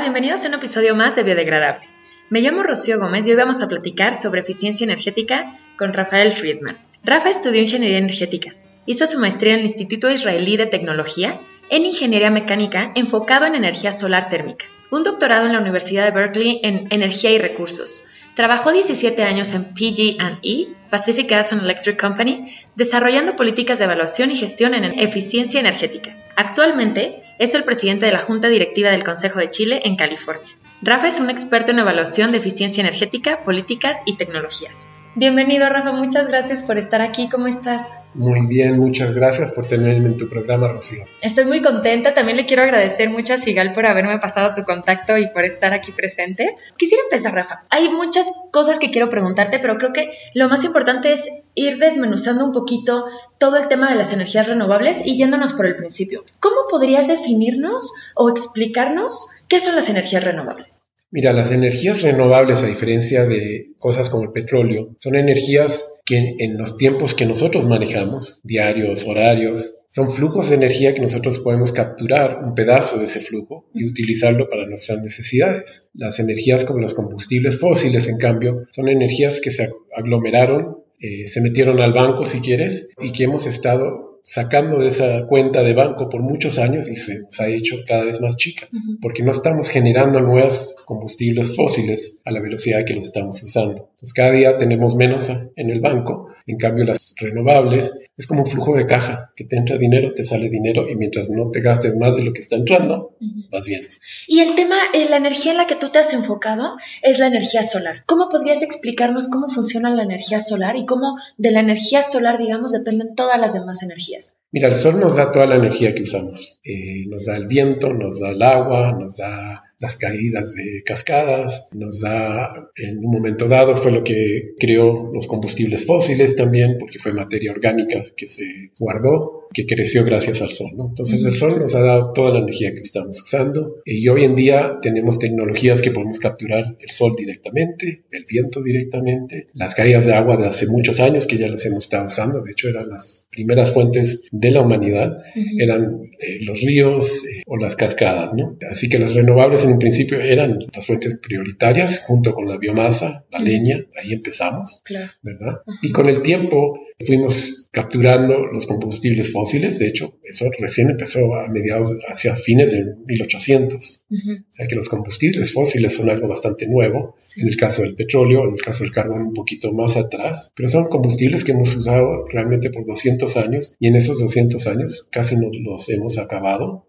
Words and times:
Bienvenidos 0.00 0.44
a 0.44 0.48
un 0.48 0.54
episodio 0.54 0.96
más 0.96 1.14
de 1.14 1.24
Biodegradable. 1.24 1.86
Me 2.30 2.40
llamo 2.40 2.62
Rocío 2.62 2.98
Gómez 2.98 3.26
y 3.26 3.32
hoy 3.32 3.36
vamos 3.36 3.60
a 3.60 3.68
platicar 3.68 4.14
sobre 4.14 4.40
eficiencia 4.40 4.84
energética 4.84 5.58
con 5.76 5.92
Rafael 5.92 6.32
Friedman. 6.32 6.78
Rafa 7.04 7.28
estudió 7.28 7.60
ingeniería 7.60 7.98
energética. 7.98 8.54
Hizo 8.86 9.06
su 9.06 9.18
maestría 9.20 9.52
en 9.52 9.60
el 9.60 9.66
Instituto 9.66 10.10
Israelí 10.10 10.56
de 10.56 10.64
Tecnología 10.64 11.38
en 11.68 11.84
ingeniería 11.84 12.30
mecánica 12.30 12.92
enfocado 12.94 13.44
en 13.44 13.56
energía 13.56 13.92
solar 13.92 14.30
térmica. 14.30 14.64
Un 14.90 15.02
doctorado 15.02 15.44
en 15.44 15.52
la 15.52 15.60
Universidad 15.60 16.06
de 16.06 16.12
Berkeley 16.12 16.60
en 16.62 16.86
energía 16.90 17.32
y 17.32 17.38
recursos. 17.38 18.04
Trabajó 18.34 18.72
17 18.72 19.22
años 19.22 19.52
en 19.52 19.64
PG&E, 19.74 20.68
Pacific 20.88 21.28
Gas 21.28 21.52
and 21.52 21.62
Electric 21.62 22.00
Company, 22.00 22.50
desarrollando 22.74 23.36
políticas 23.36 23.78
de 23.78 23.84
evaluación 23.84 24.30
y 24.30 24.36
gestión 24.36 24.72
en 24.72 24.98
eficiencia 24.98 25.60
energética. 25.60 26.16
Actualmente 26.36 27.22
es 27.40 27.54
el 27.54 27.64
presidente 27.64 28.04
de 28.04 28.12
la 28.12 28.18
Junta 28.18 28.48
Directiva 28.48 28.90
del 28.90 29.02
Consejo 29.02 29.38
de 29.38 29.48
Chile 29.48 29.80
en 29.84 29.96
California. 29.96 30.54
Rafa 30.82 31.08
es 31.08 31.20
un 31.20 31.28
experto 31.28 31.72
en 31.72 31.78
evaluación 31.78 32.32
de 32.32 32.38
eficiencia 32.38 32.80
energética, 32.80 33.44
políticas 33.44 34.02
y 34.06 34.16
tecnologías. 34.16 34.86
Bienvenido, 35.14 35.68
Rafa. 35.68 35.92
Muchas 35.92 36.28
gracias 36.28 36.62
por 36.62 36.78
estar 36.78 37.02
aquí. 37.02 37.28
¿Cómo 37.28 37.48
estás? 37.48 37.90
Muy 38.14 38.46
bien, 38.46 38.78
muchas 38.78 39.12
gracias 39.12 39.52
por 39.52 39.66
tenerme 39.66 40.06
en 40.06 40.16
tu 40.16 40.26
programa, 40.28 40.68
Rocío. 40.68 41.04
Estoy 41.20 41.44
muy 41.44 41.60
contenta. 41.60 42.14
También 42.14 42.38
le 42.38 42.46
quiero 42.46 42.62
agradecer 42.62 43.10
mucho 43.10 43.34
a 43.34 43.36
Sigal 43.36 43.72
por 43.72 43.84
haberme 43.84 44.18
pasado 44.20 44.54
tu 44.54 44.62
contacto 44.62 45.18
y 45.18 45.28
por 45.28 45.44
estar 45.44 45.74
aquí 45.74 45.92
presente. 45.92 46.56
Quisiera 46.78 47.02
empezar, 47.02 47.34
Rafa. 47.34 47.64
Hay 47.68 47.90
muchas 47.90 48.32
cosas 48.50 48.78
que 48.78 48.90
quiero 48.90 49.10
preguntarte, 49.10 49.58
pero 49.58 49.76
creo 49.76 49.92
que 49.92 50.12
lo 50.34 50.48
más 50.48 50.64
importante 50.64 51.12
es 51.12 51.28
ir 51.54 51.78
desmenuzando 51.78 52.44
un 52.46 52.52
poquito 52.52 53.04
todo 53.36 53.58
el 53.58 53.68
tema 53.68 53.90
de 53.90 53.96
las 53.96 54.14
energías 54.14 54.48
renovables 54.48 55.02
y 55.04 55.18
yéndonos 55.18 55.52
por 55.52 55.66
el 55.66 55.76
principio. 55.76 56.24
¿Cómo 56.38 56.56
podrías 56.70 57.08
definirnos 57.08 57.92
o 58.14 58.30
explicarnos 58.30 59.26
qué 59.50 59.60
son 59.60 59.76
las 59.76 59.90
energías 59.90 60.24
renovables? 60.24 60.84
Mira, 61.12 61.32
las 61.32 61.50
energías 61.50 62.02
renovables, 62.02 62.62
a 62.62 62.68
diferencia 62.68 63.26
de 63.26 63.72
cosas 63.78 64.08
como 64.08 64.22
el 64.22 64.30
petróleo, 64.30 64.94
son 64.98 65.16
energías 65.16 65.88
que 66.06 66.36
en, 66.38 66.56
los 66.56 66.76
tiempos 66.76 67.14
que 67.16 67.26
nosotros 67.26 67.66
manejamos, 67.66 68.40
diarios, 68.44 69.04
horarios, 69.06 69.78
son 69.88 70.12
flujos 70.12 70.50
de 70.50 70.54
energía 70.54 70.94
que 70.94 71.00
nosotros 71.00 71.40
podemos 71.40 71.72
capturar 71.72 72.44
un 72.44 72.54
pedazo 72.54 72.98
de 72.98 73.06
ese 73.06 73.18
flujo 73.18 73.66
y 73.74 73.84
utilizarlo 73.84 74.48
para 74.48 74.66
nuestras 74.66 75.02
necesidades. 75.02 75.90
Las 75.94 76.20
energías 76.20 76.64
como 76.64 76.78
los 76.78 76.94
combustibles 76.94 77.58
fósiles, 77.58 78.06
en 78.08 78.18
cambio, 78.18 78.68
son 78.70 78.88
energías 78.88 79.40
que 79.40 79.50
se 79.50 79.68
aglomeraron, 79.96 80.84
eh, 81.00 81.26
se 81.26 81.40
metieron 81.40 81.80
al 81.80 81.92
banco, 81.92 82.24
si 82.24 82.40
quieres, 82.40 82.90
y 83.00 83.10
que 83.10 83.24
hemos 83.24 83.48
estado 83.48 84.09
sacando 84.24 84.78
de 84.78 84.88
esa 84.88 85.26
cuenta 85.26 85.62
de 85.62 85.74
banco 85.74 86.08
por 86.08 86.22
muchos 86.22 86.58
años 86.58 86.88
y 86.88 86.96
se, 86.96 87.26
ha 87.38 87.48
hecho 87.48 87.78
cada 87.86 88.04
vez 88.04 88.20
más 88.20 88.36
chica, 88.36 88.68
porque 89.00 89.22
no 89.22 89.32
estamos 89.32 89.68
generando 89.68 90.20
nuevos 90.20 90.76
combustibles 90.84 91.56
fósiles 91.56 92.20
a 92.24 92.30
la 92.30 92.40
velocidad 92.40 92.84
que 92.84 92.94
los 92.94 93.06
estamos 93.06 93.42
usando. 93.42 93.88
Entonces 93.92 94.12
cada 94.12 94.32
día 94.32 94.58
tenemos 94.58 94.94
menos 94.94 95.30
en 95.30 95.70
el 95.70 95.80
banco, 95.80 96.28
en 96.46 96.58
cambio 96.58 96.84
las 96.84 97.14
renovables 97.18 98.00
es 98.20 98.26
como 98.26 98.42
un 98.42 98.46
flujo 98.46 98.76
de 98.76 98.84
caja, 98.84 99.32
que 99.34 99.44
te 99.44 99.56
entra 99.56 99.78
dinero, 99.78 100.12
te 100.12 100.24
sale 100.24 100.50
dinero 100.50 100.86
y 100.90 100.94
mientras 100.94 101.30
no 101.30 101.50
te 101.50 101.62
gastes 101.62 101.96
más 101.96 102.16
de 102.16 102.24
lo 102.24 102.34
que 102.34 102.40
está 102.40 102.56
entrando, 102.56 103.16
vas 103.50 103.64
bien. 103.64 103.80
Y 104.26 104.40
el 104.40 104.54
tema, 104.54 104.76
eh, 104.92 105.06
la 105.08 105.16
energía 105.16 105.52
en 105.52 105.56
la 105.56 105.66
que 105.66 105.74
tú 105.74 105.88
te 105.88 106.00
has 106.00 106.12
enfocado 106.12 106.76
es 107.02 107.18
la 107.18 107.28
energía 107.28 107.62
solar. 107.62 108.04
¿Cómo 108.04 108.28
podrías 108.28 108.62
explicarnos 108.62 109.28
cómo 109.28 109.48
funciona 109.48 109.88
la 109.88 110.02
energía 110.02 110.38
solar 110.38 110.76
y 110.76 110.84
cómo 110.84 111.16
de 111.38 111.50
la 111.50 111.60
energía 111.60 112.02
solar, 112.02 112.36
digamos, 112.36 112.72
dependen 112.72 113.14
todas 113.14 113.40
las 113.40 113.54
demás 113.54 113.82
energías? 113.82 114.09
Mira, 114.52 114.68
el 114.68 114.74
sol 114.74 114.98
nos 114.98 115.16
da 115.16 115.30
toda 115.30 115.46
la 115.46 115.56
energía 115.56 115.94
que 115.94 116.02
usamos. 116.02 116.60
Eh, 116.64 117.06
nos 117.06 117.26
da 117.26 117.36
el 117.36 117.46
viento, 117.46 117.92
nos 117.92 118.20
da 118.20 118.30
el 118.30 118.42
agua, 118.42 118.92
nos 118.92 119.16
da 119.16 119.62
las 119.80 119.96
caídas 119.96 120.54
de 120.54 120.82
cascadas, 120.84 121.68
nos 121.72 122.02
da, 122.02 122.70
en 122.76 122.98
un 122.98 123.10
momento 123.10 123.48
dado, 123.48 123.76
fue 123.76 123.92
lo 123.92 124.04
que 124.04 124.52
creó 124.58 125.10
los 125.12 125.26
combustibles 125.26 125.86
fósiles 125.86 126.36
también, 126.36 126.76
porque 126.78 126.98
fue 126.98 127.12
materia 127.12 127.50
orgánica 127.50 128.02
que 128.14 128.26
se 128.26 128.72
guardó, 128.78 129.48
que 129.52 129.66
creció 129.66 130.04
gracias 130.04 130.42
al 130.42 130.50
sol. 130.50 130.70
Entonces 130.78 131.24
el 131.24 131.32
sol 131.32 131.58
nos 131.58 131.74
ha 131.74 131.80
dado 131.80 132.12
toda 132.12 132.34
la 132.34 132.40
energía 132.40 132.72
que 132.74 132.80
estamos 132.80 133.20
usando 133.22 133.76
y 133.84 134.06
hoy 134.08 134.24
en 134.24 134.36
día 134.36 134.78
tenemos 134.80 135.18
tecnologías 135.18 135.82
que 135.82 135.90
podemos 135.90 136.18
capturar 136.20 136.76
el 136.78 136.90
sol 136.90 137.14
directamente, 137.16 138.04
el 138.10 138.24
viento 138.28 138.62
directamente, 138.62 139.46
las 139.54 139.74
caídas 139.74 140.06
de 140.06 140.14
agua 140.14 140.36
de 140.36 140.46
hace 140.46 140.66
muchos 140.68 141.00
años 141.00 141.26
que 141.26 141.38
ya 141.38 141.48
las 141.48 141.64
hemos 141.66 141.84
estado 141.84 142.06
usando, 142.06 142.42
de 142.42 142.52
hecho 142.52 142.68
eran 142.68 142.88
las 142.88 143.28
primeras 143.30 143.72
fuentes 143.72 144.28
de 144.30 144.50
la 144.50 144.60
humanidad, 144.60 145.22
eran 145.58 146.10
eh, 146.20 146.38
los 146.42 146.60
ríos 146.60 147.24
eh, 147.24 147.42
o 147.46 147.56
las 147.56 147.76
cascadas. 147.76 148.34
¿no? 148.34 148.56
Así 148.70 148.88
que 148.88 148.98
las 148.98 149.14
renovables 149.14 149.64
en 149.64 149.69
principio 149.78 150.20
eran 150.20 150.58
las 150.72 150.86
fuentes 150.86 151.18
prioritarias 151.18 152.04
junto 152.06 152.32
con 152.32 152.48
la 152.48 152.58
biomasa, 152.58 153.24
la 153.30 153.38
leña, 153.38 153.84
ahí 154.00 154.12
empezamos, 154.12 154.82
¿verdad? 155.22 155.62
Y 155.82 155.92
con 155.92 156.08
el 156.08 156.22
tiempo 156.22 156.78
fuimos 157.04 157.68
capturando 157.72 158.46
los 158.46 158.66
combustibles 158.66 159.32
fósiles, 159.32 159.78
de 159.78 159.86
hecho, 159.86 160.18
eso 160.24 160.46
recién 160.58 160.90
empezó 160.90 161.34
a 161.36 161.46
mediados, 161.46 161.96
hacia 162.08 162.34
fines 162.34 162.72
de 162.72 162.96
1800. 163.06 164.06
O 164.10 164.16
sea 164.50 164.66
que 164.66 164.74
los 164.74 164.88
combustibles 164.88 165.52
fósiles 165.52 165.94
son 165.94 166.10
algo 166.10 166.26
bastante 166.26 166.66
nuevo, 166.66 167.16
en 167.36 167.48
el 167.48 167.56
caso 167.56 167.82
del 167.82 167.94
petróleo, 167.94 168.44
en 168.44 168.54
el 168.54 168.60
caso 168.60 168.82
del 168.82 168.92
carbón 168.92 169.22
un 169.22 169.34
poquito 169.34 169.72
más 169.72 169.96
atrás, 169.96 170.52
pero 170.54 170.68
son 170.68 170.88
combustibles 170.88 171.44
que 171.44 171.52
hemos 171.52 171.74
usado 171.76 172.26
realmente 172.26 172.70
por 172.70 172.84
200 172.84 173.36
años 173.36 173.76
y 173.78 173.86
en 173.86 173.96
esos 173.96 174.20
200 174.20 174.66
años 174.66 175.08
casi 175.10 175.36
nos 175.36 175.56
los 175.60 175.88
hemos 175.90 176.18
acabado. 176.18 176.86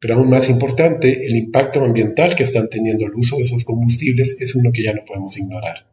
Pero 0.00 0.14
aún 0.14 0.30
más 0.30 0.48
importante, 0.48 1.26
el 1.26 1.36
impacto 1.36 1.84
ambiental 1.84 2.34
que 2.34 2.42
están 2.42 2.68
teniendo 2.68 3.06
el 3.06 3.14
uso 3.14 3.36
de 3.36 3.42
esos 3.42 3.64
combustibles 3.64 4.36
es 4.40 4.54
uno 4.54 4.72
que 4.72 4.82
ya 4.82 4.94
no 4.94 5.04
podemos 5.04 5.36
ignorar. 5.36 5.86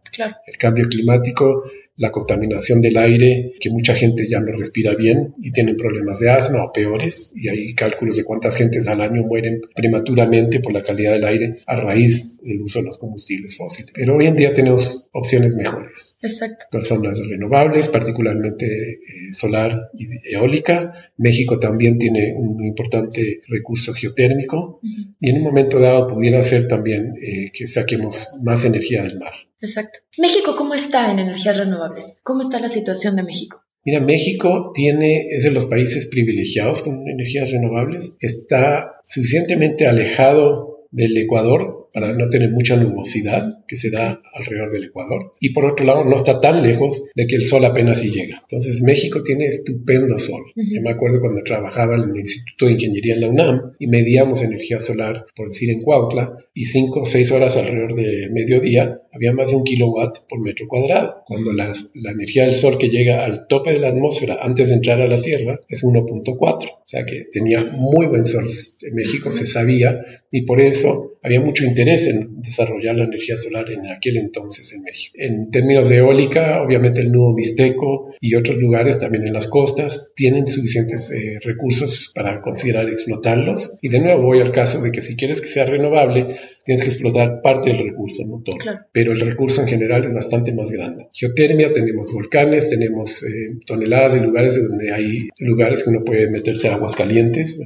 El 0.47 0.57
cambio 0.57 0.87
climático 0.89 1.63
la 1.99 2.11
contaminación 2.11 2.81
del 2.81 2.97
aire, 2.97 3.51
que 3.59 3.69
mucha 3.69 3.93
gente 3.93 4.25
ya 4.25 4.39
no 4.39 4.53
respira 4.53 4.95
bien 4.95 5.35
y 5.41 5.51
tienen 5.51 5.75
problemas 5.75 6.19
de 6.19 6.29
asma 6.29 6.63
o 6.63 6.71
peores, 6.71 7.33
y 7.35 7.49
hay 7.49 7.75
cálculos 7.75 8.15
de 8.15 8.23
cuántas 8.23 8.55
gentes 8.55 8.87
al 8.87 9.01
año 9.01 9.23
mueren 9.23 9.61
prematuramente 9.75 10.61
por 10.61 10.71
la 10.71 10.81
calidad 10.81 11.11
del 11.11 11.25
aire 11.25 11.55
a 11.67 11.75
raíz 11.75 12.41
del 12.41 12.61
uso 12.61 12.79
de 12.79 12.85
los 12.85 12.97
combustibles 12.97 13.57
fósiles. 13.57 13.91
Pero 13.93 14.15
hoy 14.15 14.27
en 14.27 14.37
día 14.37 14.53
tenemos 14.53 15.09
opciones 15.11 15.55
mejores. 15.55 16.17
Exacto. 16.21 16.67
Que 16.71 16.79
son 16.79 17.03
las 17.03 17.19
renovables, 17.19 17.89
particularmente 17.89 18.65
eh, 18.65 18.99
solar 19.33 19.89
y 19.93 20.07
eólica. 20.33 20.93
México 21.17 21.59
también 21.59 21.97
tiene 21.97 22.33
un 22.33 22.63
importante 22.63 23.41
recurso 23.49 23.93
geotérmico 23.93 24.79
y 25.19 25.31
en 25.31 25.37
un 25.37 25.43
momento 25.43 25.79
dado 25.81 26.07
pudiera 26.07 26.41
ser 26.43 26.69
también 26.69 27.15
eh, 27.21 27.51
que 27.53 27.67
saquemos 27.67 28.39
más 28.45 28.63
energía 28.63 29.03
del 29.03 29.19
mar. 29.19 29.33
Exacto. 29.61 29.99
México, 30.17 30.55
¿cómo 30.55 30.73
está 30.73 31.11
en 31.11 31.19
energías 31.19 31.57
renovables? 31.57 32.19
¿Cómo 32.23 32.41
está 32.41 32.59
la 32.59 32.69
situación 32.69 33.15
de 33.15 33.23
México? 33.23 33.63
Mira, 33.85 34.01
México 34.01 34.71
tiene, 34.73 35.27
es 35.29 35.43
de 35.43 35.51
los 35.51 35.65
países 35.65 36.07
privilegiados 36.07 36.81
con 36.81 37.07
energías 37.07 37.51
renovables, 37.51 38.17
está 38.19 38.99
suficientemente 39.05 39.87
alejado 39.87 40.87
del 40.91 41.15
Ecuador 41.17 41.88
para 41.93 42.13
no 42.13 42.29
tener 42.29 42.51
mucha 42.51 42.75
nubosidad 42.75 43.65
que 43.67 43.75
se 43.75 43.91
da 43.91 44.21
alrededor 44.33 44.71
del 44.71 44.85
Ecuador. 44.85 45.33
Y 45.39 45.53
por 45.53 45.65
otro 45.65 45.85
lado, 45.85 46.03
no 46.03 46.15
está 46.15 46.41
tan 46.41 46.63
lejos 46.63 47.09
de 47.15 47.27
que 47.27 47.35
el 47.35 47.43
sol 47.43 47.65
apenas 47.65 47.99
si 47.99 48.11
llega. 48.11 48.39
Entonces, 48.41 48.81
México 48.81 49.23
tiene 49.23 49.45
estupendo 49.45 50.17
sol. 50.17 50.41
Yo 50.55 50.81
me 50.81 50.91
acuerdo 50.91 51.19
cuando 51.19 51.43
trabajaba 51.43 51.95
en 51.95 52.11
el 52.11 52.19
Instituto 52.19 52.65
de 52.65 52.73
Ingeniería 52.73 53.15
en 53.15 53.21
la 53.21 53.27
UNAM 53.29 53.71
y 53.79 53.87
medíamos 53.87 54.41
energía 54.41 54.79
solar, 54.79 55.25
por 55.35 55.49
decir, 55.49 55.71
en 55.71 55.81
Cuautla, 55.81 56.37
y 56.53 56.65
cinco 56.65 57.01
o 57.01 57.05
seis 57.05 57.31
horas 57.31 57.55
alrededor 57.55 57.95
del 57.95 58.31
mediodía 58.31 59.01
había 59.13 59.33
más 59.33 59.49
de 59.49 59.55
un 59.55 59.63
kilowatt 59.63 60.27
por 60.27 60.41
metro 60.41 60.67
cuadrado. 60.67 61.23
Cuando 61.25 61.53
la 61.53 61.71
energía 62.11 62.45
del 62.45 62.55
sol 62.55 62.77
que 62.77 62.89
llega 62.89 63.23
al 63.23 63.47
tope 63.47 63.71
de 63.71 63.79
la 63.79 63.89
atmósfera 63.89 64.39
antes 64.41 64.69
de 64.69 64.75
entrar 64.75 65.01
a 65.01 65.07
la 65.07 65.21
Tierra 65.21 65.59
es 65.67 65.83
1.4. 65.83 66.37
O 66.37 66.83
sea 66.85 67.05
que 67.05 67.25
tenía 67.31 67.63
muy 67.65 68.07
buen 68.07 68.25
sol. 68.25 68.45
En 68.81 68.95
México 68.95 69.31
se 69.31 69.45
sabía 69.45 70.01
y 70.31 70.41
por 70.41 70.59
eso 70.59 71.18
había 71.21 71.41
mucho 71.41 71.65
interés 71.65 72.07
en 72.07 72.41
desarrollar 72.41 72.95
la 72.95 73.03
energía 73.03 73.37
solar 73.37 73.69
en 73.71 73.87
aquel 73.87 74.17
entonces 74.17 74.73
en 74.73 74.83
México. 74.83 75.15
En 75.19 75.51
términos 75.51 75.89
de 75.89 75.97
eólica, 75.97 76.61
obviamente 76.61 77.01
el 77.01 77.11
nudo 77.11 77.33
mixteco 77.33 78.13
y 78.21 78.35
otros 78.35 78.57
lugares 78.57 78.99
también 78.99 79.27
en 79.27 79.33
las 79.33 79.47
costas 79.47 80.13
tienen 80.15 80.47
suficientes 80.47 81.11
eh, 81.11 81.39
recursos 81.41 82.11
para 82.15 82.41
considerar 82.41 82.87
explotarlos. 82.89 83.79
Y 83.81 83.89
de 83.89 83.99
nuevo 83.99 84.23
voy 84.23 84.39
al 84.39 84.51
caso 84.51 84.81
de 84.81 84.91
que 84.91 85.01
si 85.01 85.15
quieres 85.15 85.41
que 85.41 85.47
sea 85.47 85.65
renovable, 85.65 86.27
tienes 86.69 86.83
que 86.83 86.91
explotar 86.91 87.41
parte 87.41 87.71
del 87.71 87.79
recurso, 87.79 88.27
no 88.27 88.43
todo. 88.45 88.55
Pero 88.91 89.13
el 89.13 89.19
recurso 89.19 89.63
en 89.63 89.67
general 89.67 90.05
es 90.05 90.13
bastante 90.13 90.53
más 90.53 90.69
grande. 90.69 91.07
Geotermia, 91.11 91.73
tenemos 91.73 92.13
volcanes, 92.13 92.69
tenemos 92.69 93.23
eh, 93.23 93.57
toneladas 93.65 94.13
de 94.13 94.21
lugares 94.21 94.61
donde 94.61 94.93
hay 94.93 95.29
lugares 95.39 95.83
que 95.83 95.89
uno 95.89 96.03
puede 96.03 96.29
meterse 96.29 96.69
aguas 96.69 96.95
calientes, 96.95 97.59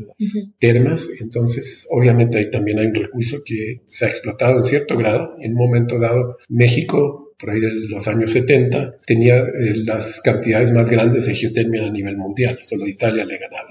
termas. 0.57 1.09
Entonces, 1.19 1.85
obviamente 1.91 2.37
ahí 2.37 2.49
también 2.49 2.79
hay 2.79 2.85
un 2.85 2.95
recurso 2.95 3.39
que 3.45 3.81
se 3.87 4.05
ha 4.05 4.07
explotado 4.07 4.55
en 4.55 4.63
cierto 4.63 4.95
grado. 4.95 5.35
En 5.41 5.51
un 5.51 5.57
momento 5.57 5.99
dado, 5.99 6.37
México 6.47 7.22
por 7.43 7.51
ahí 7.51 7.59
de 7.59 7.89
los 7.89 8.07
años 8.07 8.31
70, 8.31 8.95
tenía 9.05 9.37
eh, 9.37 9.73
las 9.85 10.21
cantidades 10.21 10.71
más 10.71 10.89
grandes 10.89 11.25
de 11.25 11.35
geotermia 11.35 11.85
a 11.85 11.89
nivel 11.89 12.15
mundial. 12.15 12.57
Solo 12.61 12.87
Italia 12.87 13.25
le 13.25 13.37
ganaba. 13.37 13.67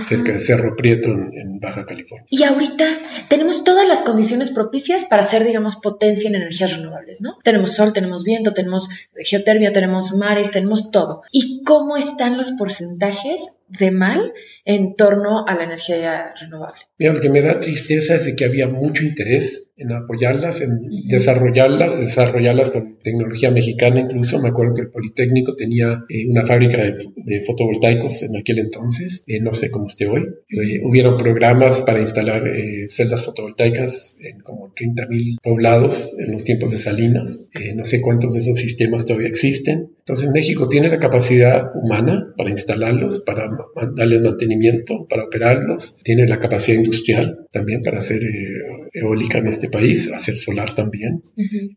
Cerca 0.00 0.32
de 0.32 0.38
Cerro 0.38 0.76
Prieto, 0.76 1.10
en, 1.10 1.58
Baja 1.58 1.84
California. 1.84 2.26
Y 2.30 2.44
ahorita 2.44 2.86
tenemos 3.28 3.64
todas 3.64 3.86
las 3.88 4.02
condiciones 4.04 4.50
propicias 4.50 5.04
para 5.04 5.22
ser, 5.24 5.44
digamos, 5.44 5.76
potencia 5.76 6.28
en 6.28 6.36
energías 6.36 6.76
renovables, 6.76 7.20
¿no? 7.20 7.38
Tenemos 7.42 7.72
sol, 7.72 7.92
tenemos 7.92 8.24
viento, 8.24 8.54
tenemos 8.54 8.88
geotermia, 9.16 9.72
tenemos 9.72 10.14
mares, 10.14 10.52
tenemos 10.52 10.92
todo. 10.92 11.22
¿Y 11.32 11.62
cómo 11.64 11.96
están 11.96 12.36
los 12.36 12.52
porcentajes 12.52 13.56
de 13.78 13.90
mal 13.90 14.32
en 14.64 14.94
torno 14.94 15.44
a 15.46 15.54
la 15.54 15.64
energía 15.64 16.32
renovable. 16.40 16.82
Mira, 16.98 17.14
lo 17.14 17.20
que 17.20 17.30
me 17.30 17.42
da 17.42 17.58
tristeza 17.58 18.14
es 18.14 18.26
de 18.26 18.36
que 18.36 18.44
había 18.44 18.68
mucho 18.68 19.04
interés 19.04 19.70
en 19.76 19.90
apoyarlas, 19.90 20.60
en 20.60 21.08
desarrollarlas, 21.08 21.98
desarrollarlas 21.98 22.70
con 22.70 22.98
tecnología 23.02 23.50
mexicana 23.50 24.00
incluso. 24.00 24.40
Me 24.40 24.50
acuerdo 24.50 24.74
que 24.74 24.82
el 24.82 24.90
Politécnico 24.90 25.56
tenía 25.56 26.04
eh, 26.08 26.28
una 26.28 26.44
fábrica 26.44 26.78
de, 26.78 27.42
fotovoltaicos 27.42 28.22
en 28.22 28.36
aquel 28.36 28.60
entonces, 28.60 29.24
eh, 29.26 29.40
no 29.40 29.52
sé 29.52 29.70
cómo 29.70 29.86
esté 29.86 30.06
hoy. 30.06 30.22
Eh, 30.50 30.80
hubieron 30.84 31.16
programas 31.16 31.82
para 31.82 32.00
instalar 32.00 32.44
celdas 32.86 33.24
fotovoltaicas 33.24 34.20
en 34.22 34.40
como 34.40 34.72
30.000 34.74 35.38
poblados 35.42 36.18
en 36.20 36.30
los 36.30 36.44
tiempos 36.44 36.70
de 36.70 36.78
Salinas. 36.78 37.50
no 37.74 37.84
sé 37.84 38.00
cuántos 38.00 38.34
de 38.34 38.40
esos 38.40 38.58
sistemas 38.58 39.06
todavía 39.06 39.28
existen. 39.28 39.90
Entonces 40.02 40.32
México 40.32 40.68
tiene 40.68 40.88
la 40.88 40.98
capacidad 40.98 41.70
humana 41.76 42.34
para 42.36 42.50
instalarlos, 42.50 43.20
para 43.20 43.48
darles 43.94 44.20
mantenimiento, 44.20 45.06
para 45.08 45.24
operarlos. 45.24 46.00
Tiene 46.02 46.26
la 46.26 46.40
capacidad 46.40 46.78
industrial 46.78 47.46
también 47.52 47.82
para 47.82 47.98
hacer 47.98 48.20
eólica 48.92 49.38
en 49.38 49.46
este 49.46 49.68
país, 49.68 50.12
hacer 50.12 50.34
solar 50.34 50.74
también. 50.74 51.22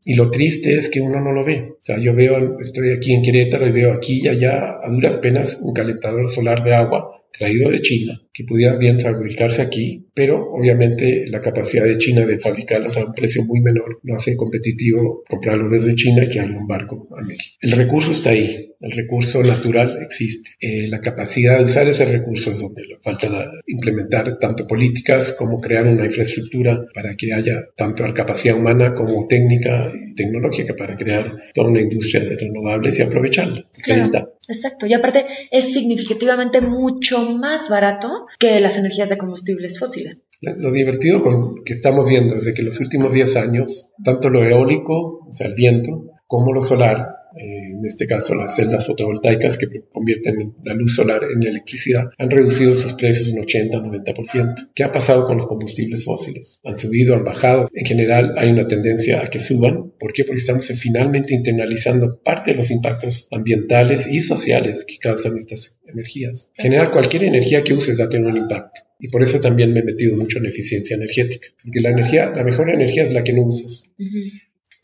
Y 0.04 0.16
lo 0.16 0.32
triste 0.32 0.74
es 0.74 0.90
que 0.90 1.02
uno 1.02 1.22
no 1.22 1.34
lo 1.34 1.46
ve. 1.46 1.74
O 1.74 1.78
sea, 1.82 2.00
yo 2.00 2.16
veo, 2.16 2.60
estoy 2.60 2.92
aquí 2.92 3.14
en 3.14 3.22
Querétaro 3.22 3.68
y 3.68 3.72
veo 3.72 3.94
aquí 3.94 4.22
y 4.24 4.28
allá 4.28 4.80
a 4.84 4.90
duras 4.90 5.18
penas 5.18 5.60
un 5.62 5.74
calentador 5.74 6.26
solar 6.26 6.64
de 6.64 6.74
agua 6.74 7.12
traído 7.38 7.70
de 7.70 7.82
China, 7.82 8.22
que 8.34 8.44
pudiera 8.44 8.76
bien 8.76 9.00
fabricarse 9.00 9.62
aquí, 9.62 10.08
pero 10.14 10.52
obviamente 10.52 11.26
la 11.28 11.42
capacidad 11.42 11.86
de 11.86 11.98
China 11.98 12.26
de 12.26 12.40
fabricarlas 12.40 12.98
a 12.98 13.06
un 13.06 13.14
precio 13.14 13.44
muy 13.46 13.62
menor 13.62 14.00
no 14.04 14.16
hace 14.16 14.36
competitivo 14.36 15.24
comprarlo 15.30 15.70
desde 15.70 15.96
China 15.96 16.24
y 16.24 16.30
traerlo 16.30 16.60
un 16.60 16.68
barco 16.68 17.08
a 17.18 17.22
México. 17.22 17.58
El 17.62 17.72
recurso 17.72 18.12
está 18.12 18.32
ahí, 18.32 18.75
el 18.86 18.92
recurso 18.92 19.42
natural 19.42 19.98
existe. 20.04 20.52
Eh, 20.60 20.88
la 20.88 21.02
capacidad 21.02 21.58
de 21.58 21.66
usar 21.66 21.88
ese 21.88 22.06
recurso 22.06 22.52
es 22.52 22.60
donde 22.60 22.84
falta 23.02 23.28
implementar 23.66 24.38
tanto 24.38 24.68
políticas 24.68 25.32
como 25.34 25.60
crear 25.60 25.88
una 25.88 26.06
infraestructura 26.06 26.86
para 26.94 27.16
que 27.16 27.34
haya 27.34 27.66
tanto 27.76 28.06
la 28.06 28.14
capacidad 28.14 28.56
humana 28.56 28.94
como 28.94 29.26
técnica 29.28 29.92
y 29.92 30.14
tecnológica 30.14 30.76
para 30.76 30.96
crear 30.96 31.26
toda 31.56 31.70
una 31.70 31.82
industria 31.82 32.24
de 32.24 32.38
renovables 32.38 33.00
y 33.00 33.02
aprovecharla. 33.02 33.66
Ahí 33.88 34.00
está. 34.00 34.30
Exacto, 34.48 34.86
y 34.86 34.94
aparte 34.94 35.26
es 35.50 35.74
significativamente 35.74 36.62
mucho 36.62 37.20
más 37.38 37.70
barato 37.70 38.28
que 38.38 38.60
las 38.60 38.78
energías 38.78 39.10
de 39.10 39.18
combustibles 39.18 39.80
fósiles. 39.80 40.26
Lo 40.42 40.72
divertido 40.72 41.24
con 41.24 41.64
que 41.64 41.74
estamos 41.74 42.08
viendo 42.08 42.36
es 42.36 42.54
que 42.54 42.62
los 42.62 42.80
últimos 42.80 43.14
10 43.14 43.36
años, 43.38 43.92
tanto 44.04 44.30
lo 44.30 44.44
eólico, 44.44 45.26
o 45.28 45.34
sea, 45.34 45.48
el 45.48 45.56
viento, 45.56 46.12
como 46.28 46.54
lo 46.54 46.62
solar, 46.62 47.25
eh, 47.38 47.72
en 47.72 47.86
este 47.86 48.08
caso 48.08 48.36
las 48.36 48.56
celdas 48.56 48.88
fotovoltaicas 48.88 49.58
que 49.58 49.68
convierten 49.92 50.56
la 50.64 50.74
luz 50.74 50.96
solar 50.96 51.22
en 51.24 51.44
electricidad, 51.44 52.10
han 52.18 52.30
reducido 52.30 52.74
sus 52.74 52.94
precios 52.94 53.30
un 53.30 53.44
80-90%. 53.44 54.72
¿Qué 54.74 54.84
ha 54.84 54.92
pasado 54.92 55.26
con 55.26 55.38
los 55.38 55.48
combustibles 55.48 56.06
fósiles? 56.06 56.60
Han 56.64 56.76
subido, 56.76 57.16
han 57.16 57.24
bajado. 57.24 57.66
En 57.74 57.86
general 57.86 58.36
hay 58.38 58.52
una 58.52 58.68
tendencia 58.68 59.22
a 59.22 59.30
que 59.30 59.40
suban. 59.40 59.92
¿Por 60.00 60.14
qué? 60.14 60.24
Porque 60.24 60.40
estamos 60.40 60.68
finalmente 60.78 61.34
internalizando 61.34 62.20
parte 62.24 62.52
de 62.52 62.58
los 62.58 62.72
impactos 62.72 63.28
ambientales 63.32 64.08
y 64.08 64.22
sociales 64.22 64.86
que 64.86 64.98
causan 64.98 65.38
estas 65.38 65.78
energías. 65.88 66.52
En 66.58 66.64
general, 66.64 66.92
cualquier 66.92 67.24
energía 67.24 67.64
que 67.64 67.74
uses 67.74 68.00
va 68.00 68.06
a 68.06 68.10
tener 68.10 68.28
un 68.28 68.38
impacto. 68.38 68.82
Y 69.00 69.10
por 69.10 69.22
eso 69.22 69.40
también 69.40 69.74
me 69.74 69.82
he 69.82 69.84
metido 69.84 70.16
mucho 70.16 70.40
en 70.40 70.46
eficiencia 70.46 70.96
energética. 70.96 71.48
Porque 71.64 71.82
la 71.82 71.90
energía, 71.90 72.32
la 72.34 72.44
mejor 72.44 72.70
energía 72.70 73.04
es 73.04 73.14
la 73.14 73.24
que 73.24 73.34
no 73.34 73.44
usas. 73.44 73.90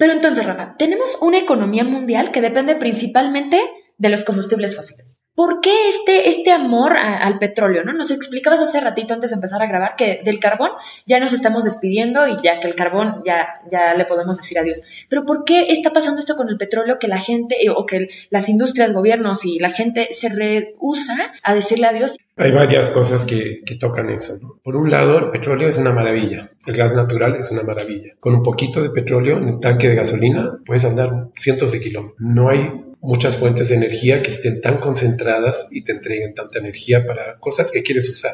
Pero 0.02 0.14
entonces, 0.14 0.48
Rafa, 0.48 0.78
tenemos 0.80 1.20
una 1.22 1.38
economía 1.38 1.84
mundial 1.84 2.32
que 2.32 2.42
depende 2.42 2.76
principalmente 2.76 3.62
de 4.00 4.10
los 4.10 4.26
combustibles 4.26 4.76
fósiles. 4.76 5.21
¿Por 5.34 5.62
qué 5.62 5.88
este, 5.88 6.28
este 6.28 6.52
amor 6.52 6.98
al 6.98 7.40
petróleo? 7.40 7.84
¿no? 7.86 7.94
Nos 7.94 8.12
explicabas 8.12 8.60
hace 8.60 8.82
ratito 8.82 9.14
antes 9.14 9.32
de 9.32 9.36
empezar 9.36 9.62
a 9.62 9.66
grabar 9.66 9.96
que 9.96 10.22
del 10.26 10.40
carbón 10.40 10.72
ya 11.06 11.20
nos 11.20 11.32
estamos 11.32 11.64
despidiendo 11.64 12.28
y 12.28 12.36
ya 12.44 12.60
que 12.60 12.68
el 12.68 12.76
carbón 12.76 13.24
ya, 13.26 13.48
ya 13.72 13.94
le 13.94 14.04
podemos 14.06 14.38
decir 14.38 14.60
adiós. 14.60 14.84
Pero 15.10 15.26
¿por 15.26 15.46
qué 15.46 15.72
está 15.72 15.92
pasando 15.92 16.20
esto 16.20 16.36
con 16.36 16.50
el 16.50 16.58
petróleo 16.58 17.00
que 17.00 17.08
la 17.08 17.18
gente 17.18 17.66
eh, 17.66 17.70
o 17.70 17.86
que 17.86 18.10
las 18.30 18.50
industrias, 18.50 18.94
gobiernos 18.94 19.46
y 19.46 19.60
la 19.60 19.70
gente 19.70 20.10
se 20.12 20.30
rehúsa 20.30 21.16
a 21.44 21.54
decirle 21.54 21.88
adiós? 21.88 22.18
Hay 22.36 22.52
varias 22.52 22.90
cosas 22.90 23.24
que, 23.24 23.62
que 23.66 23.76
tocan 23.76 24.10
eso. 24.10 24.38
Por 24.64 24.76
un 24.76 24.92
lado, 24.92 25.18
el 25.20 25.30
petróleo 25.30 25.70
es 25.70 25.78
una 25.78 25.94
maravilla. 25.94 26.50
El 26.66 26.76
gas 26.76 26.94
natural 26.94 27.38
es 27.38 27.52
una 27.52 27.64
maravilla. 27.64 28.14
Con 28.20 28.36
un 28.36 28.44
poquito 28.44 28.82
de 28.82 28.90
petróleo 28.90 29.38
en 29.38 29.46
un 29.46 29.62
tanque 29.62 29.88
de 29.88 29.96
gasolina 29.96 30.60
puedes 30.66 30.84
andar 30.84 31.30
cientos 31.36 31.72
de 31.72 31.80
kilómetros. 31.80 32.18
No 32.20 32.50
hay 32.50 32.91
muchas 33.02 33.38
fuentes 33.38 33.70
de 33.70 33.76
energía 33.76 34.22
que 34.22 34.30
estén 34.30 34.62
tan 34.62 34.78
concentradas 34.78 35.68
y 35.72 35.84
te 35.84 35.92
entreguen 35.92 36.34
tanta 36.34 36.60
energía 36.60 37.06
para 37.06 37.38
cosas 37.40 37.72
que 37.72 37.84
quieres 37.84 38.10
usar. 38.10 38.34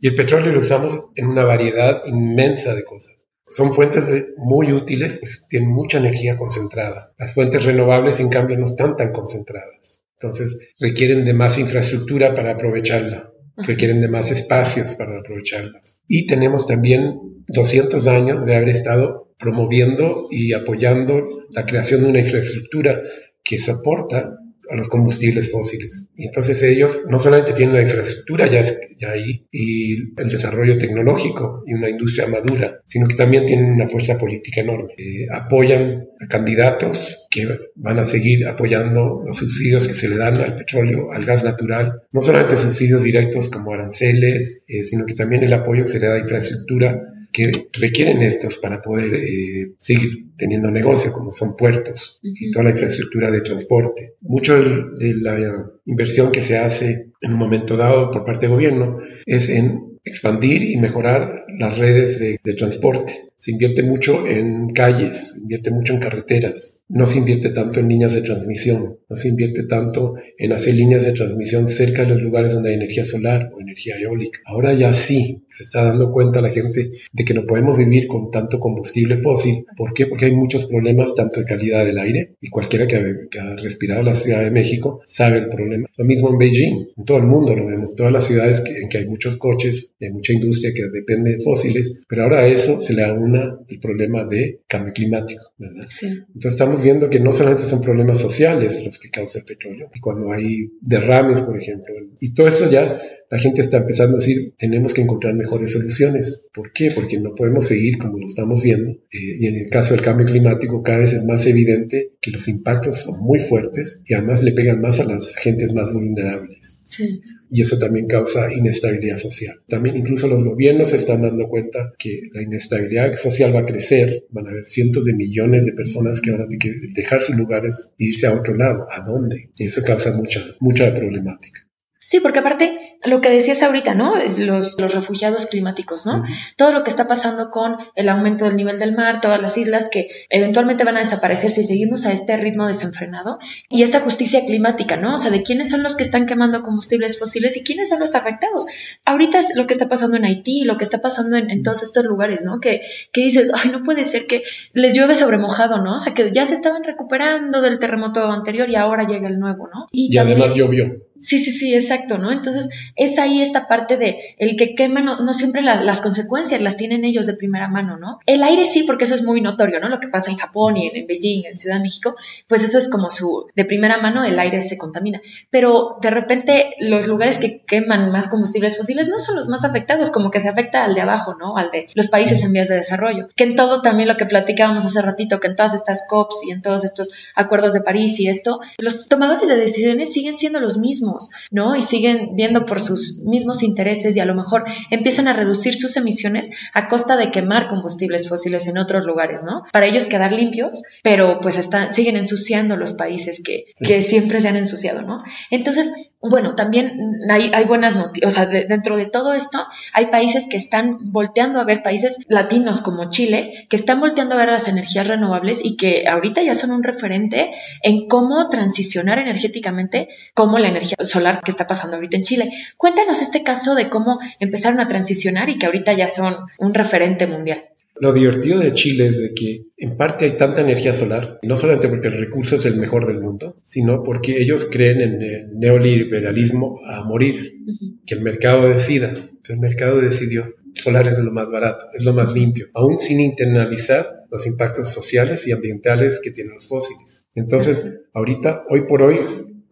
Y 0.00 0.08
el 0.08 0.14
petróleo 0.14 0.52
lo 0.52 0.60
usamos 0.60 1.10
en 1.14 1.26
una 1.26 1.44
variedad 1.44 2.02
inmensa 2.06 2.74
de 2.74 2.84
cosas. 2.84 3.26
Son 3.46 3.72
fuentes 3.72 4.12
muy 4.36 4.72
útiles, 4.72 5.16
pues 5.16 5.46
tienen 5.48 5.70
mucha 5.70 5.98
energía 5.98 6.36
concentrada. 6.36 7.12
Las 7.18 7.34
fuentes 7.34 7.64
renovables, 7.64 8.20
en 8.20 8.28
cambio, 8.28 8.56
no 8.56 8.64
están 8.64 8.96
tan 8.96 9.12
concentradas. 9.12 10.02
Entonces, 10.20 10.74
requieren 10.78 11.24
de 11.24 11.34
más 11.34 11.58
infraestructura 11.58 12.34
para 12.34 12.52
aprovecharla, 12.52 13.32
requieren 13.56 14.00
de 14.00 14.08
más 14.08 14.30
espacios 14.30 14.94
para 14.94 15.18
aprovecharlas. 15.18 16.02
Y 16.06 16.26
tenemos 16.26 16.66
también 16.66 17.18
200 17.48 18.06
años 18.06 18.46
de 18.46 18.54
haber 18.54 18.68
estado 18.68 19.34
promoviendo 19.38 20.28
y 20.30 20.52
apoyando 20.52 21.26
la 21.50 21.66
creación 21.66 22.02
de 22.02 22.10
una 22.10 22.20
infraestructura 22.20 23.02
que 23.42 23.58
soporta 23.58 24.40
a 24.70 24.76
los 24.76 24.88
combustibles 24.88 25.50
fósiles. 25.50 26.08
Y 26.16 26.26
entonces 26.26 26.62
ellos 26.62 27.00
no 27.08 27.18
solamente 27.18 27.52
tienen 27.52 27.74
la 27.74 27.82
infraestructura 27.82 28.46
ya, 28.46 28.62
ya 28.62 29.10
ahí 29.10 29.46
y 29.50 29.94
el 30.16 30.30
desarrollo 30.30 30.78
tecnológico 30.78 31.64
y 31.66 31.74
una 31.74 31.90
industria 31.90 32.28
madura, 32.28 32.80
sino 32.86 33.08
que 33.08 33.16
también 33.16 33.46
tienen 33.46 33.72
una 33.72 33.88
fuerza 33.88 34.16
política 34.16 34.60
enorme. 34.60 34.94
Eh, 34.96 35.26
apoyan 35.32 36.06
a 36.20 36.28
candidatos 36.28 37.26
que 37.30 37.48
van 37.74 37.98
a 37.98 38.04
seguir 38.04 38.46
apoyando 38.46 39.22
los 39.26 39.38
subsidios 39.38 39.88
que 39.88 39.94
se 39.94 40.08
le 40.08 40.16
dan 40.16 40.36
al 40.36 40.54
petróleo, 40.54 41.10
al 41.12 41.24
gas 41.24 41.42
natural, 41.42 42.02
no 42.12 42.22
solamente 42.22 42.54
subsidios 42.54 43.02
directos 43.02 43.48
como 43.48 43.72
aranceles, 43.72 44.64
eh, 44.68 44.84
sino 44.84 45.04
que 45.04 45.14
también 45.14 45.42
el 45.42 45.52
apoyo 45.52 45.82
que 45.82 45.90
se 45.90 45.98
le 45.98 46.06
da 46.06 46.14
a 46.14 46.18
infraestructura 46.18 47.02
que 47.32 47.68
requieren 47.72 48.22
estos 48.22 48.58
para 48.58 48.80
poder 48.80 49.14
eh, 49.14 49.72
seguir 49.78 50.34
teniendo 50.36 50.70
negocio, 50.70 51.12
como 51.12 51.30
son 51.30 51.56
puertos 51.56 52.18
y 52.22 52.50
toda 52.50 52.64
la 52.64 52.70
infraestructura 52.70 53.30
de 53.30 53.40
transporte. 53.40 54.14
Mucho 54.20 54.56
de 54.56 55.14
la 55.14 55.38
inversión 55.86 56.32
que 56.32 56.42
se 56.42 56.58
hace 56.58 57.10
en 57.20 57.32
un 57.32 57.38
momento 57.38 57.76
dado 57.76 58.10
por 58.10 58.24
parte 58.24 58.46
del 58.46 58.54
gobierno 58.54 58.98
es 59.26 59.48
en 59.48 59.98
expandir 60.04 60.62
y 60.62 60.76
mejorar 60.76 61.44
las 61.58 61.78
redes 61.78 62.18
de, 62.18 62.38
de 62.42 62.54
transporte 62.54 63.29
se 63.40 63.52
invierte 63.52 63.82
mucho 63.82 64.26
en 64.26 64.68
calles, 64.74 65.32
se 65.32 65.38
invierte 65.40 65.70
mucho 65.70 65.94
en 65.94 66.00
carreteras, 66.00 66.82
no 66.88 67.06
se 67.06 67.20
invierte 67.20 67.48
tanto 67.48 67.80
en 67.80 67.88
líneas 67.88 68.12
de 68.12 68.20
transmisión, 68.20 68.98
no 69.08 69.16
se 69.16 69.28
invierte 69.28 69.64
tanto 69.64 70.16
en 70.36 70.52
hacer 70.52 70.74
líneas 70.74 71.04
de 71.04 71.12
transmisión 71.12 71.66
cerca 71.66 72.02
de 72.02 72.10
los 72.10 72.22
lugares 72.22 72.52
donde 72.52 72.68
hay 72.68 72.76
energía 72.76 73.02
solar 73.02 73.50
o 73.54 73.60
energía 73.62 73.96
eólica. 73.98 74.40
Ahora 74.44 74.74
ya 74.74 74.92
sí, 74.92 75.42
se 75.50 75.62
está 75.62 75.84
dando 75.84 76.12
cuenta 76.12 76.42
la 76.42 76.50
gente 76.50 76.90
de 77.12 77.24
que 77.24 77.32
no 77.32 77.46
podemos 77.46 77.78
vivir 77.78 78.08
con 78.08 78.30
tanto 78.30 78.60
combustible 78.60 79.22
fósil. 79.22 79.64
¿Por 79.74 79.94
qué? 79.94 80.06
Porque 80.06 80.26
hay 80.26 80.36
muchos 80.36 80.66
problemas 80.66 81.14
tanto 81.14 81.40
de 81.40 81.46
calidad 81.46 81.86
del 81.86 81.98
aire 81.98 82.34
y 82.42 82.50
cualquiera 82.50 82.86
que 82.86 82.96
ha, 82.96 83.56
respirado 83.56 84.02
la 84.02 84.14
Ciudad 84.14 84.42
de 84.42 84.50
México 84.50 85.00
sabe 85.06 85.38
el 85.38 85.48
problema. 85.48 85.88
Lo 85.96 86.04
mismo 86.04 86.28
en 86.28 86.36
Beijing, 86.36 86.86
en 86.94 87.04
todo 87.06 87.16
el 87.16 87.24
mundo 87.24 87.56
lo 87.56 87.66
vemos, 87.66 87.96
todas 87.96 88.12
las 88.12 88.26
ciudades 88.26 88.62
en 88.82 88.90
que 88.90 88.98
hay 88.98 89.06
muchos 89.06 89.36
coches, 89.36 89.92
hay 89.98 90.10
mucha 90.10 90.34
industria 90.34 90.72
que 90.74 90.82
depende 90.92 91.32
de 91.32 91.40
fósiles, 91.40 92.04
pero 92.06 92.24
ahora 92.24 92.40
a 92.40 92.46
eso 92.46 92.80
se 92.80 92.92
le 92.92 93.02
da 93.02 93.14
el 93.34 93.80
problema 93.80 94.24
de 94.24 94.60
cambio 94.66 94.92
climático. 94.92 95.42
Entonces 95.58 96.52
estamos 96.52 96.82
viendo 96.82 97.10
que 97.10 97.20
no 97.20 97.32
solamente 97.32 97.64
son 97.64 97.80
problemas 97.80 98.18
sociales 98.20 98.84
los 98.84 98.98
que 98.98 99.10
causa 99.10 99.38
el 99.40 99.44
petróleo, 99.44 99.90
y 99.94 100.00
cuando 100.00 100.32
hay 100.32 100.70
derrames, 100.80 101.42
por 101.42 101.60
ejemplo, 101.60 101.94
y 102.20 102.32
todo 102.34 102.48
eso 102.48 102.70
ya 102.70 103.00
la 103.30 103.38
gente 103.38 103.60
está 103.60 103.78
empezando 103.78 104.16
a 104.16 104.20
decir, 104.20 104.54
tenemos 104.58 104.92
que 104.92 105.02
encontrar 105.02 105.34
mejores 105.34 105.72
soluciones. 105.72 106.48
¿Por 106.52 106.72
qué? 106.72 106.90
Porque 106.94 107.18
no 107.18 107.34
podemos 107.34 107.66
seguir 107.66 107.98
como 107.98 108.18
lo 108.18 108.26
estamos 108.26 108.62
viendo. 108.62 108.90
Eh, 108.90 109.38
y 109.40 109.46
en 109.46 109.56
el 109.56 109.70
caso 109.70 109.94
del 109.94 110.02
cambio 110.02 110.26
climático, 110.26 110.82
cada 110.82 110.98
vez 110.98 111.12
es 111.12 111.24
más 111.24 111.46
evidente 111.46 112.12
que 112.20 112.30
los 112.30 112.48
impactos 112.48 113.02
son 113.02 113.20
muy 113.22 113.40
fuertes 113.40 114.02
y 114.06 114.14
además 114.14 114.42
le 114.42 114.52
pegan 114.52 114.80
más 114.80 115.00
a 115.00 115.04
las 115.04 115.34
gentes 115.36 115.72
más 115.74 115.92
vulnerables. 115.92 116.80
Sí 116.84 117.20
y 117.50 117.62
eso 117.62 117.78
también 117.78 118.06
causa 118.06 118.52
inestabilidad 118.54 119.16
social. 119.16 119.60
También 119.66 119.96
incluso 119.96 120.28
los 120.28 120.44
gobiernos 120.44 120.90
se 120.90 120.96
están 120.96 121.22
dando 121.22 121.48
cuenta 121.48 121.92
que 121.98 122.22
la 122.32 122.42
inestabilidad 122.42 123.12
social 123.14 123.54
va 123.54 123.60
a 123.60 123.66
crecer, 123.66 124.24
van 124.30 124.46
a 124.46 124.50
haber 124.50 124.64
cientos 124.64 125.04
de 125.04 125.14
millones 125.14 125.66
de 125.66 125.72
personas 125.72 126.20
que 126.20 126.30
van 126.30 126.42
a 126.42 126.48
tener 126.48 126.60
que 126.60 126.72
dejar 126.94 127.20
sus 127.20 127.36
lugares 127.36 127.92
e 127.98 128.04
irse 128.04 128.26
a 128.26 128.34
otro 128.34 128.54
lado. 128.54 128.86
¿A 128.90 129.02
dónde? 129.02 129.50
Y 129.58 129.64
eso 129.64 129.82
causa 129.82 130.16
mucha, 130.16 130.56
mucha 130.60 130.94
problemática. 130.94 131.69
Sí, 132.10 132.18
porque 132.18 132.40
aparte, 132.40 132.98
lo 133.04 133.20
que 133.20 133.30
decías 133.30 133.62
ahorita, 133.62 133.94
¿no? 133.94 134.16
Es 134.16 134.40
los, 134.40 134.80
los 134.80 134.92
refugiados 134.96 135.46
climáticos, 135.46 136.06
¿no? 136.06 136.24
Todo 136.56 136.72
lo 136.72 136.82
que 136.82 136.90
está 136.90 137.06
pasando 137.06 137.50
con 137.52 137.76
el 137.94 138.08
aumento 138.08 138.46
del 138.46 138.56
nivel 138.56 138.80
del 138.80 138.96
mar, 138.96 139.20
todas 139.20 139.40
las 139.40 139.56
islas 139.56 139.88
que 139.92 140.08
eventualmente 140.28 140.82
van 140.82 140.96
a 140.96 140.98
desaparecer 140.98 141.52
si 141.52 141.62
seguimos 141.62 142.06
a 142.06 142.12
este 142.12 142.36
ritmo 142.36 142.66
desenfrenado. 142.66 143.38
Y 143.68 143.84
esta 143.84 144.00
justicia 144.00 144.44
climática, 144.44 144.96
¿no? 144.96 145.14
O 145.14 145.18
sea, 145.18 145.30
de 145.30 145.44
quiénes 145.44 145.70
son 145.70 145.84
los 145.84 145.94
que 145.94 146.02
están 146.02 146.26
quemando 146.26 146.64
combustibles 146.64 147.16
fósiles 147.16 147.56
y 147.56 147.62
quiénes 147.62 147.90
son 147.90 148.00
los 148.00 148.16
afectados. 148.16 148.66
Ahorita 149.04 149.38
es 149.38 149.54
lo 149.54 149.68
que 149.68 149.74
está 149.74 149.88
pasando 149.88 150.16
en 150.16 150.24
Haití, 150.24 150.64
lo 150.64 150.78
que 150.78 150.84
está 150.84 151.00
pasando 151.00 151.36
en, 151.36 151.62
todos 151.62 151.84
estos 151.84 152.06
lugares, 152.06 152.42
¿no? 152.42 152.58
Que, 152.58 152.82
que 153.12 153.20
dices, 153.20 153.52
ay, 153.54 153.70
no 153.70 153.84
puede 153.84 154.02
ser 154.02 154.26
que 154.26 154.42
les 154.72 154.96
llueve 154.96 155.14
sobre 155.14 155.38
mojado, 155.38 155.80
¿no? 155.84 155.94
O 155.94 155.98
sea, 156.00 156.12
que 156.12 156.32
ya 156.32 156.44
se 156.44 156.54
estaban 156.54 156.82
recuperando 156.82 157.62
del 157.62 157.78
terremoto 157.78 158.28
anterior 158.32 158.68
y 158.68 158.74
ahora 158.74 159.06
llega 159.06 159.28
el 159.28 159.38
nuevo, 159.38 159.68
¿no? 159.72 159.86
Y, 159.92 160.18
además 160.18 160.56
llovió. 160.56 161.08
Sí, 161.20 161.36
sí, 161.38 161.52
sí, 161.52 161.74
exacto, 161.74 162.16
¿no? 162.16 162.32
Entonces 162.32 162.70
es 162.96 163.18
ahí 163.18 163.42
esta 163.42 163.68
parte 163.68 163.98
de 163.98 164.18
el 164.38 164.56
que 164.56 164.74
quema, 164.74 165.02
no, 165.02 165.32
siempre 165.34 165.60
las, 165.60 166.00
consecuencias 166.00 166.62
las 166.62 166.78
tienen 166.78 167.04
ellos 167.04 167.26
de 167.26 167.34
primera 167.34 167.68
mano, 167.68 167.98
¿no? 167.98 168.20
El 168.24 168.42
aire 168.42 168.64
sí, 168.64 168.84
porque 168.84 169.04
eso 169.04 169.14
es 169.14 169.22
muy 169.22 169.42
notorio, 169.42 169.80
¿no? 169.80 169.90
Lo 169.90 170.00
que 170.00 170.08
pasa 170.08 170.30
en 170.30 170.38
Japón 170.38 170.78
y 170.78 170.88
en, 170.88 171.06
Beijing, 171.06 171.44
en 171.44 171.58
Ciudad 171.58 171.76
de 171.76 171.82
México, 171.82 172.16
pues 172.48 172.64
eso 172.64 172.78
es 172.78 172.88
como 172.88 173.10
su, 173.10 173.48
de 173.54 173.66
primera 173.66 173.98
mano 173.98 174.24
el 174.24 174.38
aire 174.38 174.62
se 174.62 174.78
contamina. 174.78 175.20
Pero 175.50 175.98
de 176.00 176.10
repente 176.10 176.74
los 176.80 177.06
lugares 177.06 177.38
que 177.38 177.62
queman 177.66 178.10
más 178.10 178.28
combustibles 178.28 178.78
fósiles 178.78 179.08
no 179.08 179.18
son 179.18 179.36
los 179.36 179.48
más 179.48 179.64
afectados, 179.64 180.10
como 180.10 180.30
que 180.30 180.40
se 180.40 180.48
afecta 180.48 180.84
al 180.84 180.94
de 180.94 181.02
abajo, 181.02 181.34
¿no? 181.34 181.58
Al 181.58 181.70
de 181.70 181.88
los 181.94 182.08
países 182.08 182.42
en 182.42 182.54
vías 182.54 182.68
de 182.68 182.76
desarrollo. 182.76 183.28
Que 183.36 183.44
en 183.44 183.56
todo 183.56 183.82
también 183.82 184.08
lo 184.08 184.16
que 184.16 184.24
platicábamos 184.24 184.86
hace 184.86 185.02
ratito, 185.02 185.38
que 185.38 185.48
en 185.48 185.56
todas 185.56 185.74
estas 185.74 186.04
COPs 186.08 186.44
y 186.48 186.52
en 186.52 186.62
todos 186.62 186.84
estos 186.84 187.12
acuerdos 187.34 187.74
de 187.74 187.82
París 187.82 188.18
y 188.20 188.28
esto, 188.28 188.60
los 188.78 189.08
tomadores 189.08 189.48
de 189.48 189.56
decisiones 189.56 190.12
siguen 190.14 190.34
siendo 190.34 190.60
los 190.60 190.78
mismos 190.78 191.09
¿no? 191.50 191.76
Y 191.76 191.82
siguen 191.82 192.36
viendo 192.36 192.66
por 192.66 192.80
sus 192.80 193.24
mismos 193.24 193.62
intereses 193.62 194.16
y 194.16 194.20
a 194.20 194.24
lo 194.24 194.34
mejor 194.34 194.64
empiezan 194.90 195.28
a 195.28 195.32
reducir 195.32 195.74
sus 195.74 195.96
emisiones 195.96 196.50
a 196.74 196.88
costa 196.88 197.16
de 197.16 197.30
quemar 197.30 197.68
combustibles 197.68 198.28
fósiles 198.28 198.66
en 198.66 198.78
otros 198.78 199.04
lugares, 199.04 199.42
¿no? 199.42 199.62
Para 199.72 199.86
ellos 199.86 200.06
quedar 200.06 200.32
limpios, 200.32 200.82
pero 201.02 201.40
pues 201.40 201.58
están, 201.58 201.92
siguen 201.92 202.16
ensuciando 202.16 202.76
los 202.76 202.92
países 202.92 203.42
que, 203.44 203.66
que 203.82 204.02
siempre 204.02 204.40
se 204.40 204.48
han 204.48 204.56
ensuciado, 204.56 205.02
¿no? 205.02 205.22
Entonces, 205.50 205.92
bueno, 206.22 206.54
también 206.54 207.18
hay, 207.30 207.64
buenas 207.64 207.96
noticias, 207.96 208.30
o 208.30 208.34
sea, 208.34 208.46
dentro 208.46 208.98
de 208.98 209.06
todo 209.06 209.32
esto 209.32 209.66
hay 209.94 210.06
países 210.06 210.48
que 210.50 210.58
están 210.58 210.98
volteando 211.12 211.60
a 211.60 211.64
ver, 211.64 211.82
países 211.82 212.18
latinos 212.28 212.82
como 212.82 213.08
Chile, 213.08 213.66
que 213.70 213.76
están 213.76 214.00
volteando 214.00 214.34
a 214.34 214.38
ver 214.38 214.50
las 214.50 214.68
energías 214.68 215.08
renovables 215.08 215.64
y 215.64 215.76
que 215.76 216.04
ahorita 216.06 216.42
ya 216.42 216.54
son 216.54 216.72
un 216.72 216.82
referente 216.82 217.52
en 217.82 218.06
cómo 218.06 218.50
transicionar 218.50 219.18
energéticamente 219.18 220.10
como 220.34 220.58
la 220.58 220.68
energía 220.68 220.98
solar 221.04 221.40
que 221.42 221.50
está 221.50 221.66
pasando 221.66 221.96
ahorita 221.96 222.18
en 222.18 222.24
Chile. 222.24 222.50
Cuéntanos 222.76 223.22
este 223.22 223.42
caso 223.42 223.74
de 223.74 223.88
cómo 223.88 224.18
empezaron 224.40 224.80
a 224.80 224.88
transicionar 224.88 225.48
y 225.48 225.58
que 225.58 225.66
ahorita 225.66 225.94
ya 225.94 226.06
son 226.06 226.36
un 226.58 226.74
referente 226.74 227.26
mundial. 227.26 227.69
Lo 228.00 228.14
divertido 228.14 228.60
de 228.60 228.72
Chile 228.72 229.06
es 229.06 229.20
de 229.20 229.34
que 229.34 229.66
en 229.76 229.96
parte 229.96 230.24
hay 230.24 230.32
tanta 230.32 230.62
energía 230.62 230.94
solar, 230.94 231.38
no 231.42 231.54
solamente 231.54 231.88
porque 231.88 232.08
el 232.08 232.18
recurso 232.18 232.56
es 232.56 232.64
el 232.64 232.76
mejor 232.76 233.06
del 233.06 233.20
mundo, 233.20 233.56
sino 233.62 234.02
porque 234.02 234.40
ellos 234.40 234.68
creen 234.70 235.02
en 235.02 235.22
el 235.22 235.58
neoliberalismo 235.58 236.80
a 236.86 237.04
morir, 237.04 237.58
que 238.06 238.14
el 238.14 238.22
mercado 238.22 238.68
decida. 238.68 239.12
el 239.48 239.58
mercado 239.58 240.00
decidió, 240.00 240.54
solar 240.74 241.08
es 241.08 241.18
lo 241.18 241.30
más 241.30 241.50
barato, 241.50 241.86
es 241.92 242.04
lo 242.04 242.14
más 242.14 242.34
limpio, 242.34 242.68
aún 242.72 242.98
sin 242.98 243.20
internalizar 243.20 244.24
los 244.30 244.46
impactos 244.46 244.88
sociales 244.88 245.46
y 245.46 245.52
ambientales 245.52 246.20
que 246.22 246.30
tienen 246.30 246.54
los 246.54 246.68
fósiles. 246.68 247.28
Entonces, 247.34 247.98
ahorita, 248.14 248.64
hoy 248.70 248.86
por 248.86 249.02
hoy, 249.02 249.18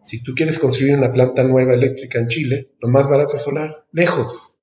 si 0.03 0.21
tú 0.21 0.33
quieres 0.35 0.59
construir 0.59 0.95
una 0.95 1.13
planta 1.13 1.43
nueva 1.43 1.73
eléctrica 1.73 2.19
en 2.19 2.27
Chile, 2.27 2.71
lo 2.79 2.89
más 2.89 3.09
barato 3.09 3.37
es 3.37 3.41
solar, 3.41 3.71
lejos. 3.91 4.59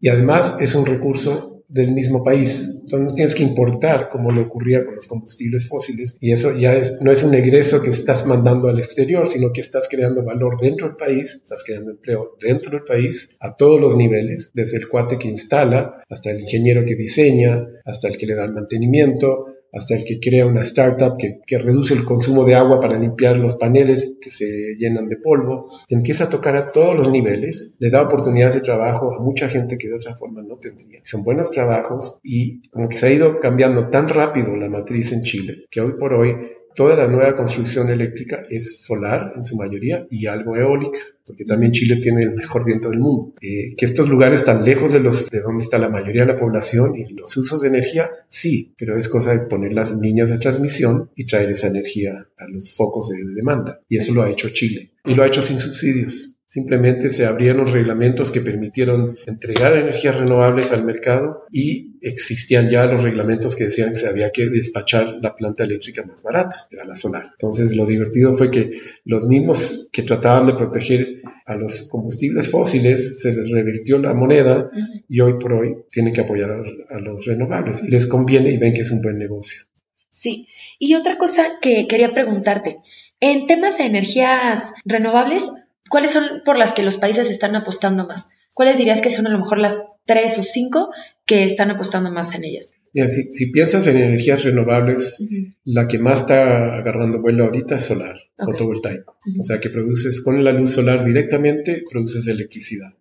Y 0.00 0.08
además 0.08 0.56
es 0.60 0.74
un 0.74 0.86
recurso 0.86 1.55
del 1.68 1.92
mismo 1.92 2.22
país. 2.22 2.80
Entonces 2.82 3.08
no 3.08 3.14
tienes 3.14 3.34
que 3.34 3.42
importar 3.42 4.08
como 4.08 4.30
le 4.30 4.42
ocurría 4.42 4.84
con 4.84 4.94
los 4.94 5.06
combustibles 5.06 5.68
fósiles 5.68 6.16
y 6.20 6.32
eso 6.32 6.56
ya 6.56 6.80
no 7.00 7.10
es 7.10 7.22
un 7.22 7.34
egreso 7.34 7.82
que 7.82 7.90
estás 7.90 8.26
mandando 8.26 8.68
al 8.68 8.78
exterior, 8.78 9.26
sino 9.26 9.52
que 9.52 9.60
estás 9.60 9.88
creando 9.88 10.22
valor 10.22 10.60
dentro 10.60 10.88
del 10.88 10.96
país, 10.96 11.34
estás 11.34 11.64
creando 11.64 11.90
empleo 11.90 12.36
dentro 12.40 12.72
del 12.72 12.84
país 12.84 13.36
a 13.40 13.56
todos 13.56 13.80
los 13.80 13.96
niveles, 13.96 14.50
desde 14.54 14.78
el 14.78 14.88
cuate 14.88 15.18
que 15.18 15.28
instala 15.28 16.02
hasta 16.08 16.30
el 16.30 16.40
ingeniero 16.40 16.84
que 16.84 16.94
diseña, 16.94 17.66
hasta 17.84 18.08
el 18.08 18.16
que 18.16 18.26
le 18.26 18.34
da 18.34 18.44
el 18.44 18.52
mantenimiento, 18.52 19.55
hasta 19.76 19.94
el 19.94 20.04
que 20.04 20.18
crea 20.20 20.46
una 20.46 20.62
startup 20.62 21.16
que, 21.18 21.40
que, 21.46 21.58
reduce 21.58 21.94
el 21.94 22.04
consumo 22.04 22.44
de 22.44 22.54
agua 22.54 22.80
para 22.80 22.98
limpiar 22.98 23.36
los 23.36 23.56
paneles 23.56 24.16
que 24.20 24.30
se 24.30 24.74
llenan 24.76 25.08
de 25.08 25.16
polvo, 25.16 25.70
te 25.86 25.94
empieza 25.94 26.24
a 26.24 26.30
tocar 26.30 26.56
a 26.56 26.72
todos 26.72 26.96
los 26.96 27.10
niveles, 27.10 27.74
le 27.78 27.90
da 27.90 28.02
oportunidades 28.02 28.54
de 28.54 28.60
trabajo 28.60 29.14
a 29.14 29.20
mucha 29.20 29.48
gente 29.48 29.76
que 29.78 29.88
de 29.88 29.94
otra 29.94 30.16
forma 30.16 30.42
no 30.42 30.56
tendría. 30.56 31.00
Son 31.02 31.24
buenos 31.24 31.50
trabajos 31.50 32.18
y 32.22 32.68
como 32.70 32.88
que 32.88 32.96
se 32.96 33.06
ha 33.06 33.12
ido 33.12 33.38
cambiando 33.40 33.88
tan 33.88 34.08
rápido 34.08 34.56
la 34.56 34.68
matriz 34.68 35.12
en 35.12 35.22
Chile 35.22 35.64
que 35.70 35.80
hoy 35.80 35.92
por 35.98 36.14
hoy 36.14 36.36
toda 36.76 36.96
la 36.96 37.08
nueva 37.08 37.34
construcción 37.34 37.88
eléctrica 37.90 38.44
es 38.48 38.84
solar 38.84 39.32
en 39.34 39.42
su 39.42 39.56
mayoría 39.56 40.06
y 40.10 40.26
algo 40.26 40.56
eólica 40.56 41.00
porque 41.26 41.44
también 41.44 41.72
Chile 41.72 41.96
tiene 41.96 42.22
el 42.22 42.34
mejor 42.34 42.64
viento 42.64 42.88
del 42.88 43.00
mundo. 43.00 43.34
Eh, 43.42 43.74
que 43.76 43.84
estos 43.84 44.08
lugares 44.08 44.44
tan 44.44 44.64
lejos 44.64 44.92
de, 44.92 45.00
donde 45.00 45.62
está 45.62 45.78
la 45.78 45.88
mayoría 45.88 46.22
de 46.22 46.28
la 46.28 46.36
población 46.36 46.94
y 46.96 47.12
los 47.14 47.36
usos 47.36 47.62
de 47.62 47.68
energía, 47.68 48.08
sí, 48.28 48.74
pero 48.78 48.96
es 48.96 49.08
cosa 49.08 49.32
de 49.32 49.40
poner 49.40 49.72
las 49.72 49.90
líneas 49.90 50.30
de 50.30 50.38
transmisión 50.38 51.10
y 51.16 51.24
traer 51.24 51.50
esa 51.50 51.66
energía 51.66 52.28
a 52.38 52.46
los 52.46 52.74
focos 52.74 53.08
de 53.08 53.16
demanda. 53.34 53.80
Y 53.88 53.96
eso 53.96 54.14
lo 54.14 54.22
ha 54.22 54.30
hecho 54.30 54.50
Chile. 54.50 54.92
Y 55.04 55.14
lo 55.14 55.24
ha 55.24 55.26
hecho 55.26 55.42
sin 55.42 55.58
subsidios. 55.58 56.36
Simplemente 56.46 57.10
se 57.10 57.26
abrieron 57.26 57.66
reglamentos 57.66 58.30
que 58.30 58.40
permitieron 58.40 59.18
entregar 59.26 59.76
energías 59.76 60.16
renovables 60.16 60.70
al 60.70 60.84
mercado 60.84 61.44
y 61.50 61.95
existían 62.08 62.70
ya 62.70 62.84
los 62.86 63.02
reglamentos 63.02 63.56
que 63.56 63.64
decían 63.64 63.90
que 63.90 63.96
se 63.96 64.08
había 64.08 64.30
que 64.30 64.46
despachar 64.48 65.18
la 65.20 65.34
planta 65.34 65.64
eléctrica 65.64 66.02
más 66.04 66.22
barata, 66.22 66.68
era 66.70 66.84
la 66.84 66.96
solar. 66.96 67.30
Entonces 67.32 67.76
lo 67.76 67.86
divertido 67.86 68.32
fue 68.32 68.50
que 68.50 68.78
los 69.04 69.26
mismos 69.28 69.88
que 69.92 70.02
trataban 70.02 70.46
de 70.46 70.54
proteger 70.54 71.22
a 71.44 71.54
los 71.54 71.88
combustibles 71.88 72.50
fósiles 72.50 73.20
se 73.20 73.34
les 73.34 73.50
revirtió 73.50 73.98
la 73.98 74.14
moneda 74.14 74.70
y 75.08 75.20
hoy 75.20 75.34
por 75.38 75.52
hoy 75.52 75.76
tienen 75.90 76.12
que 76.12 76.22
apoyar 76.22 76.50
a, 76.50 76.98
los 76.98 77.26
renovables 77.26 77.82
y 77.84 77.90
les 77.90 78.06
conviene 78.06 78.50
y 78.50 78.58
ven 78.58 78.74
que 78.74 78.82
es 78.82 78.90
un 78.90 79.02
buen 79.02 79.18
negocio. 79.18 79.62
Sí, 80.10 80.48
y 80.78 80.94
otra 80.94 81.18
cosa 81.18 81.44
que 81.60 81.86
quería 81.86 82.14
preguntarte, 82.14 82.78
en 83.20 83.46
temas 83.46 83.78
de 83.78 83.84
energías 83.84 84.72
renovables, 84.84 85.50
¿Cuáles 85.88 86.10
son 86.10 86.42
por 86.44 86.58
las 86.58 86.72
que 86.72 86.82
los 86.82 86.96
países 86.96 87.30
están 87.30 87.54
apostando 87.54 88.06
más? 88.06 88.30
¿Cuáles 88.54 88.78
dirías 88.78 89.02
que 89.02 89.10
son 89.10 89.26
a 89.26 89.30
lo 89.30 89.38
mejor 89.38 89.58
las 89.58 89.84
tres 90.04 90.38
o 90.38 90.42
cinco 90.42 90.90
que 91.26 91.44
están 91.44 91.70
apostando 91.70 92.10
más 92.12 92.34
en 92.34 92.44
ellas? 92.44 92.74
si, 93.08 93.50
piensas 93.50 93.86
en 93.88 93.98
energías 93.98 94.44
renovables, 94.44 95.22
la 95.64 95.86
que 95.86 95.98
más 95.98 96.22
está 96.22 96.76
agarrando 96.78 97.20
vuelo 97.20 97.44
ahorita 97.44 97.76
es 97.76 97.82
solar, 97.82 98.16
fotovoltaico. 98.38 99.18
O 99.38 99.42
sea 99.42 99.60
que 99.60 99.68
produces 99.68 100.22
con 100.22 100.42
la 100.42 100.52
luz 100.52 100.70
solar 100.70 101.04
directamente, 101.04 101.82
produces 101.90 102.26
electricidad. 102.28 102.94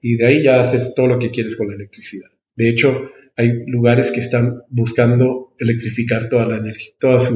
Y 0.00 0.16
de 0.16 0.26
ahí 0.26 0.42
ya 0.44 0.60
haces 0.60 0.94
todo 0.94 1.08
lo 1.08 1.18
que 1.18 1.30
quieres 1.30 1.56
con 1.56 1.68
la 1.68 1.74
electricidad. 1.74 2.30
De 2.54 2.70
hecho, 2.70 3.10
hay 3.36 3.66
lugares 3.66 4.10
que 4.10 4.20
están 4.20 4.62
buscando 4.70 5.54
electrificar 5.58 6.28
toda 6.28 6.46
la 6.46 6.56
energía, 6.56 6.92
todos 6.98 7.30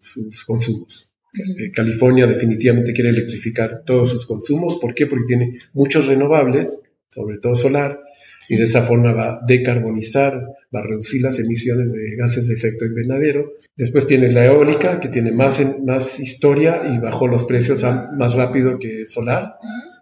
sus 0.00 0.44
consumos. 0.44 1.14
Eh, 1.34 1.70
California 1.70 2.26
definitivamente 2.26 2.92
quiere 2.92 3.10
electrificar 3.10 3.84
todos 3.84 4.10
sus 4.10 4.26
consumos. 4.26 4.76
¿Por 4.80 4.94
qué? 4.94 5.06
Porque 5.06 5.26
tiene 5.26 5.58
muchos 5.74 6.06
renovables, 6.06 6.82
sobre 7.10 7.38
todo 7.38 7.54
solar, 7.54 8.00
y 8.48 8.56
de 8.56 8.64
esa 8.64 8.82
forma 8.82 9.12
va 9.12 9.26
a 9.26 9.40
decarbonizar, 9.46 10.34
va 10.74 10.80
a 10.80 10.82
reducir 10.82 11.22
las 11.22 11.38
emisiones 11.38 11.92
de 11.92 12.16
gases 12.16 12.48
de 12.48 12.54
efecto 12.54 12.84
invernadero. 12.84 13.52
Después 13.76 14.06
tiene 14.06 14.30
la 14.32 14.46
eólica, 14.46 15.00
que 15.00 15.08
tiene 15.08 15.32
más, 15.32 15.60
más 15.84 16.20
historia 16.20 16.82
y 16.92 16.98
bajó 16.98 17.26
los 17.26 17.44
precios 17.44 17.84
más 18.16 18.34
rápido 18.34 18.78
que 18.78 19.06
solar, 19.06 19.56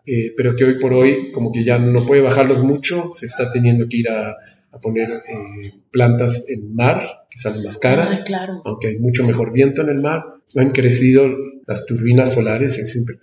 eh, 0.06 0.32
pero 0.36 0.54
que 0.56 0.64
hoy 0.64 0.78
por 0.78 0.92
hoy 0.92 1.30
como 1.32 1.52
que 1.52 1.64
ya 1.64 1.78
no 1.78 2.04
puede 2.04 2.20
bajarlos 2.20 2.62
mucho, 2.62 3.10
se 3.12 3.26
está 3.26 3.48
teniendo 3.48 3.88
que 3.88 3.98
ir 3.98 4.08
a, 4.10 4.36
poner 4.82 5.08
eh, 5.08 5.70
plantas 5.92 6.46
en 6.48 6.74
mar, 6.74 7.00
que 7.30 7.38
salen 7.38 7.62
más 7.62 7.78
caras, 7.78 8.26
ah, 8.34 8.60
aunque 8.64 8.88
hay 8.88 8.98
mucho 8.98 9.24
mejor 9.24 9.52
viento 9.52 9.82
en 9.82 9.88
el 9.88 10.02
mar, 10.02 10.24
han 10.60 10.70
crecido 10.70 11.26
las 11.66 11.86
turbinas 11.86 12.34
solares, 12.34 12.78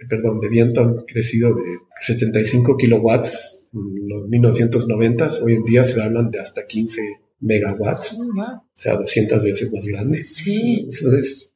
perdón, 0.09 0.39
de 0.39 0.50
viento 0.50 0.81
han 0.81 0.95
crecido 1.05 1.53
de 1.53 1.63
75 1.95 2.77
kilowatts 2.77 3.69
en 3.73 4.09
los 4.09 4.27
1990, 4.27 5.27
hoy 5.43 5.55
en 5.55 5.63
día 5.63 5.83
se 5.83 6.01
hablan 6.01 6.31
de 6.31 6.39
hasta 6.39 6.65
15 6.65 7.01
megawatts, 7.39 8.19
oh, 8.19 8.41
o 8.41 8.63
sea, 8.75 8.95
200 8.95 9.43
veces 9.43 9.73
más 9.73 9.85
grande. 9.85 10.17
Sí. 10.27 10.88
Eso 10.89 11.15
es, 11.15 11.53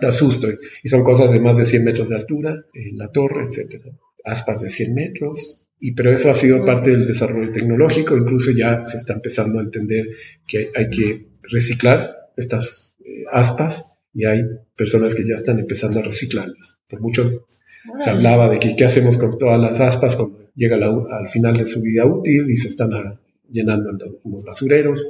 da, 0.00 0.12
susto. 0.12 0.48
Y 0.82 0.88
son 0.88 1.02
cosas 1.02 1.32
de 1.32 1.40
más 1.40 1.58
de 1.58 1.66
100 1.66 1.84
metros 1.84 2.08
de 2.10 2.16
altura, 2.16 2.64
en 2.74 2.98
la 2.98 3.10
torre, 3.10 3.46
etcétera. 3.48 3.92
Aspas 4.24 4.62
de 4.62 4.70
100 4.70 4.94
metros. 4.94 5.68
Y, 5.78 5.92
pero 5.92 6.12
eso 6.12 6.30
ha 6.30 6.34
sido 6.34 6.64
parte 6.64 6.90
del 6.90 7.06
desarrollo 7.06 7.50
tecnológico, 7.52 8.16
incluso 8.16 8.50
ya 8.50 8.84
se 8.84 8.96
está 8.96 9.14
empezando 9.14 9.60
a 9.60 9.62
entender 9.62 10.08
que 10.46 10.70
hay 10.74 10.90
que 10.90 11.28
reciclar 11.42 12.30
estas 12.36 12.96
eh, 13.04 13.24
aspas 13.32 13.99
y 14.12 14.26
hay 14.26 14.42
personas 14.76 15.14
que 15.14 15.26
ya 15.26 15.34
están 15.34 15.58
empezando 15.58 16.00
a 16.00 16.02
reciclarlas. 16.02 16.78
Por 16.88 17.00
mucho 17.00 17.28
se 17.98 18.10
hablaba 18.10 18.50
de 18.50 18.58
que 18.58 18.76
qué 18.76 18.84
hacemos 18.84 19.18
con 19.18 19.38
todas 19.38 19.60
las 19.60 19.80
aspas 19.80 20.16
cuando 20.16 20.50
llega 20.54 20.76
al 20.76 21.28
final 21.28 21.56
de 21.56 21.66
su 21.66 21.82
vida 21.82 22.06
útil 22.06 22.50
y 22.50 22.56
se 22.56 22.68
están 22.68 22.90
llenando 23.50 23.90
en 23.90 24.32
los 24.32 24.44
basureros. 24.44 25.08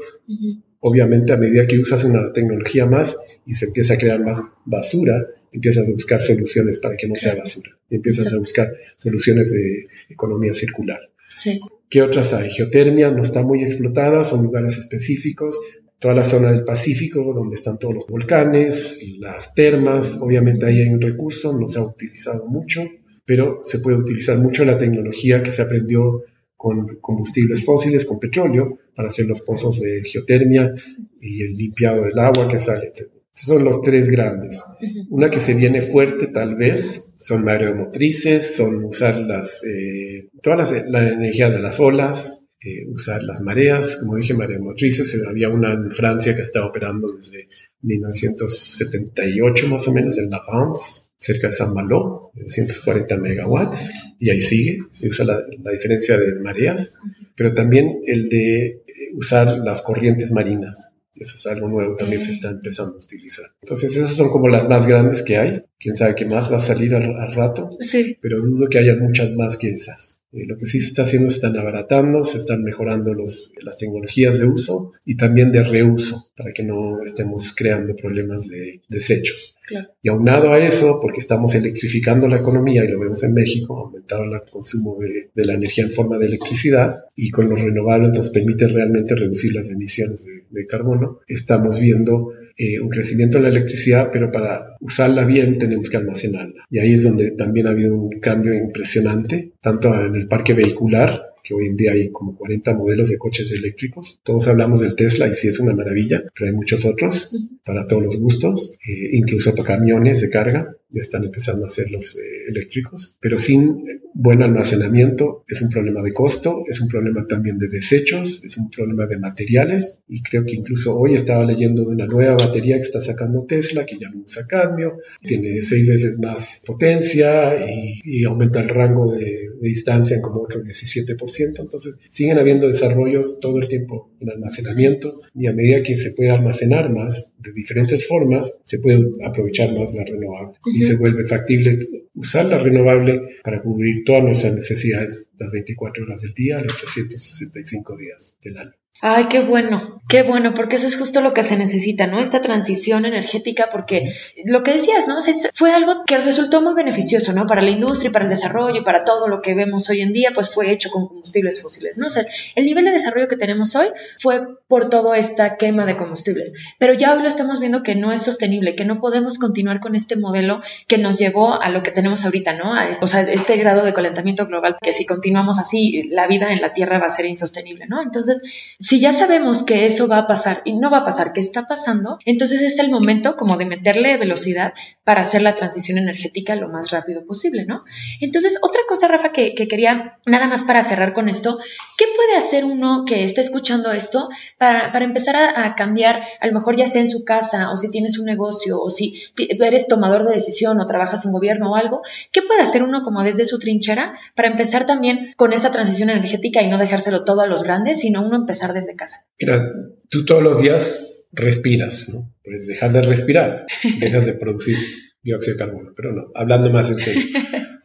Obviamente 0.81 1.33
a 1.33 1.37
medida 1.37 1.67
que 1.67 1.79
usas 1.79 2.05
una 2.05 2.33
tecnología 2.33 2.87
más 2.87 3.19
y 3.47 3.55
se 3.55 3.67
empieza 3.67 3.95
a 3.95 3.99
crear 3.99 4.21
más 4.21 4.43
basura, 4.65 5.27
empiezas 5.53 5.89
a 5.89 5.93
buscar 5.93 6.23
soluciones 6.23 6.79
para 6.79 6.97
que 6.97 7.09
no 7.09 7.15
sea 7.15 7.35
basura. 7.35 7.77
Y 7.89 7.97
empiezas 7.97 8.33
a 8.33 8.39
buscar 8.39 8.73
soluciones 8.97 9.53
de 9.53 9.87
economía 10.09 10.53
circular. 10.53 11.01
Sí. 11.37 11.61
¿Qué 11.89 12.03
otras 12.03 12.33
hay? 12.35 12.51
Geotermia 12.51 13.11
no 13.11 13.23
está 13.23 13.43
muy 13.43 13.63
explotada, 13.65 14.25
son 14.25 14.45
lugares 14.45 14.79
específicos. 14.79 15.59
Toda 16.01 16.15
la 16.15 16.25
zona 16.25 16.51
del 16.51 16.65
Pacífico, 16.65 17.35
donde 17.35 17.57
están 17.57 17.79
todos 17.79 17.95
los 17.95 18.07
volcanes, 18.07 19.01
las 19.19 19.55
termas, 19.55 20.19
obviamente 20.23 20.65
ahí 20.65 20.81
hay 20.81 20.89
un 20.89 21.01
recurso, 21.01 21.59
no 21.61 21.69
se 21.69 21.79
ha 21.79 21.83
utilizado 21.83 22.47
mucho, 22.47 22.81
pero 23.27 23.61
se 23.65 23.81
puede 23.81 23.99
utilizar 23.99 24.39
mucho 24.39 24.65
la 24.65 24.79
tecnología 24.79 25.43
que 25.43 25.53
se 25.53 25.61
aprendió 25.61 26.25
con 26.57 26.99
combustibles 27.01 27.65
fósiles, 27.65 28.07
con 28.07 28.19
petróleo, 28.19 28.79
para 28.95 29.09
hacer 29.09 29.27
los 29.27 29.43
pozos 29.43 29.81
de 29.81 30.03
geotermia 30.03 30.75
y 31.21 31.43
el 31.43 31.55
limpiado 31.55 32.05
del 32.05 32.19
agua 32.19 32.49
que 32.49 32.59
sale, 32.59 32.89
etc. 32.89 33.11
Esos 33.35 33.49
son 33.49 33.65
los 33.65 33.83
tres 33.83 34.09
grandes. 34.11 34.63
Una 35.11 35.31
que 35.31 35.41
se 35.41 35.55
viene 35.55 35.83
fuerte 35.83 36.27
tal 36.27 36.57
vez 36.57 37.15
son 37.19 37.45
mareomotrices, 37.45 38.57
son 38.57 38.85
usar 38.85 39.21
las, 39.21 39.65
eh, 39.65 40.29
toda 40.43 40.57
la 40.89 41.09
energía 41.11 41.51
de 41.51 41.61
las 41.61 41.79
olas, 41.79 42.47
eh, 42.63 42.87
usar 42.89 43.23
las 43.23 43.41
mareas. 43.41 43.97
Como 43.97 44.17
dije, 44.17 44.35
mareomotrices, 44.35 45.27
había 45.27 45.49
una 45.49 45.73
en 45.73 45.91
Francia 45.91 46.37
que 46.37 46.43
estaba 46.43 46.67
operando 46.67 47.11
desde 47.11 47.49
1978 47.83 49.69
más 49.69 49.89
o 49.89 49.93
menos 49.93 50.19
en 50.19 50.29
La 50.29 50.43
France, 50.43 51.11
cerca 51.19 51.47
de 51.47 51.53
San 51.53 51.73
Malo, 51.73 52.31
de 52.35 52.49
140 52.49 53.17
megawatts, 53.17 54.15
y 54.19 54.29
ahí 54.29 54.41
sigue, 54.41 54.79
y 55.01 55.09
usa 55.09 55.25
la, 55.25 55.43
diferencia 55.73 56.19
de 56.19 56.35
mareas, 56.35 56.99
pero 57.35 57.55
también 57.55 58.01
el 58.07 58.29
de 58.29 58.67
eh, 58.67 58.83
usar 59.15 59.59
las 59.59 59.81
corrientes 59.81 60.33
marinas. 60.33 60.93
Eso 61.15 61.37
es 61.37 61.47
algo 61.47 61.69
nuevo, 61.69 61.97
también 61.97 62.21
se 62.21 62.31
está 62.31 62.51
empezando 62.51 62.95
a 62.95 62.99
utilizar. 62.99 63.47
Entonces, 63.63 63.97
esas 63.97 64.17
son 64.17 64.31
como 64.31 64.49
las 64.49 64.69
más 64.69 64.87
grandes 64.87 65.23
que 65.23 65.37
hay. 65.39 65.63
Quién 65.81 65.97
sabe 65.97 66.15
qué 66.15 66.27
más 66.27 66.53
va 66.53 66.59
a 66.59 66.61
salir 66.61 66.95
al, 66.95 67.17
al 67.17 67.35
rato, 67.35 67.71
sí. 67.81 68.19
pero 68.21 68.41
dudo 68.43 68.69
que 68.69 68.79
haya 68.79 68.95
muchas 68.97 69.33
más 69.33 69.57
que 69.57 69.71
esas. 69.71 70.21
Eh, 70.33 70.47
lo 70.47 70.57
que 70.57 70.67
sí 70.67 70.79
se 70.79 70.89
está 70.89 71.03
haciendo 71.03 71.29
es 71.29 71.35
están 71.35 71.57
abaratando, 71.57 72.23
se 72.23 72.39
están 72.39 72.63
mejorando 72.63 73.15
los, 73.15 73.53
las 73.63 73.79
tecnologías 73.79 74.39
de 74.39 74.47
uso 74.47 74.93
y 75.05 75.17
también 75.17 75.51
de 75.51 75.63
reuso 75.63 76.31
para 76.37 76.53
que 76.53 76.63
no 76.63 77.03
estemos 77.03 77.53
creando 77.57 77.97
problemas 77.97 78.49
de 78.49 78.83
desechos. 78.89 79.57
Y 80.03 80.09
aunado 80.09 80.53
a 80.53 80.59
eso, 80.59 80.99
porque 81.01 81.21
estamos 81.21 81.55
electrificando 81.55 82.27
la 82.27 82.39
economía 82.39 82.85
y 82.85 82.89
lo 82.89 82.99
vemos 82.99 83.23
en 83.23 83.35
México, 83.35 83.79
aumentando 83.79 84.35
el 84.35 84.41
consumo 84.51 84.99
de, 84.99 85.31
de, 85.33 85.45
la 85.45 85.55
energía 85.55 85.85
en 85.85 85.93
forma 85.93 86.19
de 86.19 86.27
electricidad 86.27 87.05
y 87.15 87.31
con 87.31 87.49
los 87.49 87.61
renovables 87.61 88.11
nos 88.11 88.31
permite 88.31 88.67
realmente 88.67 89.15
reducir 89.15 89.55
las 89.55 89.69
emisiones 89.69 90.25
de, 90.25 90.45
de 90.51 90.67
carbono, 90.67 91.21
estamos 91.29 91.81
viendo 91.81 92.33
eh, 92.63 92.79
un 92.79 92.91
crecimiento 92.91 93.39
en 93.39 93.45
la 93.45 93.49
electricidad, 93.49 94.11
pero 94.13 94.31
para 94.31 94.77
usarla 94.81 95.25
bien 95.25 95.59
tenemos 95.71 95.89
que 95.89 95.97
almacenarla. 95.97 96.67
Y 96.69 96.79
ahí 96.79 96.95
es 96.95 97.05
donde 97.05 97.31
también 97.31 97.67
ha 97.67 97.71
habido 97.71 97.95
un 97.95 98.21
cambio 98.21 98.55
impresionante, 98.55 99.53
tanto 99.61 99.95
en 99.95 100.17
el 100.17 100.29
parque 100.29 100.53
vehicular, 100.53 101.23
que 101.43 101.55
hoy 101.55 101.67
en 101.67 101.77
día 101.77 101.93
hay 101.93 102.11
como 102.11 102.37
40 102.37 102.75
modelos 102.75 103.09
de 103.09 103.19
coches 103.19 103.51
eléctricos. 103.53 104.21
Todos 104.23 104.47
hablamos 104.49 104.81
del 104.81 104.95
Tesla 104.95 105.27
y 105.27 105.35
sí 105.35 105.49
es 105.49 105.59
una 105.61 105.75
maravilla, 105.75 106.23
pero 106.35 106.51
hay 106.51 106.57
muchos 106.57 106.85
otros 106.85 107.35
para 107.65 107.87
todos 107.87 108.03
los 108.03 108.19
gustos, 108.19 108.79
eh, 108.87 109.11
incluso 109.13 109.55
camiones 109.55 110.21
de 110.21 110.31
carga, 110.31 110.77
ya 110.91 111.01
están 111.01 111.25
empezando 111.25 111.65
a 111.65 111.69
hacerlos 111.69 112.17
eh, 112.17 112.49
eléctricos, 112.49 113.17
pero 113.21 113.39
sin 113.39 113.85
buen 114.23 114.43
almacenamiento 114.43 115.45
es 115.49 115.63
un 115.63 115.71
problema 115.71 116.03
de 116.03 116.13
costo, 116.13 116.65
es 116.69 116.79
un 116.83 116.89
problema 116.89 117.27
también 117.27 117.57
de 117.57 117.69
desechos, 117.69 118.45
es 118.45 118.59
un 118.59 118.69
problema 118.69 119.07
de 119.07 119.19
materiales 119.19 120.03
y 120.09 120.23
creo 120.23 120.45
que 120.45 120.55
incluso 120.55 120.99
hoy 120.99 121.15
estaba 121.15 121.43
leyendo 121.45 121.85
de 121.85 121.89
una 121.89 122.07
nueva 122.07 122.37
batería 122.37 122.77
que 122.77 122.83
está 122.83 123.01
sacando 123.01 123.47
Tesla 123.47 123.87
que 123.87 123.97
ya 123.97 124.11
no 124.11 124.23
usa 124.23 124.47
cadmio, 124.47 124.99
tiene 125.23 125.63
seis 125.63 125.89
veces 125.89 126.19
más 126.19 126.63
potencia 126.67 127.55
y, 127.67 128.25
aumenta 128.25 128.61
el 128.61 128.69
rango 128.69 129.11
de, 129.13 129.49
distancia 129.63 130.17
en 130.17 130.23
como 130.23 130.41
otro 130.41 130.63
17%, 130.63 131.61
entonces 131.61 131.99
siguen 132.09 132.39
habiendo 132.39 132.67
desarrollos 132.67 133.41
todo 133.41 133.59
el 133.59 133.69
tiempo 133.69 134.11
en 134.21 134.31
almacenamiento 134.31 135.13
y 135.35 135.49
a 135.49 135.53
medida 135.53 135.83
que 135.83 135.97
se 135.97 136.13
puede 136.13 136.31
almacenar 136.31 136.91
más 136.91 137.35
de 137.39 137.53
diferentes 137.53 138.07
formas, 138.07 138.59
se 138.65 138.79
puede 138.79 139.11
aprovechar 139.25 139.73
más 139.79 139.95
la 139.95 140.05
renovable 140.05 140.59
y 140.75 140.83
se 140.83 140.97
vuelve 140.97 141.25
factible 141.27 141.79
usar 142.15 142.47
la 142.47 142.59
renovable 142.59 143.23
para 143.43 143.61
cubrir 143.61 144.05
todas 144.11 144.25
nuestras 144.25 144.55
necesidades 144.55 145.31
las 145.39 145.53
24 145.53 146.05
horas 146.05 146.23
del 146.23 146.35
día, 146.35 146.59
los 146.59 146.77
365 146.79 147.97
días 147.97 148.37
del 148.43 148.59
año. 148.59 148.73
Ay, 149.03 149.27
qué 149.31 149.41
bueno, 149.41 149.81
qué 150.11 150.23
bueno, 150.23 150.53
porque 150.53 150.77
eso 150.77 150.87
es 150.87 150.99
justo 150.99 151.23
lo 151.23 151.33
que 151.33 151.43
se 151.43 151.57
necesita, 151.57 152.07
¿no? 152.07 152.21
Esta 152.21 152.43
transición 152.43 153.07
energética, 153.07 153.71
porque 153.73 154.13
lo 154.45 154.63
que 154.63 154.73
decías, 154.73 155.09
¿no? 155.09 155.19
fue 155.55 155.73
algo 155.73 156.05
que 156.05 156.19
resultó 156.19 156.61
muy 156.61 156.75
beneficioso, 156.75 157.33
¿no? 157.33 157.47
Para 157.47 157.63
la 157.63 157.71
industria, 157.71 158.13
para 158.13 158.27
el 158.27 158.31
desarrollo, 158.31 158.85
para 158.85 159.05
todo 159.05 159.29
lo 159.29 159.41
que 159.41 159.55
vemos 159.55 159.89
hoy 159.89 160.03
en 160.03 160.13
día, 160.13 160.33
pues 160.35 160.51
fue 160.51 160.71
hecho 160.71 160.91
con 160.91 161.07
combustibles 161.07 161.63
fósiles, 161.63 161.97
¿no? 161.97 162.09
O 162.09 162.11
sea, 162.11 162.25
el 162.55 162.67
nivel 162.67 162.85
de 162.85 162.91
desarrollo 162.91 163.29
que 163.29 163.37
tenemos 163.37 163.75
hoy 163.75 163.87
fue 164.19 164.41
por 164.69 164.91
toda 164.91 165.17
esta 165.17 165.57
quema 165.57 165.87
de 165.87 165.97
combustibles, 165.97 166.53
pero 166.79 166.93
ya 166.93 167.15
hoy 167.15 167.23
lo 167.23 167.29
estamos 167.29 167.59
viendo 167.59 167.83
que 167.83 167.95
no 167.95 168.13
es 168.13 168.23
sostenible, 168.23 168.77
que 168.77 168.85
no 168.85 169.01
podemos 169.01 169.39
continuar 169.39 169.81
con 169.81 169.95
este 169.95 170.17
modelo 170.17 170.61
que 170.89 170.99
nos 170.99 171.19
llevó 171.19 171.61
a 171.61 171.71
lo 171.71 171.83
que 171.83 171.91
tenemos 171.91 172.27
ahorita, 172.27 172.53
¿no? 172.53 172.75
A, 172.75 172.91
o 173.01 173.07
sea, 173.07 173.23
este 173.23 173.57
grado 173.57 173.83
de 173.83 173.95
calentamiento 173.95 174.47
global, 174.47 174.77
que 174.83 174.93
si 174.93 175.07
continuamos 175.07 175.59
así, 175.59 176.03
la 176.11 176.27
vida 176.27 176.53
en 176.53 176.61
la 176.61 176.75
Tierra 176.75 176.99
va 176.99 177.07
a 177.07 177.11
ser 177.11 177.25
insostenible, 177.25 177.87
¿no? 177.87 178.03
Entonces, 178.03 178.43
si 178.91 178.99
ya 178.99 179.13
sabemos 179.13 179.63
que 179.63 179.87
eso 179.87 180.09
va 180.09 180.19
a 180.19 180.27
pasar 180.27 180.63
y 180.65 180.77
no 180.77 180.91
va 180.91 180.99
a 180.99 181.05
pasar, 181.05 181.33
que 181.33 181.41
está 181.41 181.69
pasando, 181.69 182.19
entonces 182.27 182.61
es 182.61 182.81
el 182.81 182.91
momento 182.91 183.37
como 183.37 183.57
de 183.57 183.65
meterle 183.65 184.17
velocidad 184.17 184.73
para 185.05 185.23
hacer 185.23 185.43
la 185.43 185.55
transición 185.55 185.97
energética 185.97 186.57
lo 186.57 186.69
más 186.69 186.91
rápido 186.91 187.25
posible, 187.25 187.65
¿no? 187.67 187.85
Entonces, 188.21 188.59
otra 188.63 188.81
cosa, 188.89 189.07
Rafa, 189.07 189.31
que, 189.31 189.55
quería, 189.55 190.19
nada 190.27 190.49
más 190.49 190.65
para 190.65 190.83
cerrar 190.83 191.13
con 191.13 191.29
esto, 191.29 191.61
¿qué 191.97 192.05
puede 192.17 192.37
hacer 192.37 192.65
uno 192.65 193.05
que 193.07 193.23
esté 193.23 193.43
escuchando 193.43 193.93
esto 193.93 194.29
para, 194.59 194.91
empezar 195.05 195.37
a, 195.37 195.77
cambiar, 195.77 196.25
a 196.41 196.49
lo 196.49 196.53
mejor 196.53 196.75
ya 196.75 196.89
sea 196.89 197.01
en 197.01 197.09
su 197.09 197.25
casa 197.25 197.71
o 197.71 197.77
si 197.77 197.93
tienes 197.93 198.19
un 198.19 198.27
negocio 198.27 198.81
o 198.81 198.91
si 198.91 199.23
eres 199.37 199.87
tomador 199.87 200.25
de 200.27 200.35
decisión 200.35 200.81
o 200.81 200.87
trabajas 200.87 201.25
en 201.25 201.31
gobierno 201.31 201.71
o 201.71 201.77
algo, 201.77 202.03
¿qué 202.33 202.43
puede 202.43 202.63
hacer 202.63 202.83
uno 202.83 203.05
como 203.05 203.23
desde 203.23 203.47
su 203.47 203.61
trinchera 203.61 204.19
para 204.35 204.49
empezar 204.49 204.85
también 204.85 205.33
con 205.37 205.53
esa 205.53 205.71
transición 205.71 206.11
energética 206.11 206.61
y 206.61 206.69
no 206.69 206.77
dejárselo 206.77 207.25
todo 207.25 207.43
a 207.43 207.47
los 207.47 207.63
grandes, 207.63 208.01
sino 208.01 208.27
uno 208.27 208.35
empezar 208.35 208.70
desde 208.73 208.97
casa? 208.97 209.27
Mira, 209.39 209.73
tú 210.09 210.25
todos 210.25 210.43
los 210.43 210.61
días 210.61 211.27
respiras, 211.33 212.09
¿no? 212.09 212.35
Puedes 212.45 212.67
dejar 212.67 212.93
de 212.93 213.03
respirar, 213.03 213.67
dejas 214.01 214.27
de 214.27 214.35
producir 214.35 214.79
dióxido 215.23 215.57
de 215.57 215.65
carbono, 215.65 215.93
pero 215.95 216.13
no, 216.13 216.31
hablando 216.35 216.71
más 216.71 216.91
en 216.91 216.99
serio. 216.99 217.23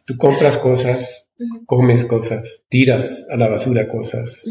Tú 0.06 0.16
compras 0.16 0.56
cosas, 0.56 1.26
comes 1.66 2.04
cosas, 2.04 2.64
tiras 2.68 3.26
a 3.28 3.36
la 3.36 3.48
basura 3.48 3.88
cosas, 3.88 4.44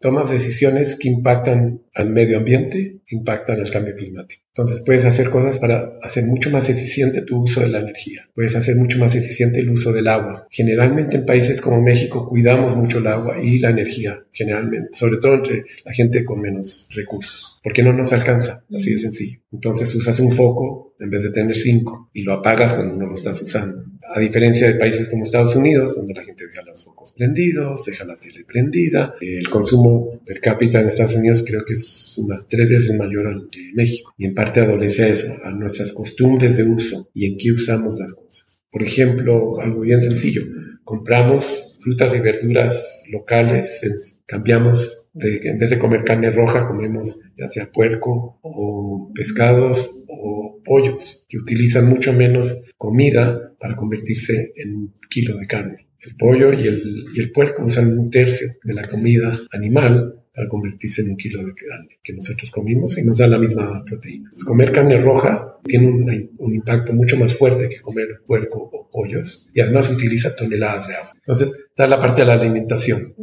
tomas 0.00 0.30
decisiones 0.30 0.96
que 0.96 1.08
impactan 1.08 1.82
al 1.94 2.08
medio 2.08 2.38
ambiente, 2.38 3.02
impactan 3.08 3.60
al 3.60 3.70
cambio 3.70 3.94
climático. 3.94 4.42
Entonces 4.48 4.82
puedes 4.86 5.04
hacer 5.04 5.28
cosas 5.28 5.58
para 5.58 5.98
hacer 6.02 6.24
mucho 6.24 6.50
más 6.50 6.70
eficiente 6.70 7.20
tu 7.20 7.42
uso 7.42 7.60
de 7.60 7.68
la 7.68 7.80
energía. 7.80 8.26
Puedes 8.34 8.56
hacer 8.56 8.76
mucho 8.76 8.98
más 8.98 9.14
eficiente 9.14 9.60
el 9.60 9.68
uso 9.68 9.92
del 9.92 10.08
agua. 10.08 10.46
Generalmente 10.50 11.18
en 11.18 11.26
países 11.26 11.60
como 11.60 11.82
México 11.82 12.26
cuidamos 12.26 12.74
mucho 12.74 12.98
el 12.98 13.06
agua 13.08 13.42
y 13.42 13.58
la 13.58 13.68
energía, 13.68 14.24
generalmente, 14.32 14.90
sobre 14.94 15.18
todo 15.18 15.34
entre 15.34 15.66
la 15.84 15.92
gente 15.92 16.24
con 16.24 16.40
menos 16.40 16.88
recursos, 16.92 17.60
porque 17.62 17.82
no 17.82 17.92
nos 17.92 18.14
alcanza, 18.14 18.64
así 18.74 18.92
de 18.92 18.98
sencillo. 18.98 19.40
Entonces 19.52 19.94
usas 19.94 20.18
un 20.20 20.32
foco 20.32 20.94
en 20.98 21.10
vez 21.10 21.22
de 21.22 21.32
tener 21.32 21.54
cinco 21.54 22.08
y 22.14 22.22
lo 22.22 22.32
apagas 22.32 22.72
cuando 22.72 22.94
no 22.94 23.06
lo 23.08 23.14
estás 23.14 23.42
usando 23.42 23.91
A 24.14 24.20
diferencia 24.20 24.66
de 24.66 24.74
países 24.74 25.08
como 25.08 25.22
Estados 25.22 25.56
Unidos, 25.56 25.96
donde 25.96 26.12
la 26.12 26.22
gente 26.22 26.46
deja 26.46 26.62
los 26.62 26.84
focos 26.84 27.12
prendidos, 27.12 27.86
deja 27.86 28.04
la 28.04 28.18
tele 28.18 28.44
prendida, 28.44 29.14
el 29.20 29.48
consumo 29.48 30.20
per 30.26 30.40
cápita 30.40 30.80
en 30.80 30.88
Estados 30.88 31.16
Unidos 31.16 31.44
creo 31.46 31.64
que 31.64 31.74
es 31.74 32.18
unas 32.18 32.46
tres 32.46 32.70
veces 32.70 32.96
mayor 32.96 33.26
al 33.26 33.48
de 33.50 33.72
México. 33.74 34.12
Y 34.18 34.26
en 34.26 34.34
parte 34.34 34.60
adolece 34.60 35.04
a 35.04 35.08
eso, 35.08 35.34
a 35.44 35.50
nuestras 35.50 35.92
costumbres 35.92 36.58
de 36.58 36.64
uso 36.64 37.08
y 37.14 37.26
en 37.26 37.38
qué 37.38 37.52
usamos 37.52 37.98
las 37.98 38.12
cosas. 38.12 38.62
Por 38.70 38.82
ejemplo, 38.82 39.60
algo 39.60 39.80
bien 39.80 40.00
sencillo, 40.00 40.42
compramos 40.84 41.71
frutas 41.82 42.14
y 42.14 42.20
verduras 42.20 43.04
locales, 43.10 44.22
cambiamos 44.26 45.08
de, 45.12 45.40
en 45.44 45.58
vez 45.58 45.70
de 45.70 45.78
comer 45.78 46.04
carne 46.04 46.30
roja, 46.30 46.68
comemos 46.68 47.20
ya 47.36 47.48
sea 47.48 47.70
puerco 47.70 48.38
o 48.42 49.10
pescados 49.14 50.04
o 50.08 50.60
pollos, 50.64 51.26
que 51.28 51.38
utilizan 51.38 51.88
mucho 51.88 52.12
menos 52.12 52.64
comida 52.76 53.52
para 53.58 53.76
convertirse 53.76 54.52
en 54.56 54.74
un 54.74 54.94
kilo 55.10 55.36
de 55.38 55.46
carne. 55.46 55.88
El 56.02 56.16
pollo 56.16 56.52
y 56.52 56.66
el, 56.66 57.04
y 57.14 57.20
el 57.20 57.30
puerco 57.30 57.64
usan 57.64 57.98
un 57.98 58.10
tercio 58.10 58.48
de 58.64 58.74
la 58.74 58.88
comida 58.88 59.32
animal 59.52 60.22
para 60.34 60.48
convertirse 60.48 61.02
en 61.02 61.10
un 61.10 61.16
kilo 61.16 61.44
de 61.44 61.54
carne 61.54 61.98
que 62.02 62.14
nosotros 62.14 62.50
comimos 62.50 62.98
y 62.98 63.04
nos 63.04 63.18
da 63.18 63.26
la 63.26 63.38
misma 63.38 63.84
proteína. 63.84 64.30
comer 64.46 64.72
carne 64.72 64.98
roja 64.98 65.58
tiene 65.64 65.86
un, 65.88 66.30
un, 66.38 66.54
impacto 66.54 66.94
mucho 66.94 67.16
más 67.18 67.34
fuerte 67.34 67.68
que 67.68 67.80
comer 67.80 68.22
puerco 68.26 68.70
o 68.72 68.90
pollos 68.90 69.50
y 69.54 69.60
además 69.60 69.90
utiliza 69.90 70.34
toneladas 70.34 70.88
de 70.88 70.94
agua. 70.94 71.12
Entonces, 71.14 71.64
está 71.68 71.86
la 71.86 71.98
parte 71.98 72.22
de 72.22 72.26
la 72.26 72.34
alimentación. 72.34 73.14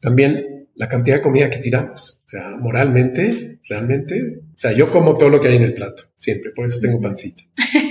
También 0.00 0.68
la 0.80 0.88
cantidad 0.88 1.16
de 1.16 1.22
comida 1.22 1.50
que 1.50 1.58
tiramos. 1.58 2.22
O 2.24 2.28
sea, 2.28 2.50
moralmente, 2.58 3.60
realmente, 3.68 4.38
o 4.38 4.58
sea, 4.58 4.72
yo 4.72 4.90
como 4.90 5.18
todo 5.18 5.28
lo 5.28 5.40
que 5.40 5.48
hay 5.48 5.56
en 5.56 5.64
el 5.64 5.74
plato, 5.74 6.04
siempre, 6.16 6.52
por 6.56 6.66
eso 6.66 6.80
tengo 6.80 7.00
pancita. 7.00 7.42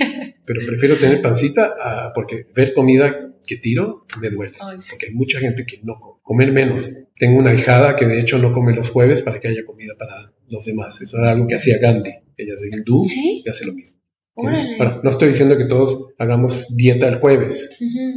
Pero 0.49 0.65
prefiero 0.65 0.97
tener 0.97 1.21
pancita 1.21 1.75
a, 1.79 2.11
porque 2.11 2.47
ver 2.55 2.73
comida 2.73 3.35
que 3.45 3.57
tiro 3.57 4.07
me 4.19 4.31
duele. 4.31 4.57
Porque 4.57 5.05
hay 5.05 5.13
mucha 5.13 5.37
gente 5.37 5.63
que 5.63 5.79
no 5.83 5.99
come. 5.99 6.19
Comer 6.23 6.51
menos. 6.51 6.89
Tengo 7.15 7.37
una 7.37 7.53
hijada 7.53 7.95
que 7.95 8.07
de 8.07 8.19
hecho 8.19 8.39
no 8.39 8.51
come 8.51 8.75
los 8.75 8.89
jueves 8.89 9.21
para 9.21 9.39
que 9.39 9.47
haya 9.47 9.63
comida 9.63 9.93
para 9.95 10.33
los 10.47 10.65
demás. 10.65 10.99
Eso 11.01 11.19
era 11.19 11.33
algo 11.33 11.45
que 11.45 11.53
hacía 11.53 11.77
Gandhi. 11.77 12.13
Ella 12.35 12.55
es 12.55 12.61
de 12.61 12.69
hindú 12.73 13.05
y 13.15 13.47
hace 13.47 13.67
lo 13.67 13.73
mismo. 13.73 13.99
no 14.37 15.09
estoy 15.11 15.27
diciendo 15.27 15.55
que 15.55 15.65
todos 15.65 16.13
hagamos 16.17 16.75
dieta 16.75 17.07
el 17.07 17.19
jueves, 17.19 17.69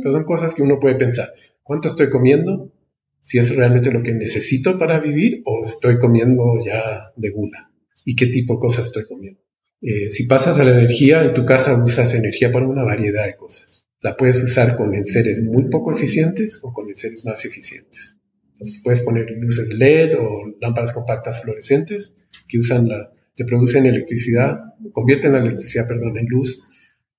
pero 0.03 0.13
son 0.13 0.25
cosas 0.25 0.55
que 0.55 0.63
uno 0.63 0.81
puede 0.81 0.95
pensar. 0.95 1.35
¿Cuánto 1.63 1.89
estoy 1.89 2.09
comiendo? 2.09 2.73
Si 3.21 3.39
es 3.39 3.55
realmente 3.55 3.91
lo 3.91 4.03
que 4.03 4.15
necesito 4.15 4.79
para 4.79 5.01
vivir 5.01 5.43
o 5.45 5.65
estoy 5.65 5.99
comiendo 5.99 6.55
ya 6.65 7.13
de 7.15 7.29
gula. 7.29 7.71
¿Y 8.07 8.17
qué 8.17 8.29
tipo 8.29 8.55
de 8.55 8.61
cosas 8.61 8.87
estoy 8.87 9.05
comiendo? 9.05 9.39
Eh, 9.83 10.11
si 10.11 10.25
pasas 10.25 10.59
a 10.59 10.65
la 10.65 10.71
energía, 10.71 11.25
en 11.25 11.35
tu 11.35 11.45
casa 11.45 11.83
usas 11.83 12.15
energía 12.15 12.51
para 12.51 12.67
una 12.67 12.85
variedad 12.85 13.27
de 13.27 13.37
cosas 13.37 13.83
la 14.03 14.17
puedes 14.17 14.43
usar 14.43 14.77
con 14.77 14.95
enseres 14.95 15.43
muy 15.43 15.71
poco 15.71 15.93
eficientes 15.93 16.61
o 16.63 16.73
con 16.73 16.89
enseres 16.91 17.25
más 17.25 17.45
eficientes. 17.45 18.17
Entonces 18.53 18.81
puedes 18.83 19.01
poner 19.03 19.31
luces 19.31 19.75
LED 19.75 20.19
o 20.19 20.55
lámparas 20.61 20.93
compactas 20.93 21.43
fluorescentes 21.43 22.13
que 22.49 22.59
usan 22.59 22.89
te 23.35 23.45
producen 23.45 23.87
electricidad, 23.87 24.59
convierten 24.93 25.33
la 25.33 25.39
electricidad, 25.39 25.87
perdón, 25.87 26.19
en 26.19 26.27
luz 26.27 26.69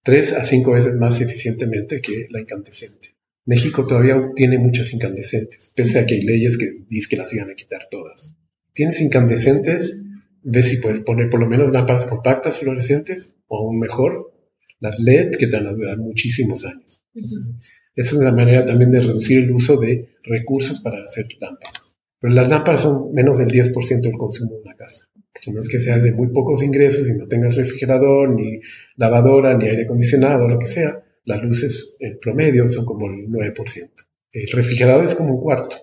tres 0.03 0.33
a 0.33 0.43
cinco 0.43 0.73
veces 0.73 0.95
más 0.95 1.21
eficientemente 1.21 2.01
que 2.01 2.27
la 2.29 2.41
incandescente. 2.41 3.15
México 3.45 3.87
todavía 3.87 4.31
tiene 4.35 4.59
muchas 4.59 4.93
incandescentes, 4.93 5.71
pese 5.75 5.99
a 5.99 6.05
que 6.05 6.15
hay 6.15 6.21
leyes 6.21 6.57
que 6.57 6.71
dicen 6.89 7.09
que 7.09 7.17
las 7.17 7.33
iban 7.33 7.49
a 7.49 7.55
quitar 7.55 7.87
todas. 7.89 8.35
Tienes 8.73 9.01
incandescentes, 9.01 10.03
ves 10.43 10.69
si 10.69 10.77
puedes 10.77 10.99
poner 10.99 11.29
por 11.29 11.39
lo 11.39 11.47
menos 11.47 11.73
lámparas 11.73 12.05
compactas 12.05 12.59
fluorescentes 12.59 13.37
o 13.47 13.59
aún 13.59 13.79
mejor, 13.79 14.33
las 14.79 14.99
LED 14.99 15.31
que 15.37 15.47
te 15.47 15.57
van 15.57 15.67
a 15.67 15.73
durar 15.73 15.97
muchísimos 15.97 16.65
años. 16.65 17.05
esa 17.15 17.49
es 17.95 18.13
una 18.13 18.31
manera 18.31 18.65
también 18.65 18.91
de 18.91 18.99
reducir 18.99 19.43
el 19.43 19.51
uso 19.51 19.77
de 19.77 20.09
recursos 20.23 20.79
para 20.79 21.03
hacer 21.03 21.27
lámparas. 21.39 21.97
Pero 22.19 22.33
las 22.33 22.49
lámparas 22.49 22.81
son 22.81 23.13
menos 23.13 23.37
del 23.37 23.49
10% 23.49 24.01
del 24.01 24.13
consumo 24.13 24.55
de 24.55 24.61
una 24.61 24.75
casa. 24.75 25.09
No 25.51 25.59
es 25.59 25.67
que 25.67 25.79
sea 25.79 25.99
de 25.99 26.13
muy 26.13 26.29
pocos 26.29 26.63
ingresos 26.63 27.09
y 27.09 27.17
no 27.17 27.27
tengas 27.27 27.55
refrigerador, 27.55 28.29
ni 28.29 28.61
lavadora, 28.95 29.57
ni 29.57 29.67
aire 29.67 29.83
acondicionado, 29.83 30.47
lo 30.47 30.59
que 30.59 30.67
sea. 30.67 31.03
Las 31.25 31.43
luces 31.43 31.97
en 31.99 32.19
promedio 32.19 32.67
son 32.67 32.85
como 32.85 33.07
el 33.07 33.27
9%. 33.27 33.89
El 34.31 34.47
refrigerador 34.53 35.05
es 35.05 35.15
como 35.15 35.35
un 35.35 35.41
cuarto. 35.41 35.75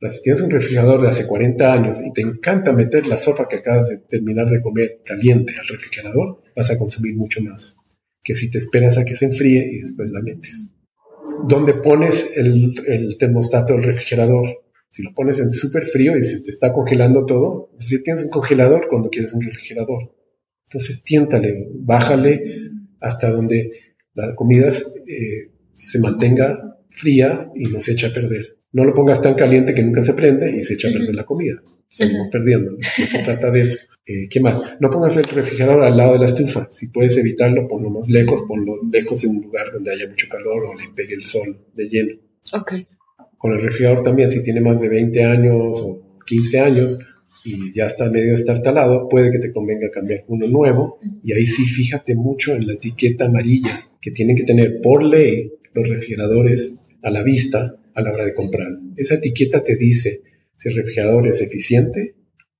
Si 0.00 0.22
tienes 0.22 0.40
un 0.42 0.50
refrigerador 0.50 1.02
de 1.02 1.08
hace 1.08 1.26
40 1.26 1.72
años 1.72 2.00
y 2.04 2.12
te 2.12 2.20
encanta 2.20 2.72
meter 2.72 3.06
la 3.06 3.18
sopa 3.18 3.48
que 3.48 3.56
acabas 3.56 3.88
de 3.88 3.98
terminar 3.98 4.48
de 4.48 4.62
comer 4.62 5.00
caliente 5.04 5.54
al 5.58 5.66
refrigerador, 5.66 6.40
vas 6.54 6.70
a 6.70 6.78
consumir 6.78 7.16
mucho 7.16 7.42
más 7.42 7.76
que 8.22 8.34
si 8.34 8.50
te 8.50 8.58
esperas 8.58 8.98
a 8.98 9.06
que 9.06 9.14
se 9.14 9.24
enfríe 9.24 9.66
y 9.72 9.80
después 9.80 10.10
la 10.10 10.20
metes. 10.20 10.74
¿Dónde 11.48 11.72
pones 11.72 12.36
el, 12.36 13.16
termostato 13.18 13.72
del 13.72 13.84
refrigerador? 13.84 14.46
Si 14.90 15.02
lo 15.02 15.14
pones 15.14 15.40
en 15.40 15.50
súper 15.50 15.84
frío 15.84 16.14
y 16.14 16.20
se 16.20 16.42
te 16.42 16.50
está 16.50 16.70
congelando 16.70 17.24
todo, 17.24 17.70
pues 17.72 17.88
si 17.88 18.02
tienes 18.02 18.24
un 18.24 18.28
congelador 18.28 18.88
cuando 18.90 19.08
quieres 19.08 19.32
un 19.32 19.40
refrigerador. 19.40 20.14
Entonces 20.66 21.02
tiéntale, 21.04 21.68
bájale 21.72 22.70
hasta 23.00 23.30
donde 23.30 23.70
la 24.12 24.34
comida 24.34 24.68
eh, 24.68 25.50
se 25.72 25.98
mantenga 25.98 26.78
fría 26.90 27.50
y 27.54 27.64
no 27.64 27.80
se 27.80 27.92
echa 27.92 28.08
a 28.08 28.12
perder. 28.12 28.57
No 28.70 28.84
lo 28.84 28.92
pongas 28.92 29.22
tan 29.22 29.34
caliente 29.34 29.72
que 29.72 29.82
nunca 29.82 30.02
se 30.02 30.12
prende 30.12 30.54
y 30.54 30.60
se 30.60 30.74
echa 30.74 30.88
a 30.88 30.92
perder 30.92 31.14
la 31.14 31.24
comida. 31.24 31.54
Seguimos 31.88 32.28
perdiendo. 32.28 32.72
No 32.72 33.06
se 33.06 33.22
trata 33.22 33.50
de 33.50 33.62
eso. 33.62 33.78
Eh, 34.04 34.28
¿Qué 34.28 34.40
más? 34.40 34.76
No 34.78 34.90
pongas 34.90 35.16
el 35.16 35.24
refrigerador 35.24 35.84
al 35.84 35.96
lado 35.96 36.12
de 36.12 36.18
la 36.18 36.26
estufa. 36.26 36.68
Si 36.70 36.88
puedes 36.88 37.16
evitarlo, 37.16 37.66
ponlo 37.66 37.88
más 37.90 38.10
lejos, 38.10 38.42
ponlo 38.46 38.78
lejos 38.92 39.22
de 39.22 39.28
un 39.28 39.40
lugar 39.40 39.72
donde 39.72 39.92
haya 39.92 40.06
mucho 40.06 40.28
calor 40.28 40.64
o 40.66 40.74
le 40.74 40.84
pegue 40.94 41.14
el 41.14 41.24
sol 41.24 41.56
de 41.74 41.88
lleno. 41.88 42.18
Ok. 42.52 42.74
Con 43.38 43.52
el 43.52 43.60
refrigerador 43.60 44.02
también, 44.02 44.30
si 44.30 44.42
tiene 44.42 44.60
más 44.60 44.80
de 44.80 44.88
20 44.88 45.24
años 45.24 45.80
o 45.82 46.18
15 46.26 46.60
años 46.60 46.98
y 47.44 47.72
ya 47.72 47.86
está 47.86 48.10
medio 48.10 48.34
estartalado, 48.34 49.08
puede 49.08 49.30
que 49.30 49.38
te 49.38 49.52
convenga 49.52 49.90
cambiar 49.90 50.24
uno 50.28 50.46
nuevo. 50.46 50.98
Y 51.22 51.32
ahí 51.32 51.46
sí, 51.46 51.64
fíjate 51.64 52.14
mucho 52.14 52.54
en 52.54 52.66
la 52.66 52.74
etiqueta 52.74 53.26
amarilla 53.26 53.88
que 54.00 54.10
tienen 54.10 54.36
que 54.36 54.44
tener 54.44 54.80
por 54.82 55.04
ley 55.04 55.52
los 55.72 55.88
refrigeradores 55.88 56.82
a 57.02 57.10
la 57.10 57.22
vista 57.22 57.76
a 57.98 58.02
la 58.02 58.12
hora 58.12 58.24
de 58.24 58.34
comprar. 58.34 58.68
Esa 58.96 59.16
etiqueta 59.16 59.62
te 59.64 59.76
dice 59.76 60.22
si 60.56 60.68
el 60.68 60.76
refrigerador 60.76 61.26
es 61.26 61.40
eficiente 61.40 62.14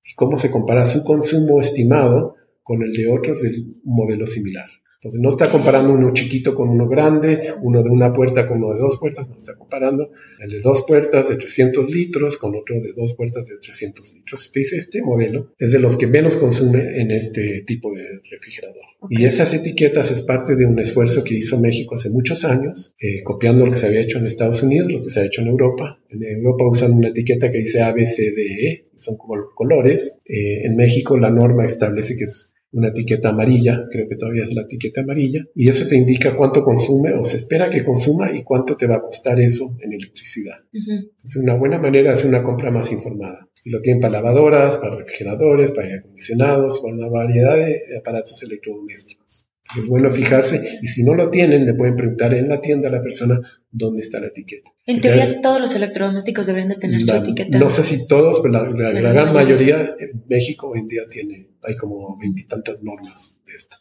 y 0.04 0.14
cómo 0.14 0.36
se 0.36 0.50
compara 0.50 0.84
su 0.84 1.04
consumo 1.04 1.60
estimado 1.60 2.34
con 2.64 2.82
el 2.82 2.92
de 2.92 3.08
otros 3.08 3.42
de 3.42 3.50
un 3.50 3.80
modelo 3.84 4.26
similar. 4.26 4.68
Entonces 5.00 5.20
no 5.20 5.28
está 5.28 5.48
comparando 5.48 5.92
uno 5.92 6.12
chiquito 6.12 6.56
con 6.56 6.68
uno 6.70 6.88
grande, 6.88 7.54
uno 7.62 7.84
de 7.84 7.90
una 7.90 8.12
puerta 8.12 8.48
con 8.48 8.62
uno 8.62 8.74
de 8.74 8.80
dos 8.80 8.98
puertas, 8.98 9.28
no 9.28 9.36
está 9.36 9.54
comparando 9.54 10.10
el 10.40 10.50
de 10.50 10.60
dos 10.60 10.84
puertas 10.88 11.28
de 11.28 11.36
300 11.36 11.88
litros 11.90 12.36
con 12.36 12.56
otro 12.56 12.80
de 12.80 12.92
dos 12.96 13.14
puertas 13.14 13.46
de 13.46 13.58
300 13.58 14.14
litros. 14.14 14.50
Dice 14.52 14.76
este 14.76 15.00
modelo 15.02 15.54
es 15.56 15.70
de 15.70 15.78
los 15.78 15.96
que 15.96 16.08
menos 16.08 16.36
consume 16.36 17.00
en 17.00 17.12
este 17.12 17.62
tipo 17.64 17.94
de 17.94 18.20
refrigerador. 18.28 18.82
Y 19.08 19.24
esas 19.24 19.54
etiquetas 19.54 20.10
es 20.10 20.22
parte 20.22 20.56
de 20.56 20.66
un 20.66 20.80
esfuerzo 20.80 21.22
que 21.22 21.34
hizo 21.36 21.60
México 21.60 21.94
hace 21.94 22.10
muchos 22.10 22.44
años, 22.44 22.96
eh, 22.98 23.22
copiando 23.22 23.66
lo 23.66 23.70
que 23.70 23.78
se 23.78 23.86
había 23.86 24.00
hecho 24.00 24.18
en 24.18 24.26
Estados 24.26 24.64
Unidos, 24.64 24.90
lo 24.90 25.00
que 25.00 25.10
se 25.10 25.20
ha 25.20 25.24
hecho 25.24 25.42
en 25.42 25.46
Europa. 25.48 26.00
En 26.10 26.24
Europa 26.24 26.66
usan 26.66 26.94
una 26.94 27.10
etiqueta 27.10 27.52
que 27.52 27.58
dice 27.58 27.82
A, 27.82 27.92
B, 27.92 28.04
C, 28.04 28.32
D, 28.32 28.66
E, 28.66 28.84
son 28.96 29.16
como 29.16 29.34
colores. 29.54 30.18
Eh, 30.26 30.62
en 30.64 30.74
México 30.74 31.16
la 31.16 31.30
norma 31.30 31.64
establece 31.64 32.16
que 32.16 32.24
es 32.24 32.54
una 32.72 32.88
etiqueta 32.88 33.30
amarilla, 33.30 33.86
creo 33.90 34.06
que 34.08 34.16
todavía 34.16 34.44
es 34.44 34.52
la 34.52 34.62
etiqueta 34.62 35.00
amarilla, 35.00 35.46
y 35.54 35.68
eso 35.68 35.88
te 35.88 35.96
indica 35.96 36.36
cuánto 36.36 36.62
consume 36.62 37.12
o 37.14 37.24
se 37.24 37.36
espera 37.36 37.70
que 37.70 37.84
consuma 37.84 38.30
y 38.36 38.44
cuánto 38.44 38.76
te 38.76 38.86
va 38.86 38.96
a 38.96 39.02
costar 39.02 39.40
eso 39.40 39.76
en 39.80 39.92
electricidad. 39.92 40.56
Es 40.72 41.36
una 41.36 41.54
buena 41.54 41.78
manera 41.78 42.10
de 42.10 42.14
hacer 42.14 42.28
una 42.28 42.42
compra 42.42 42.70
más 42.70 42.92
informada. 42.92 43.48
Y 43.64 43.70
lo 43.70 43.80
tienen 43.80 44.00
para 44.00 44.14
lavadoras, 44.14 44.76
para 44.76 44.96
refrigeradores, 44.96 45.72
para 45.72 45.88
aire 45.88 45.98
acondicionados, 46.00 46.80
para 46.80 46.94
una 46.94 47.08
variedad 47.08 47.56
de 47.56 47.98
aparatos 47.98 48.42
electrodomésticos. 48.42 49.47
Es 49.76 49.86
bueno 49.86 50.10
fijarse 50.10 50.78
y 50.80 50.86
si 50.86 51.04
no 51.04 51.14
lo 51.14 51.30
tienen, 51.30 51.66
le 51.66 51.74
pueden 51.74 51.94
preguntar 51.94 52.32
en 52.32 52.48
la 52.48 52.60
tienda 52.60 52.88
a 52.88 52.92
la 52.92 53.02
persona 53.02 53.38
dónde 53.70 54.00
está 54.00 54.18
la 54.18 54.28
etiqueta. 54.28 54.70
En 54.86 55.00
teoría, 55.00 55.24
todos 55.42 55.60
los 55.60 55.74
electrodomésticos 55.74 56.46
deberían 56.46 56.70
de 56.70 56.76
tener 56.76 57.00
su 57.02 57.12
etiqueta. 57.12 57.58
No 57.58 57.68
sé 57.68 57.84
si 57.84 58.06
todos, 58.06 58.40
pero 58.40 58.72
la, 58.72 58.92
gran 58.92 59.32
mayoría 59.32 59.94
en 59.98 60.24
México 60.28 60.70
hoy 60.70 60.80
en 60.80 60.88
día 60.88 61.02
tiene, 61.10 61.48
hay 61.62 61.76
como 61.76 62.16
veintitantas 62.18 62.82
normas 62.82 63.40
de 63.46 63.54
esto. 63.54 63.76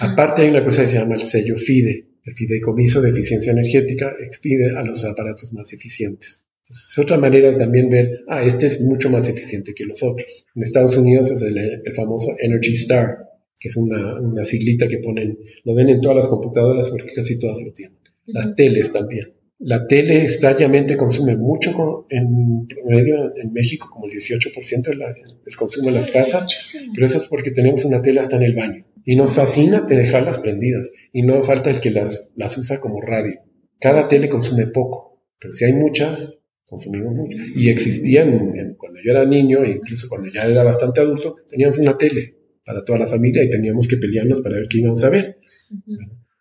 Aparte 0.00 0.42
hay 0.42 0.48
una 0.48 0.64
cosa 0.64 0.82
que 0.82 0.88
se 0.88 0.96
llama 0.96 1.14
el 1.14 1.20
sello 1.20 1.56
FIDE. 1.56 2.06
El 2.24 2.34
Fideicomiso 2.34 3.00
de 3.00 3.10
Eficiencia 3.10 3.52
Energética 3.52 4.12
expide 4.22 4.76
a 4.76 4.82
los 4.82 5.04
aparatos 5.04 5.52
más 5.54 5.72
eficientes. 5.72 6.44
es 6.68 6.98
otra 6.98 7.16
manera 7.16 7.50
de 7.50 7.56
también 7.56 7.88
ver, 7.88 8.24
ah, 8.28 8.42
este 8.42 8.66
es 8.66 8.82
mucho 8.82 9.08
más 9.10 9.28
eficiente 9.28 9.74
que 9.74 9.86
los 9.86 10.02
otros. 10.02 10.46
En 10.54 10.62
Estados 10.62 10.96
Unidos 10.96 11.30
es 11.30 11.40
el, 11.42 11.56
el 11.56 11.94
famoso 11.94 12.36
Energy 12.38 12.72
Star, 12.72 13.29
que 13.60 13.68
es 13.68 13.76
una, 13.76 14.18
una, 14.18 14.42
siglita 14.42 14.88
que 14.88 14.98
ponen, 14.98 15.38
lo 15.64 15.74
ven 15.74 15.90
en 15.90 16.00
todas 16.00 16.16
las 16.16 16.28
computadoras 16.28 16.88
porque 16.88 17.12
casi 17.14 17.38
todas 17.38 17.60
lo 17.62 17.72
tienen. 17.72 17.98
Las 18.24 18.54
teles 18.56 18.92
también. 18.92 19.34
La 19.58 19.86
tele 19.86 20.22
extrañamente 20.22 20.96
consume 20.96 21.36
mucho 21.36 22.06
en 22.08 22.66
promedio 22.66 23.36
en 23.36 23.52
México, 23.52 23.90
como 23.92 24.06
el 24.06 24.12
18% 24.12 25.44
del 25.44 25.56
consumo 25.56 25.88
en 25.88 25.94
las 25.94 26.08
casas, 26.08 26.88
pero 26.94 27.04
eso 27.04 27.18
es 27.18 27.28
porque 27.28 27.50
tenemos 27.50 27.84
una 27.84 28.00
tele 28.00 28.20
hasta 28.20 28.36
en 28.36 28.44
el 28.44 28.54
baño. 28.54 28.86
Y 29.04 29.16
nos 29.16 29.34
fascina 29.34 29.82
dejarlas 29.82 30.38
prendidas. 30.38 30.90
Y 31.12 31.22
no 31.22 31.42
falta 31.42 31.70
el 31.70 31.80
que 31.80 31.90
las, 31.90 32.32
las 32.36 32.56
usa 32.56 32.80
como 32.80 33.02
radio. 33.02 33.40
Cada 33.78 34.08
tele 34.08 34.30
consume 34.30 34.68
poco, 34.68 35.22
pero 35.38 35.52
si 35.52 35.66
hay 35.66 35.74
muchas, 35.74 36.38
consumimos 36.64 37.14
mucho. 37.14 37.36
Y 37.54 37.68
existían, 37.68 38.76
cuando 38.78 39.00
yo 39.04 39.10
era 39.10 39.26
niño, 39.26 39.62
e 39.64 39.72
incluso 39.72 40.08
cuando 40.08 40.28
ya 40.32 40.44
era 40.44 40.62
bastante 40.62 41.02
adulto, 41.02 41.36
teníamos 41.50 41.76
una 41.76 41.98
tele 41.98 42.39
para 42.64 42.84
toda 42.84 42.98
la 42.98 43.06
familia 43.06 43.42
y 43.42 43.50
teníamos 43.50 43.88
que 43.88 43.96
pelearnos 43.96 44.40
para 44.40 44.56
ver 44.56 44.66
qué 44.68 44.78
íbamos 44.78 45.02
a 45.04 45.10
ver. 45.10 45.38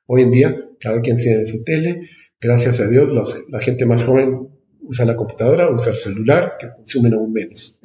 Hoy 0.06 0.24
en 0.24 0.32
día, 0.32 0.56
cada 0.80 1.02
quien 1.02 1.18
tiene 1.18 1.46
su 1.46 1.64
tele. 1.64 2.02
Gracias 2.42 2.80
a 2.80 2.90
Dios, 2.90 3.10
la 3.50 3.62
gente 3.62 3.86
más 3.86 4.04
joven 4.04 4.50
usa 4.82 5.06
la 5.06 5.16
computadora, 5.16 5.70
usa 5.72 5.92
el 5.92 5.98
celular, 5.98 6.54
que 6.60 6.68
consumen 6.76 7.14
aún 7.14 7.32
menos. 7.32 7.80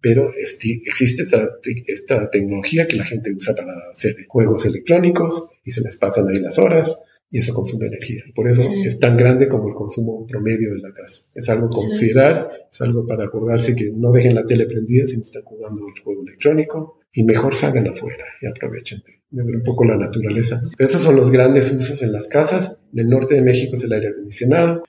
Pero 0.00 0.32
existe 0.34 1.24
esta, 1.24 2.30
tecnología 2.30 2.88
que 2.88 2.96
la 2.96 3.04
gente 3.04 3.32
usa 3.32 3.54
para 3.54 3.74
hacer 3.92 4.14
juegos 4.26 4.64
electrónicos 4.64 5.50
y 5.64 5.70
se 5.70 5.82
les 5.82 5.98
pasan 5.98 6.28
ahí 6.28 6.38
las 6.38 6.58
horas 6.58 7.04
y 7.30 7.38
eso 7.38 7.52
consume 7.52 7.86
energía. 7.86 8.24
Por 8.34 8.48
eso 8.48 8.68
es 8.84 8.98
tan 8.98 9.16
grande 9.16 9.48
como 9.48 9.68
el 9.68 9.74
consumo 9.74 10.26
promedio 10.26 10.72
de 10.72 10.80
la 10.80 10.92
casa. 10.92 11.24
Es 11.34 11.48
algo 11.50 11.66
a 11.66 11.70
considerar, 11.70 12.50
es 12.72 12.80
algo 12.80 13.06
para 13.06 13.24
acordarse 13.24 13.76
que 13.76 13.92
no 13.94 14.10
dejen 14.10 14.34
la 14.34 14.46
tele 14.46 14.64
prendida 14.64 15.06
si 15.06 15.16
no 15.16 15.22
están 15.22 15.42
jugando 15.42 15.86
el 15.86 16.02
juego 16.02 16.22
electrónico 16.22 16.99
y 17.12 17.24
mejor 17.24 17.54
salgan 17.54 17.88
afuera 17.88 18.24
y 18.40 18.46
aprovechen 18.46 19.02
de 19.30 19.42
ver 19.44 19.56
un 19.56 19.62
poco 19.62 19.84
la 19.84 19.96
naturaleza. 19.96 20.60
Pero 20.76 20.88
esos 20.88 21.02
son 21.02 21.16
los 21.16 21.30
grandes 21.30 21.70
usos 21.72 22.02
en 22.02 22.12
las 22.12 22.28
casas. 22.28 22.78
En 22.92 23.00
el 23.00 23.08
norte 23.08 23.34
de 23.34 23.42
México 23.42 23.76
es 23.76 23.84
el 23.84 23.92
aire 23.92 24.08
acondicionado. 24.08 24.82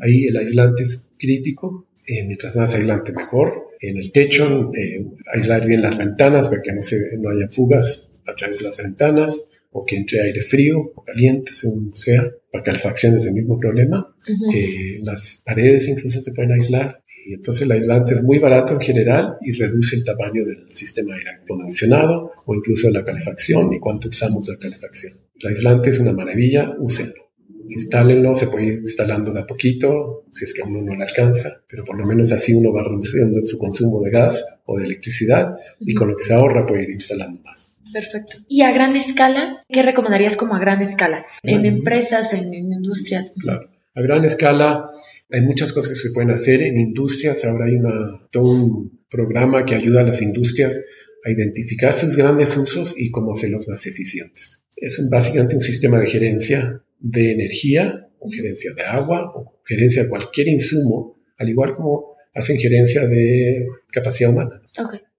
Ahí 0.00 0.26
el 0.26 0.36
aislante 0.36 0.82
es 0.82 1.10
crítico. 1.18 1.86
Eh, 2.06 2.24
mientras 2.26 2.56
más 2.56 2.74
aislante, 2.74 3.12
mejor. 3.12 3.68
En 3.80 3.96
el 3.98 4.10
techo, 4.12 4.72
eh, 4.74 5.06
aislar 5.32 5.66
bien 5.66 5.82
las 5.82 5.98
ventanas 5.98 6.48
para 6.48 6.62
que 6.62 6.72
no, 6.72 6.82
se, 6.82 6.96
no 7.18 7.30
haya 7.30 7.48
fugas 7.50 8.10
a 8.26 8.34
través 8.34 8.58
de 8.58 8.64
las 8.64 8.78
ventanas 8.78 9.48
o 9.70 9.84
que 9.84 9.96
entre 9.96 10.22
aire 10.22 10.42
frío 10.42 10.78
o 10.94 11.04
caliente, 11.04 11.52
según 11.54 11.92
sea. 11.92 12.22
Para 12.50 12.64
calefacción 12.64 13.16
es 13.16 13.26
el 13.26 13.34
mismo 13.34 13.58
problema. 13.58 14.14
Eh, 14.54 15.00
las 15.02 15.42
paredes 15.44 15.88
incluso 15.88 16.22
se 16.22 16.32
pueden 16.32 16.52
aislar 16.52 17.02
y 17.28 17.34
entonces 17.34 17.64
el 17.64 17.72
aislante 17.72 18.14
es 18.14 18.22
muy 18.22 18.38
barato 18.38 18.72
en 18.72 18.80
general 18.80 19.36
y 19.42 19.52
reduce 19.52 19.96
el 19.96 20.04
tamaño 20.06 20.46
del 20.46 20.64
sistema 20.70 21.14
aire 21.14 21.32
acondicionado 21.42 22.32
o 22.46 22.54
incluso 22.54 22.88
la 22.90 23.04
calefacción 23.04 23.70
y 23.74 23.80
cuánto 23.80 24.08
usamos 24.08 24.48
la 24.48 24.56
calefacción. 24.56 25.12
El 25.38 25.48
aislante 25.48 25.90
es 25.90 26.00
una 26.00 26.12
maravilla, 26.12 26.74
úsenlo. 26.78 27.28
Instálenlo, 27.68 28.34
se 28.34 28.46
puede 28.46 28.68
ir 28.68 28.78
instalando 28.78 29.30
de 29.30 29.40
a 29.40 29.46
poquito, 29.46 30.24
si 30.32 30.46
es 30.46 30.54
que 30.54 30.62
a 30.62 30.64
uno 30.64 30.80
no 30.80 30.96
le 30.96 31.04
alcanza, 31.04 31.62
pero 31.68 31.84
por 31.84 31.98
lo 31.98 32.06
menos 32.06 32.32
así 32.32 32.54
uno 32.54 32.72
va 32.72 32.82
reduciendo 32.82 33.44
su 33.44 33.58
consumo 33.58 34.02
de 34.02 34.10
gas 34.10 34.60
o 34.64 34.78
de 34.78 34.86
electricidad 34.86 35.54
y 35.80 35.92
con 35.92 36.08
lo 36.08 36.16
que 36.16 36.24
se 36.24 36.32
ahorra 36.32 36.64
puede 36.64 36.84
ir 36.84 36.90
instalando 36.92 37.42
más. 37.42 37.78
Perfecto. 37.92 38.38
¿Y 38.48 38.62
a 38.62 38.72
gran 38.72 38.96
escala? 38.96 39.66
¿Qué 39.68 39.82
recomendarías 39.82 40.38
como 40.38 40.54
a 40.54 40.60
gran 40.60 40.80
escala? 40.80 41.26
¿En 41.42 41.66
empresas, 41.66 42.32
en, 42.32 42.54
en 42.54 42.72
industrias? 42.72 43.34
Claro. 43.38 43.68
A 43.94 44.02
gran 44.02 44.24
escala 44.24 44.90
hay 45.30 45.42
muchas 45.42 45.72
cosas 45.72 45.90
que 45.90 46.08
se 46.08 46.12
pueden 46.12 46.30
hacer 46.30 46.62
en 46.62 46.78
industrias. 46.78 47.44
Ahora 47.44 47.66
hay 47.66 47.74
una, 47.74 48.28
todo 48.30 48.50
un 48.50 49.04
programa 49.10 49.64
que 49.64 49.74
ayuda 49.74 50.00
a 50.00 50.06
las 50.06 50.22
industrias 50.22 50.84
a 51.24 51.30
identificar 51.30 51.94
sus 51.94 52.16
grandes 52.16 52.56
usos 52.56 52.94
y 52.98 53.10
cómo 53.10 53.32
hacerlos 53.32 53.68
más 53.68 53.86
eficientes. 53.86 54.64
Es 54.76 55.08
básicamente 55.10 55.54
un 55.54 55.60
sistema 55.60 55.98
de 56.00 56.06
gerencia 56.06 56.82
de 57.00 57.32
energía 57.32 58.08
o 58.20 58.30
gerencia 58.30 58.72
de 58.74 58.82
agua 58.82 59.32
o 59.34 59.60
gerencia 59.64 60.04
de 60.04 60.08
cualquier 60.08 60.48
insumo, 60.48 61.16
al 61.36 61.48
igual 61.48 61.72
como 61.72 62.16
hacen 62.34 62.58
gerencia 62.58 63.06
de 63.06 63.66
capacidad 63.92 64.30
humana. 64.30 64.62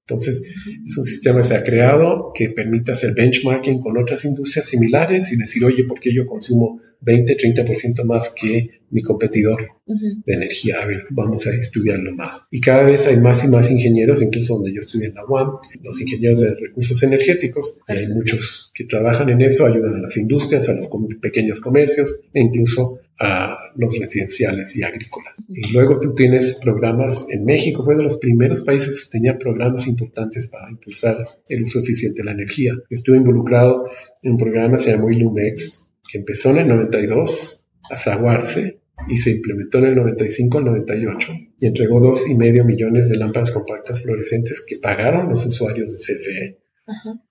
Entonces, 0.02 0.44
es 0.88 0.98
un 0.98 1.06
sistema 1.06 1.40
que 1.40 1.44
se 1.44 1.56
ha 1.56 1.64
creado 1.64 2.32
que 2.34 2.50
permite 2.50 2.92
hacer 2.92 3.14
benchmarking 3.14 3.80
con 3.80 3.98
otras 3.98 4.26
industrias 4.26 4.66
similares 4.66 5.32
y 5.32 5.38
decir, 5.38 5.64
oye, 5.64 5.84
¿por 5.84 6.00
qué 6.00 6.14
yo 6.14 6.26
consumo 6.26 6.82
20, 7.02 7.38
30% 7.38 8.04
más 8.04 8.34
que 8.34 8.82
mi 8.92 9.02
competidor 9.02 9.60
de 9.86 10.34
energía. 10.34 10.82
A 10.82 10.86
ver, 10.86 11.04
vamos 11.12 11.48
a 11.48 11.54
estudiarlo 11.54 12.16
más. 12.16 12.48
Y 12.52 12.60
cada 12.60 12.84
vez 12.84 13.08
hay 13.08 13.18
más 13.18 13.44
y 13.46 13.48
más 13.50 13.70
ingenieros, 13.72 14.22
incluso 14.22 14.56
donde 14.56 14.74
yo 14.74 14.80
estudié 14.80 15.08
en 15.08 15.16
la 15.16 15.26
UAM, 15.26 15.58
los 15.82 16.02
ingenieros 16.02 16.42
de 16.42 16.56
recursos 16.56 17.02
energéticos, 17.04 17.80
hay 17.88 18.08
muchos 18.08 18.72
que 18.74 18.86
trabajan 18.86 19.30
en 19.30 19.42
eso, 19.42 19.66
ayudan 19.66 19.96
a 19.96 20.00
las 20.00 20.18
industrias, 20.18 20.70
a 20.70 20.74
los 20.74 20.90
pequeños 21.22 21.60
comercios 21.60 22.22
e 22.34 22.42
incluso 22.42 23.00
a 23.20 23.74
los 23.76 24.00
residenciales 24.00 24.76
y 24.78 24.84
agrícolas. 24.84 25.34
Y 25.50 25.74
luego 25.74 26.00
tú 26.00 26.14
tienes 26.14 26.60
programas, 26.62 27.28
en 27.30 27.44
México 27.44 27.84
fue 27.84 27.98
de 27.98 28.04
los 28.04 28.18
primeros 28.18 28.62
países 28.62 29.06
que 29.06 29.18
tenía 29.18 29.38
programas 29.38 29.88
importantes 29.88 30.48
para 30.48 30.70
impulsar 30.70 31.28
el 31.50 31.64
uso 31.64 31.80
eficiente 31.80 32.22
de 32.22 32.26
la 32.26 32.32
energía. 32.32 32.74
Estuve 32.90 33.18
involucrado 33.18 33.90
en 34.24 34.34
un 34.34 34.38
programa 34.38 34.78
que 34.78 34.84
se 34.84 34.92
llamó 34.92 35.10
Ilumex, 35.10 35.89
que 36.10 36.18
empezó 36.18 36.52
en 36.52 36.58
el 36.60 36.68
92 36.68 37.68
a 37.92 37.98
fraguarse 37.98 38.80
y 39.08 39.18
se 39.18 39.32
implementó 39.32 39.78
en 39.80 39.86
el 39.86 39.96
95 39.96 40.58
al 40.58 40.66
98 40.66 41.32
y 41.60 41.66
entregó 41.66 42.00
dos 42.00 42.30
y 42.30 42.36
medio 42.36 42.66
millones 42.66 43.10
de 43.10 43.18
lámparas 43.18 43.52
compactas 43.52 44.02
fluorescentes 44.02 44.66
que 44.68 44.78
pagaron 44.78 45.30
los 45.30 45.46
usuarios 45.46 45.92
de 45.92 45.98
CFE 45.98 46.70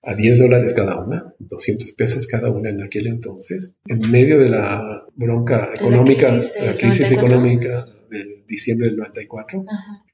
a 0.03 0.15
10 0.15 0.39
dólares 0.39 0.73
cada 0.73 0.97
una, 0.97 1.33
200 1.39 1.93
pesos 1.93 2.27
cada 2.27 2.49
una 2.49 2.69
en 2.69 2.81
aquel 2.81 3.07
entonces, 3.07 3.75
en 3.87 4.09
medio 4.09 4.39
de 4.39 4.49
la 4.49 5.05
bronca 5.15 5.71
económica, 5.73 6.31
la 6.63 6.73
crisis, 6.77 7.11
económica 7.11 7.85
de 8.09 8.43
diciembre 8.47 8.87
del 8.87 8.97
94, 8.97 9.65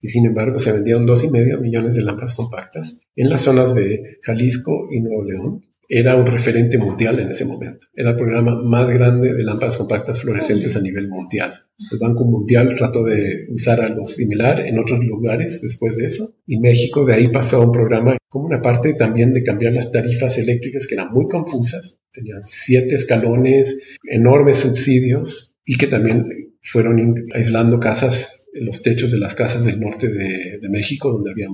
y 0.01 0.07
sin 0.07 0.25
embargo 0.25 0.57
se 0.57 0.71
vendieron 0.71 1.05
dos 1.05 1.23
y 1.23 1.29
medio 1.29 1.59
millones 1.61 1.95
de 1.95 2.01
lámparas 2.01 2.33
compactas 2.33 3.01
en 3.15 3.29
las 3.29 3.41
zonas 3.41 3.75
de 3.75 4.17
Jalisco 4.23 4.87
y 4.91 5.01
Nuevo 5.01 5.23
León, 5.23 5.65
era 5.89 6.15
un 6.15 6.25
referente 6.25 6.77
mundial 6.77 7.19
en 7.19 7.29
ese 7.29 7.45
momento. 7.45 7.87
Era 7.95 8.11
el 8.11 8.15
programa 8.15 8.61
más 8.61 8.91
grande 8.91 9.33
de 9.33 9.43
lámparas 9.43 9.77
compactas 9.77 10.21
fluorescentes 10.21 10.75
a 10.75 10.81
nivel 10.81 11.07
mundial. 11.07 11.65
El 11.91 11.99
Banco 11.99 12.23
Mundial 12.23 12.73
trató 12.75 13.03
de 13.03 13.47
usar 13.49 13.81
algo 13.81 14.05
similar 14.05 14.61
en 14.61 14.79
otros 14.79 15.03
lugares 15.05 15.61
después 15.61 15.97
de 15.97 16.05
eso. 16.05 16.35
Y 16.47 16.59
México 16.59 17.05
de 17.05 17.13
ahí 17.13 17.27
pasó 17.29 17.57
a 17.57 17.65
un 17.65 17.71
programa 17.71 18.17
como 18.29 18.45
una 18.45 18.61
parte 18.61 18.93
también 18.93 19.33
de 19.33 19.43
cambiar 19.43 19.73
las 19.73 19.91
tarifas 19.91 20.37
eléctricas 20.37 20.87
que 20.87 20.95
eran 20.95 21.11
muy 21.11 21.27
confusas. 21.27 21.99
Tenían 22.11 22.43
siete 22.43 22.95
escalones, 22.95 23.77
enormes 24.09 24.57
subsidios 24.57 25.57
y 25.65 25.77
que 25.77 25.87
también 25.87 26.53
fueron 26.61 27.23
aislando 27.33 27.79
casas 27.79 28.44
los 28.55 28.81
techos 28.81 29.11
de 29.11 29.19
las 29.19 29.35
casas 29.35 29.65
del 29.65 29.79
norte 29.79 30.07
de, 30.07 30.59
México, 30.69 31.11
donde 31.11 31.31
había 31.31 31.47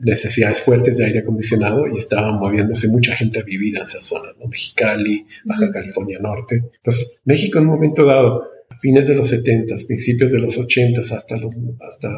necesidades 0.00 0.60
fuertes 0.60 0.96
de 0.96 1.04
aire 1.04 1.20
acondicionado 1.20 1.86
y 1.92 1.98
estaba 1.98 2.32
moviéndose 2.32 2.88
mucha 2.88 3.14
gente 3.14 3.40
a 3.40 3.42
vivir 3.42 3.76
en 3.76 3.82
esas 3.82 4.04
zonas, 4.04 4.34
¿no? 4.38 4.46
Mexicali, 4.46 5.26
Baja 5.44 5.70
California 5.72 6.18
Norte. 6.20 6.62
Entonces, 6.76 7.20
México 7.24 7.58
en 7.58 7.66
un 7.66 7.74
momento 7.74 8.04
dado, 8.04 8.44
a 8.70 8.76
fines 8.78 9.08
de 9.08 9.16
los 9.16 9.28
70, 9.28 9.74
principios 9.86 10.32
de 10.32 10.38
los 10.38 10.56
80, 10.56 11.00
hasta, 11.00 11.36
los, 11.36 11.56
hasta 11.86 12.08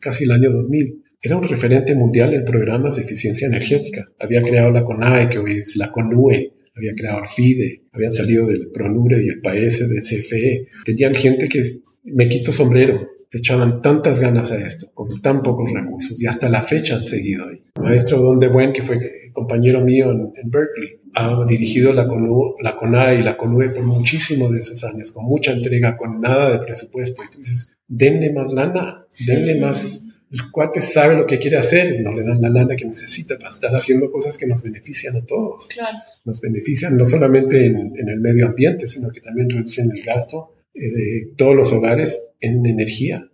casi 0.00 0.24
el 0.24 0.32
año 0.32 0.50
2000, 0.50 1.02
era 1.20 1.36
un 1.36 1.44
referente 1.44 1.94
mundial 1.94 2.34
en 2.34 2.44
programas 2.44 2.96
de 2.96 3.02
eficiencia 3.02 3.48
energética. 3.48 4.04
Había 4.18 4.42
creado 4.42 4.70
la 4.70 4.84
CONAE, 4.84 5.28
que 5.28 5.38
hoy 5.38 5.58
es 5.58 5.76
la 5.76 5.90
CONUE, 5.90 6.52
había 6.76 6.94
creado 6.94 7.20
el 7.20 7.26
FIDE, 7.26 7.82
habían 7.92 8.12
salido 8.12 8.46
del 8.46 8.68
PRONURE 8.68 9.24
y 9.24 9.28
el 9.28 9.40
PAES 9.40 9.88
del 9.88 10.02
CFE. 10.02 10.68
Tenían 10.84 11.14
gente 11.14 11.48
que 11.48 11.80
me 12.04 12.28
quito 12.28 12.52
sombrero, 12.52 13.15
echaban 13.30 13.82
tantas 13.82 14.20
ganas 14.20 14.52
a 14.52 14.58
esto, 14.58 14.90
con 14.94 15.20
tan 15.20 15.42
pocos 15.42 15.72
recursos, 15.72 16.20
y 16.20 16.26
hasta 16.26 16.48
la 16.48 16.62
fecha 16.62 16.96
han 16.96 17.06
seguido 17.06 17.48
ahí. 17.48 17.62
El 17.74 17.82
maestro 17.82 18.18
Don 18.18 18.38
de 18.38 18.48
Buen, 18.48 18.72
que 18.72 18.82
fue 18.82 19.30
compañero 19.32 19.82
mío 19.82 20.10
en, 20.10 20.50
Berkeley, 20.50 21.00
ha 21.14 21.44
dirigido 21.46 21.92
la, 21.92 22.06
CONU, 22.06 22.56
la 22.60 23.14
y 23.14 23.22
la 23.22 23.36
CONUE 23.36 23.70
por 23.70 23.84
muchísimos 23.84 24.50
de 24.50 24.58
esos 24.58 24.84
años, 24.84 25.12
con 25.12 25.24
mucha 25.24 25.52
entrega, 25.52 25.96
con 25.96 26.18
nada 26.18 26.52
de 26.52 26.58
presupuesto. 26.64 27.22
Entonces, 27.22 27.76
denle 27.86 28.32
más 28.32 28.52
lana, 28.52 29.06
denle 29.26 29.60
más... 29.60 30.04
El 30.28 30.50
cuate 30.50 30.80
sabe 30.80 31.16
lo 31.16 31.24
que 31.24 31.38
quiere 31.38 31.56
hacer, 31.56 32.00
no 32.02 32.12
le 32.12 32.24
dan 32.24 32.42
la 32.42 32.48
lana 32.48 32.74
que 32.74 32.84
necesita 32.84 33.38
para 33.38 33.50
estar 33.50 33.74
haciendo 33.76 34.10
cosas 34.10 34.36
que 34.36 34.46
nos 34.46 34.60
benefician 34.60 35.14
a 35.16 35.24
todos. 35.24 35.68
Claro. 35.68 35.98
Nos 36.24 36.40
benefician 36.40 36.96
no 36.96 37.04
solamente 37.04 37.64
en, 37.64 37.76
en 37.96 38.08
el 38.08 38.18
medio 38.18 38.46
ambiente, 38.46 38.88
sino 38.88 39.10
que 39.10 39.20
también 39.20 39.48
reducen 39.48 39.88
el 39.94 40.02
gasto 40.02 40.55
de 40.76 41.32
todos 41.36 41.54
los 41.54 41.72
hogares 41.72 42.30
en 42.40 42.66
energía. 42.66 43.28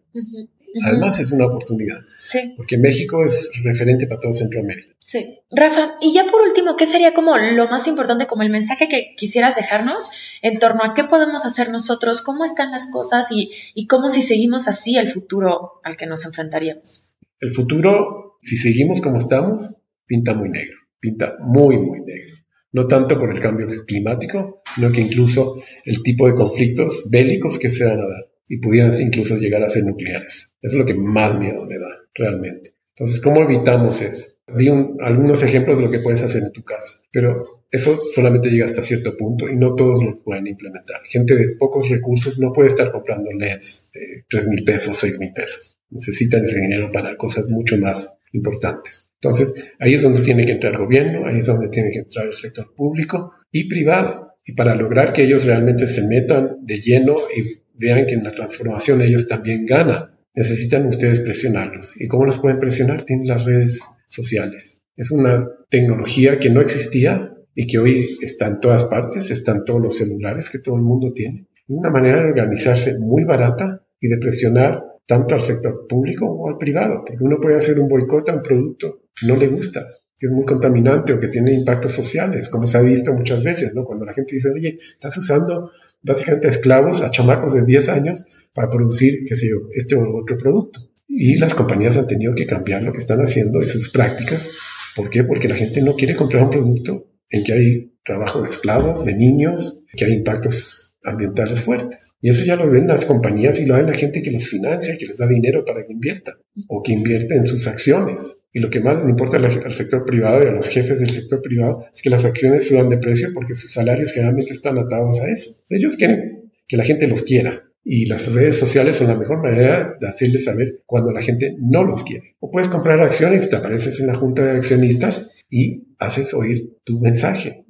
Además 0.84 1.20
es 1.20 1.32
una 1.32 1.46
oportunidad. 1.46 1.98
Sí. 2.20 2.54
Porque 2.56 2.78
México 2.78 3.24
es 3.24 3.50
referente 3.62 4.06
para 4.06 4.20
todo 4.20 4.32
Centroamérica. 4.32 4.94
Sí. 5.00 5.40
Rafa, 5.50 5.96
y 6.00 6.14
ya 6.14 6.26
por 6.26 6.40
último, 6.42 6.76
¿qué 6.76 6.86
sería 6.86 7.12
como 7.12 7.36
lo 7.36 7.68
más 7.68 7.86
importante, 7.88 8.26
como 8.26 8.42
el 8.42 8.50
mensaje 8.50 8.88
que 8.88 9.14
quisieras 9.16 9.56
dejarnos 9.56 10.10
en 10.40 10.58
torno 10.58 10.84
a 10.84 10.94
qué 10.94 11.04
podemos 11.04 11.44
hacer 11.44 11.70
nosotros, 11.70 12.22
cómo 12.22 12.44
están 12.44 12.70
las 12.70 12.90
cosas 12.90 13.30
y, 13.30 13.50
y 13.74 13.86
cómo 13.86 14.08
si 14.08 14.22
seguimos 14.22 14.68
así 14.68 14.96
el 14.96 15.10
futuro 15.10 15.80
al 15.84 15.96
que 15.96 16.06
nos 16.06 16.24
enfrentaríamos? 16.24 17.10
El 17.40 17.50
futuro, 17.50 18.38
si 18.40 18.56
seguimos 18.56 19.00
como 19.00 19.18
estamos, 19.18 19.76
pinta 20.06 20.32
muy 20.34 20.48
negro, 20.48 20.78
pinta 21.00 21.36
muy, 21.40 21.78
muy 21.78 22.00
negro 22.00 22.31
no 22.72 22.86
tanto 22.86 23.18
por 23.18 23.30
el 23.30 23.40
cambio 23.40 23.66
climático, 23.86 24.62
sino 24.74 24.90
que 24.90 25.02
incluso 25.02 25.62
el 25.84 26.02
tipo 26.02 26.26
de 26.26 26.34
conflictos 26.34 27.08
bélicos 27.10 27.58
que 27.58 27.70
se 27.70 27.84
van 27.84 28.00
a 28.00 28.08
dar 28.08 28.28
y 28.48 28.58
pudieran 28.58 28.92
incluso 29.00 29.36
llegar 29.36 29.62
a 29.62 29.70
ser 29.70 29.84
nucleares. 29.84 30.56
Eso 30.60 30.74
es 30.76 30.78
lo 30.78 30.86
que 30.86 30.94
más 30.94 31.38
miedo 31.38 31.64
me 31.64 31.78
da, 31.78 31.88
realmente. 32.14 32.70
Entonces, 32.96 33.20
¿cómo 33.20 33.42
evitamos 33.42 34.00
eso? 34.02 34.31
Di 34.56 34.68
algunos 34.68 35.42
ejemplos 35.42 35.78
de 35.78 35.84
lo 35.84 35.90
que 35.90 36.00
puedes 36.00 36.22
hacer 36.22 36.42
en 36.42 36.52
tu 36.52 36.62
casa, 36.62 36.96
pero 37.12 37.44
eso 37.70 37.96
solamente 37.96 38.50
llega 38.50 38.64
hasta 38.64 38.82
cierto 38.82 39.16
punto 39.16 39.48
y 39.48 39.56
no 39.56 39.74
todos 39.74 40.04
lo 40.04 40.22
pueden 40.22 40.46
implementar. 40.46 41.00
Gente 41.04 41.36
de 41.36 41.56
pocos 41.58 41.88
recursos 41.88 42.38
no 42.38 42.52
puede 42.52 42.68
estar 42.68 42.92
comprando 42.92 43.32
LEDs 43.32 43.90
de 43.94 44.24
3 44.28 44.48
mil 44.48 44.64
pesos, 44.64 44.96
6 44.96 45.18
mil 45.18 45.32
pesos. 45.32 45.78
Necesitan 45.90 46.44
ese 46.44 46.60
dinero 46.60 46.90
para 46.92 47.16
cosas 47.16 47.48
mucho 47.48 47.78
más 47.78 48.16
importantes. 48.32 49.12
Entonces, 49.20 49.54
ahí 49.78 49.94
es 49.94 50.02
donde 50.02 50.22
tiene 50.22 50.44
que 50.44 50.52
entrar 50.52 50.72
el 50.72 50.80
gobierno, 50.80 51.26
ahí 51.26 51.38
es 51.38 51.46
donde 51.46 51.68
tiene 51.68 51.90
que 51.90 52.00
entrar 52.00 52.26
el 52.26 52.34
sector 52.34 52.74
público 52.74 53.32
y 53.50 53.68
privado. 53.68 54.34
Y 54.44 54.54
para 54.54 54.74
lograr 54.74 55.12
que 55.12 55.22
ellos 55.22 55.44
realmente 55.44 55.86
se 55.86 56.08
metan 56.08 56.56
de 56.62 56.80
lleno 56.80 57.14
y 57.36 57.42
vean 57.74 58.06
que 58.06 58.14
en 58.14 58.24
la 58.24 58.32
transformación 58.32 59.00
ellos 59.02 59.28
también 59.28 59.64
ganan, 59.66 60.11
necesitan 60.34 60.86
ustedes 60.86 61.20
presionarlos. 61.20 62.00
¿Y 62.00 62.08
cómo 62.08 62.24
los 62.24 62.38
pueden 62.38 62.58
presionar? 62.58 63.02
Tienen 63.02 63.26
las 63.26 63.44
redes 63.44 63.82
sociales. 64.08 64.84
Es 64.96 65.10
una 65.10 65.48
tecnología 65.70 66.38
que 66.38 66.50
no 66.50 66.60
existía 66.60 67.34
y 67.54 67.66
que 67.66 67.78
hoy 67.78 68.18
está 68.22 68.46
en 68.46 68.60
todas 68.60 68.84
partes, 68.84 69.30
están 69.30 69.64
todos 69.64 69.80
los 69.80 69.96
celulares 69.96 70.50
que 70.50 70.58
todo 70.58 70.76
el 70.76 70.82
mundo 70.82 71.12
tiene. 71.14 71.48
Es 71.54 71.76
una 71.76 71.90
manera 71.90 72.22
de 72.22 72.30
organizarse 72.30 72.98
muy 72.98 73.24
barata 73.24 73.84
y 74.00 74.08
de 74.08 74.18
presionar 74.18 74.82
tanto 75.06 75.34
al 75.34 75.42
sector 75.42 75.86
público 75.86 76.26
o 76.26 76.48
al 76.48 76.58
privado, 76.58 77.02
porque 77.06 77.22
uno 77.22 77.38
puede 77.40 77.56
hacer 77.56 77.78
un 77.78 77.88
boicot 77.88 78.28
a 78.28 78.36
un 78.36 78.42
producto 78.42 79.02
que 79.14 79.26
no 79.26 79.36
le 79.36 79.48
gusta, 79.48 79.86
que 80.16 80.26
es 80.26 80.32
muy 80.32 80.44
contaminante 80.44 81.12
o 81.12 81.20
que 81.20 81.28
tiene 81.28 81.52
impactos 81.52 81.92
sociales, 81.92 82.48
como 82.48 82.66
se 82.66 82.78
ha 82.78 82.82
visto 82.82 83.12
muchas 83.12 83.44
veces, 83.44 83.74
¿no? 83.74 83.84
Cuando 83.84 84.04
la 84.04 84.14
gente 84.14 84.34
dice, 84.34 84.50
oye, 84.50 84.76
estás 84.78 85.16
usando 85.18 85.70
básicamente 86.02 86.48
esclavos, 86.48 87.02
a 87.02 87.10
chamacos 87.10 87.54
de 87.54 87.64
10 87.64 87.88
años 87.88 88.24
para 88.54 88.70
producir, 88.70 89.24
qué 89.26 89.36
sé 89.36 89.48
yo, 89.48 89.68
este 89.74 89.94
o 89.94 90.16
otro 90.16 90.36
producto. 90.36 90.80
Y 91.08 91.36
las 91.36 91.54
compañías 91.54 91.96
han 91.96 92.06
tenido 92.06 92.34
que 92.34 92.46
cambiar 92.46 92.82
lo 92.82 92.92
que 92.92 92.98
están 92.98 93.20
haciendo 93.20 93.62
y 93.62 93.68
sus 93.68 93.90
prácticas. 93.90 94.50
¿Por 94.96 95.10
qué? 95.10 95.24
Porque 95.24 95.48
la 95.48 95.56
gente 95.56 95.82
no 95.82 95.94
quiere 95.94 96.16
comprar 96.16 96.44
un 96.44 96.50
producto 96.50 97.06
en 97.30 97.44
que 97.44 97.52
hay 97.52 97.92
trabajo 98.04 98.42
de 98.42 98.48
esclavos, 98.48 99.04
de 99.04 99.14
niños, 99.14 99.84
que 99.96 100.04
hay 100.04 100.12
impactos 100.12 100.81
ambientales 101.04 101.62
fuertes. 101.62 102.14
Y 102.20 102.30
eso 102.30 102.44
ya 102.44 102.56
lo 102.56 102.70
ven 102.70 102.86
las 102.86 103.04
compañías 103.04 103.60
y 103.60 103.66
lo 103.66 103.76
ven 103.76 103.86
la 103.86 103.94
gente 103.94 104.22
que 104.22 104.30
los 104.30 104.48
financia, 104.48 104.96
que 104.98 105.06
les 105.06 105.18
da 105.18 105.26
dinero 105.26 105.64
para 105.64 105.84
que 105.84 105.92
inviertan 105.92 106.34
o 106.68 106.82
que 106.82 106.92
invierte 106.92 107.36
en 107.36 107.44
sus 107.44 107.66
acciones. 107.66 108.44
Y 108.52 108.60
lo 108.60 108.70
que 108.70 108.80
más 108.80 108.98
les 108.98 109.08
importa 109.08 109.38
al, 109.38 109.72
sector 109.72 110.04
privado 110.04 110.42
y 110.42 110.46
a 110.46 110.52
los 110.52 110.68
jefes 110.68 111.00
del 111.00 111.10
sector 111.10 111.40
privado 111.40 111.86
es 111.92 112.02
que 112.02 112.10
las 112.10 112.24
acciones 112.24 112.68
suban 112.68 112.88
de 112.88 112.98
precio 112.98 113.28
porque 113.34 113.54
sus 113.54 113.72
salarios 113.72 114.12
generalmente 114.12 114.52
están 114.52 114.78
atados 114.78 115.20
a 115.20 115.30
eso. 115.30 115.50
Ellos 115.70 115.96
quieren 115.96 116.52
que 116.68 116.76
la 116.76 116.84
gente 116.84 117.06
los 117.06 117.22
quiera. 117.22 117.64
Y 117.84 118.06
las 118.06 118.32
redes 118.32 118.56
sociales 118.56 118.96
son 118.96 119.08
la 119.08 119.16
mejor 119.16 119.42
manera 119.42 119.96
de 120.00 120.06
hacerles 120.06 120.44
saber 120.44 120.68
cuando 120.86 121.10
la 121.10 121.20
gente 121.20 121.56
no 121.58 121.82
los 121.82 122.04
quiere. 122.04 122.36
O 122.38 122.48
puedes 122.48 122.68
comprar 122.68 123.00
acciones, 123.00 123.50
te 123.50 123.56
apareces 123.56 123.98
en 123.98 124.06
la 124.06 124.14
junta 124.14 124.44
de 124.44 124.58
accionistas 124.58 125.32
y 125.52 125.84
haces 125.98 126.32
oír 126.32 126.78
tu 126.82 126.98
mensaje. 126.98 127.66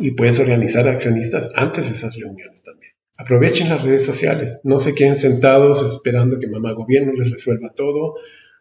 Y 0.00 0.12
puedes 0.12 0.40
organizar 0.40 0.88
accionistas 0.88 1.50
antes 1.54 1.88
de 1.88 1.94
esas 1.94 2.16
reuniones 2.16 2.62
también. 2.62 2.92
Aprovechen 3.18 3.68
las 3.68 3.84
redes 3.84 4.06
sociales. 4.06 4.60
No 4.64 4.78
se 4.78 4.94
queden 4.94 5.18
sentados 5.18 5.82
esperando 5.82 6.38
que 6.38 6.46
mamá 6.46 6.72
gobierno 6.72 7.12
les 7.12 7.30
resuelva 7.30 7.74
todo 7.76 8.14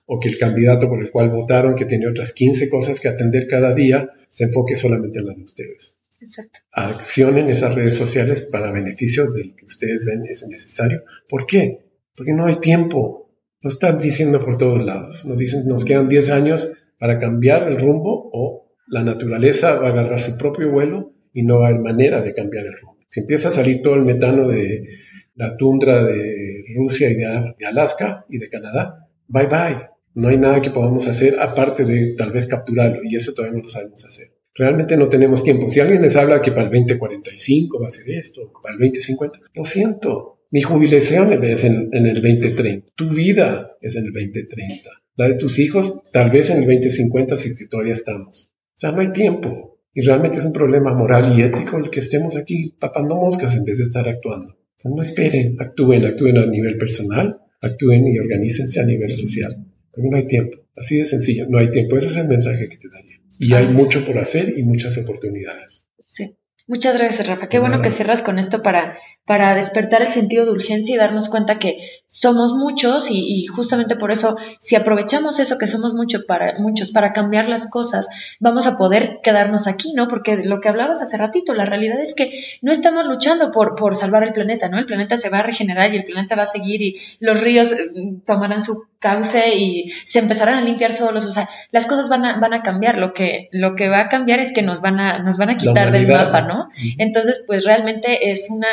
o 0.06 0.20
que 0.20 0.28
el 0.28 0.38
candidato 0.38 0.90
por 0.90 1.02
el 1.02 1.10
cual 1.10 1.30
votaron, 1.30 1.76
que 1.76 1.86
tiene 1.86 2.10
otras 2.10 2.34
15 2.34 2.70
cosas 2.70 3.00
que 3.00 3.08
atender 3.08 3.48
cada 3.48 3.74
día, 3.74 4.10
se 4.30 4.44
enfoque 4.44 4.76
solamente 4.76 5.20
en 5.20 5.28
las 5.28 5.38
de 5.38 5.44
ustedes. 5.44 5.96
Exacto. 6.20 6.60
Accionen 6.74 7.50
esas 7.50 7.76
redes 7.76 7.96
sociales 7.96 8.42
para 8.42 8.72
beneficio 8.72 9.32
de 9.32 9.46
lo 9.46 9.56
que 9.56 9.66
ustedes 9.66 10.06
ven 10.06 10.26
es 10.26 10.46
necesario. 10.50 11.04
¿Por 11.30 11.46
qué? 11.46 11.80
Porque 12.14 12.34
no 12.34 12.46
hay 12.46 12.58
tiempo. 12.58 13.32
Lo 13.62 13.70
están 13.70 14.00
diciendo 14.00 14.44
por 14.44 14.58
todos 14.58 14.84
lados. 14.84 15.24
Nos 15.24 15.40
dicen, 15.40 15.66
nos 15.66 15.86
quedan 15.86 16.10
10 16.10 16.30
años 16.30 16.74
para 17.00 17.20
cambiar 17.20 17.68
el 17.70 17.80
rumbo 17.80 18.30
o 18.34 18.65
la 18.88 19.04
naturaleza 19.04 19.80
va 19.80 19.88
a 19.88 19.92
agarrar 19.92 20.20
su 20.20 20.38
propio 20.38 20.72
vuelo 20.72 21.14
y 21.34 21.44
no 21.44 21.66
hay 21.66 21.76
manera 21.76 22.22
de 22.22 22.34
cambiar 22.34 22.66
el 22.66 22.74
rumbo. 22.74 23.00
Si 23.10 23.22
empieza 23.22 23.50
a 23.50 23.52
salir 23.52 23.82
todo 23.82 23.96
el 23.96 24.04
metano 24.04 24.48
de 24.48 24.88
la 25.36 25.56
tundra 25.58 26.04
de 26.04 26.64
Rusia 26.76 27.10
y 27.10 27.16
de 27.16 27.66
Alaska 27.66 28.26
y 28.30 28.38
de 28.38 28.50
Canadá, 28.50 29.08
bye 29.28 29.48
bye 29.48 29.96
no 30.16 30.30
hay 30.30 30.38
nada 30.38 30.62
que 30.62 30.72
podamos 30.72 31.08
hacer 31.08 31.40
aparte 31.42 31.84
de 31.84 32.16
tal 32.16 32.32
vez 32.32 32.48
capturarlo 32.48 33.02
y 33.04 33.16
eso 33.16 33.34
todavía 33.34 33.58
no 33.58 33.64
lo 33.64 33.70
sabemos 33.70 34.06
hacer. 34.06 34.32
Realmente 34.54 34.96
no 34.96 35.10
tenemos 35.10 35.44
tiempo. 35.44 35.68
Si 35.68 35.82
alguien 35.82 36.02
les 36.02 36.16
habla 36.16 36.42
que 36.42 36.52
para 36.52 36.68
el 36.68 36.72
2045 36.72 37.80
va 37.80 37.88
a 37.88 37.92
ser 37.92 38.10
esto, 38.10 38.50
para 38.64 38.76
el 38.76 38.80
2050, 38.80 39.40
lo 39.54 39.66
siento. 39.66 40.40
Mi 40.52 40.62
jubilación 40.62 41.44
es 41.44 41.66
en, 41.66 41.90
en 41.92 42.06
el 42.06 42.22
2030. 42.22 42.94
Tu 42.96 43.10
vida 43.10 43.76
es 43.82 43.98
en 43.98 44.06
el 44.06 44.14
2030. 44.14 44.90
La 45.18 45.28
de 45.28 45.36
tus 45.36 45.60
hijos 45.60 46.04
tal 46.14 46.30
vez 46.30 46.50
en 46.50 46.60
el 46.60 46.66
2050 46.66 47.36
si 47.36 47.68
todavía 47.68 47.94
estamos. 47.94 48.55
Sea, 48.86 48.92
no 48.92 49.02
hay 49.02 49.12
tiempo. 49.12 49.80
Y 49.96 50.02
realmente 50.02 50.38
es 50.38 50.46
un 50.46 50.54
problema 50.54 50.94
moral 50.94 51.34
y 51.36 51.42
ético 51.42 51.78
el 51.78 51.90
que 51.90 52.02
estemos 52.02 52.36
aquí 52.36 52.76
papando 52.80 53.16
moscas 53.16 53.56
en 53.56 53.64
vez 53.64 53.80
de 53.80 53.86
estar 53.86 54.08
actuando. 54.08 54.56
No 54.84 55.02
esperen, 55.02 55.58
actúen, 55.60 56.06
actúen 56.06 56.38
a 56.38 56.46
nivel 56.46 56.78
personal, 56.78 57.42
actúen 57.62 58.08
y 58.08 58.20
organícense 58.20 58.80
a 58.80 58.86
nivel 58.86 59.12
social. 59.12 59.66
Porque 59.92 60.10
no 60.10 60.18
hay 60.18 60.28
tiempo. 60.28 60.60
Así 60.76 60.98
de 60.98 61.06
sencillo, 61.06 61.48
no 61.50 61.58
hay 61.58 61.72
tiempo. 61.72 61.98
Ese 61.98 62.10
es 62.10 62.18
el 62.18 62.28
mensaje 62.28 62.70
que 62.70 62.78
te 62.78 62.90
daría. 62.90 63.20
Y 63.40 63.54
hay 63.54 63.74
mucho 63.74 64.06
por 64.06 64.20
hacer 64.20 64.54
y 64.56 64.62
muchas 64.62 65.00
oportunidades. 65.00 65.88
Sí. 66.08 66.38
Muchas 66.68 66.96
gracias, 66.98 67.28
Rafa. 67.28 67.50
Qué 67.50 67.58
bueno 67.58 67.82
que 67.82 67.90
cierras 67.90 68.22
con 68.22 68.38
esto 68.38 68.62
para, 68.62 69.00
para 69.26 69.56
despertar 69.56 70.04
el 70.04 70.08
sentido 70.08 70.46
de 70.46 70.52
urgencia 70.52 70.94
y 70.94 70.98
darnos 70.98 71.30
cuenta 71.30 71.58
que 71.58 71.80
somos 72.08 72.54
muchos 72.54 73.10
y, 73.10 73.46
justamente 73.48 73.96
por 73.96 74.12
eso, 74.12 74.38
si 74.62 74.76
aprovechamos 74.76 75.40
eso 75.40 75.58
que 75.58 75.68
somos 75.68 75.96
mucho 75.96 76.20
para, 76.28 76.60
muchos 76.60 76.92
para 76.92 77.12
cambiar 77.12 77.50
las 77.50 77.70
cosas, 77.70 78.08
vamos 78.40 78.68
a 78.68 78.78
poder 78.78 79.20
quedarnos 79.24 79.68
aquí, 79.68 79.94
¿no? 79.94 80.08
Porque 80.08 80.38
lo 80.46 80.62
que 80.62 80.70
hablabas 80.70 81.02
hace 81.02 81.18
ratito, 81.18 81.56
la 81.56 81.66
realidad 81.66 82.00
es 82.00 82.14
que 82.14 82.32
no 82.62 82.72
estamos 82.72 83.08
luchando 83.08 83.52
por, 83.52 83.76
por 83.76 83.96
salvar 83.96 84.24
el 84.24 84.32
planeta, 84.32 84.70
¿no? 84.70 84.78
El 84.78 84.86
planeta 84.86 85.18
se 85.18 85.30
va 85.30 85.40
a 85.40 85.44
regenerar 85.44 85.94
y 85.94 85.98
el 85.98 86.04
planeta 86.04 86.36
va 86.36 86.44
a 86.44 86.48
seguir 86.48 86.82
y 86.84 86.96
los 87.20 87.42
ríos 87.42 87.74
eh, 87.74 87.78
tomarán 88.26 88.62
su 88.62 88.86
cauce 89.00 89.56
y 89.56 89.90
se 90.06 90.20
empezarán 90.20 90.60
a 90.60 90.62
limpiar 90.62 90.94
solos, 90.94 91.26
o 91.26 91.30
sea, 91.30 91.50
las 91.72 91.86
cosas 91.88 92.10
van 92.10 92.26
a, 92.26 92.40
van 92.40 92.54
a 92.54 92.64
cambiar, 92.64 92.98
lo 92.98 93.14
que, 93.14 93.50
lo 93.52 93.76
que 93.76 93.90
va 93.90 94.02
a 94.02 94.10
cambiar 94.10 94.40
es 94.40 94.54
que 94.54 94.62
nos 94.62 94.82
van 94.82 95.00
a, 95.00 95.20
nos 95.20 95.38
van 95.38 95.50
a 95.50 95.58
quitar 95.58 95.92
del 95.92 96.08
mapa, 96.08 96.42
¿no? 96.42 96.70
Entonces, 96.98 97.44
pues 97.46 97.66
realmente 97.66 98.32
es 98.32 98.48
una 98.50 98.68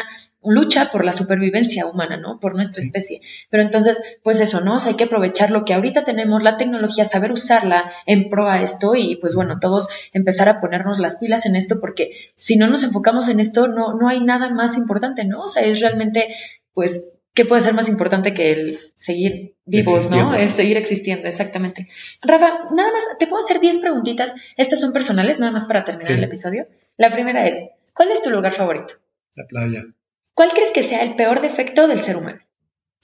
lucha 0.45 0.91
por 0.91 1.05
la 1.05 1.13
supervivencia 1.13 1.87
humana, 1.87 2.17
¿no? 2.17 2.41
Por 2.41 2.55
nuestra 2.55 2.83
especie. 2.83 3.21
Pero 3.51 3.63
entonces, 3.63 4.01
pues 4.23 4.41
eso, 4.41 4.61
¿no? 4.61 4.77
hay 4.85 4.95
que 4.95 5.05
aprovechar 5.05 5.51
lo 5.51 5.65
que 5.65 5.75
ahorita 5.75 6.05
tenemos, 6.05 6.43
la 6.43 6.57
tecnología, 6.57 7.05
saber 7.05 7.33
usarla 7.33 7.93
en 8.07 8.29
pro 8.29 8.49
a 8.49 8.63
esto 8.63 8.95
y 8.95 9.17
pues 9.17 9.35
bueno, 9.35 9.61
todos 9.61 9.89
empezar 10.13 10.49
a 10.49 10.61
ponernos 10.61 10.99
las 10.99 11.17
pilas 11.17 11.47
en 11.47 11.57
esto 11.57 11.79
porque 11.81 12.13
si 12.35 12.57
no 12.57 12.69
nos 12.69 12.83
enfocamos 12.83 13.29
en 13.29 13.41
esto, 13.41 13.69
no, 13.69 13.95
no 13.95 14.09
hay 14.09 14.21
nada 14.21 14.51
más 14.51 14.77
importante, 14.77 15.25
¿no? 15.25 15.43
O 15.43 15.49
sea, 15.49 15.63
es 15.63 15.81
realmente, 15.81 16.35
pues, 16.73 17.19
¿qué 17.35 17.45
puede 17.45 17.63
ser 17.63 17.75
más 17.75 17.89
importante 17.89 18.35
que 18.35 18.53
el 18.53 18.79
seguir 18.97 19.57
vivos, 19.65 20.11
¿no? 20.11 20.35
Es 20.35 20.53
seguir 20.53 20.77
existiendo, 20.77 21.29
exactamente. 21.29 21.89
Rafa, 22.23 22.59
nada 22.75 22.93
más, 22.93 23.05
te 23.19 23.27
puedo 23.27 23.45
hacer 23.45 23.61
10 23.61 23.79
preguntitas. 23.79 24.35
Estas 24.57 24.81
son 24.81 24.93
personales, 24.93 25.39
nada 25.39 25.53
más 25.53 25.67
para 25.67 25.85
terminar 25.85 26.13
el 26.13 26.25
episodio. 26.25 26.67
La 26.97 27.11
primera 27.11 27.47
es, 27.47 27.65
¿cuál 27.95 28.11
es 28.11 28.23
tu 28.23 28.31
lugar 28.31 28.53
favorito? 28.53 28.95
La 29.35 29.47
playa. 29.47 29.85
¿Cuál 30.35 30.51
crees 30.51 30.73
que 30.73 30.83
sea 30.83 31.03
el 31.03 31.17
peor 31.17 31.41
defecto 31.41 31.89
del 31.89 31.99
ser 31.99 32.17
humano? 32.17 32.41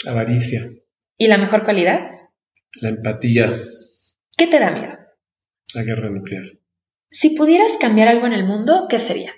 Avaricia. 0.07 0.63
¿Y 1.17 1.27
la 1.27 1.39
mejor 1.39 1.65
cualidad? 1.65 2.11
La 2.81 2.91
empatía. 2.91 3.53
¿Qué 4.37 4.47
te 4.47 4.59
da 4.59 4.71
miedo? 4.71 4.97
La 5.75 5.83
guerra 5.83 6.11
nuclear. 6.11 6.45
Si 7.11 7.31
pudieras 7.31 7.77
cambiar 7.81 8.09
algo 8.09 8.27
en 8.27 8.33
el 8.33 8.47
mundo, 8.47 8.87
¿qué 8.89 8.99
sería? 8.99 9.33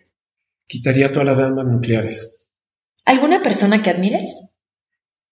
Quitaría 0.67 1.11
todas 1.11 1.27
las 1.27 1.41
armas 1.41 1.67
nucleares. 1.67 2.49
¿Alguna 3.05 3.43
persona 3.43 3.83
que 3.83 3.91
admires? 3.91 4.57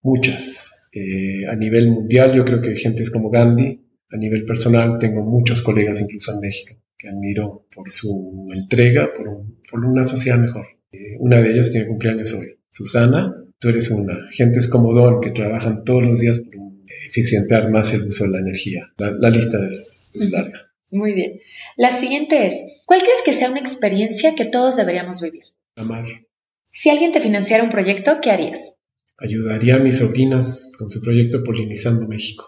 Muchas. 0.02 0.90
Eh, 0.92 1.46
a 1.48 1.54
nivel 1.56 1.90
mundial 1.90 2.34
yo 2.34 2.44
creo 2.44 2.60
que 2.60 2.74
gente 2.76 3.02
es 3.02 3.10
como 3.10 3.30
Gandhi. 3.30 3.84
A 4.10 4.16
nivel 4.16 4.44
personal 4.44 4.98
tengo 4.98 5.22
muchos 5.22 5.62
colegas 5.62 6.00
incluso 6.00 6.32
en 6.32 6.40
México 6.40 6.74
que 6.98 7.08
admiro 7.08 7.66
por 7.74 7.90
su 7.90 8.48
entrega, 8.52 9.10
por, 9.14 9.84
una 9.84 10.04
sociedad 10.04 10.38
mejor. 10.38 10.66
Eh, 10.92 11.16
una 11.18 11.40
de 11.40 11.52
ellas 11.52 11.70
tiene 11.70 11.86
cumpleaños 11.86 12.32
hoy. 12.34 12.58
Susana, 12.70 13.34
tú 13.58 13.68
eres 13.68 13.90
una. 13.90 14.28
Gentes 14.30 14.68
como 14.68 14.94
Don 14.94 15.20
que 15.20 15.30
trabajan 15.30 15.84
todos 15.84 16.02
los 16.02 16.20
días 16.20 16.40
por 16.40 16.58
eficientar 17.08 17.70
más 17.70 17.92
el 17.94 18.06
uso 18.06 18.24
de 18.24 18.30
la 18.30 18.38
energía. 18.38 18.92
La, 18.96 19.30
lista 19.30 19.58
es, 19.66 20.12
larga. 20.30 20.70
Muy 20.90 21.12
bien. 21.12 21.40
La 21.76 21.92
siguiente 21.92 22.46
es, 22.46 22.62
¿cuál 22.86 23.00
crees 23.00 23.22
que 23.24 23.32
sea 23.32 23.50
una 23.50 23.60
experiencia 23.60 24.34
que 24.34 24.44
todos 24.44 24.76
deberíamos 24.76 25.20
vivir? 25.22 25.44
Amar. 25.76 26.06
Si 26.66 26.90
alguien 26.90 27.12
te 27.12 27.20
financiara 27.20 27.64
un 27.64 27.70
proyecto, 27.70 28.20
¿qué 28.20 28.30
harías? 28.30 28.76
Ayudaría 29.16 29.76
a 29.76 29.80
mi 29.80 29.90
sobrina 29.90 30.46
con 30.78 30.90
su 30.90 31.00
proyecto 31.00 31.42
Polinizando 31.42 32.06
México. 32.06 32.46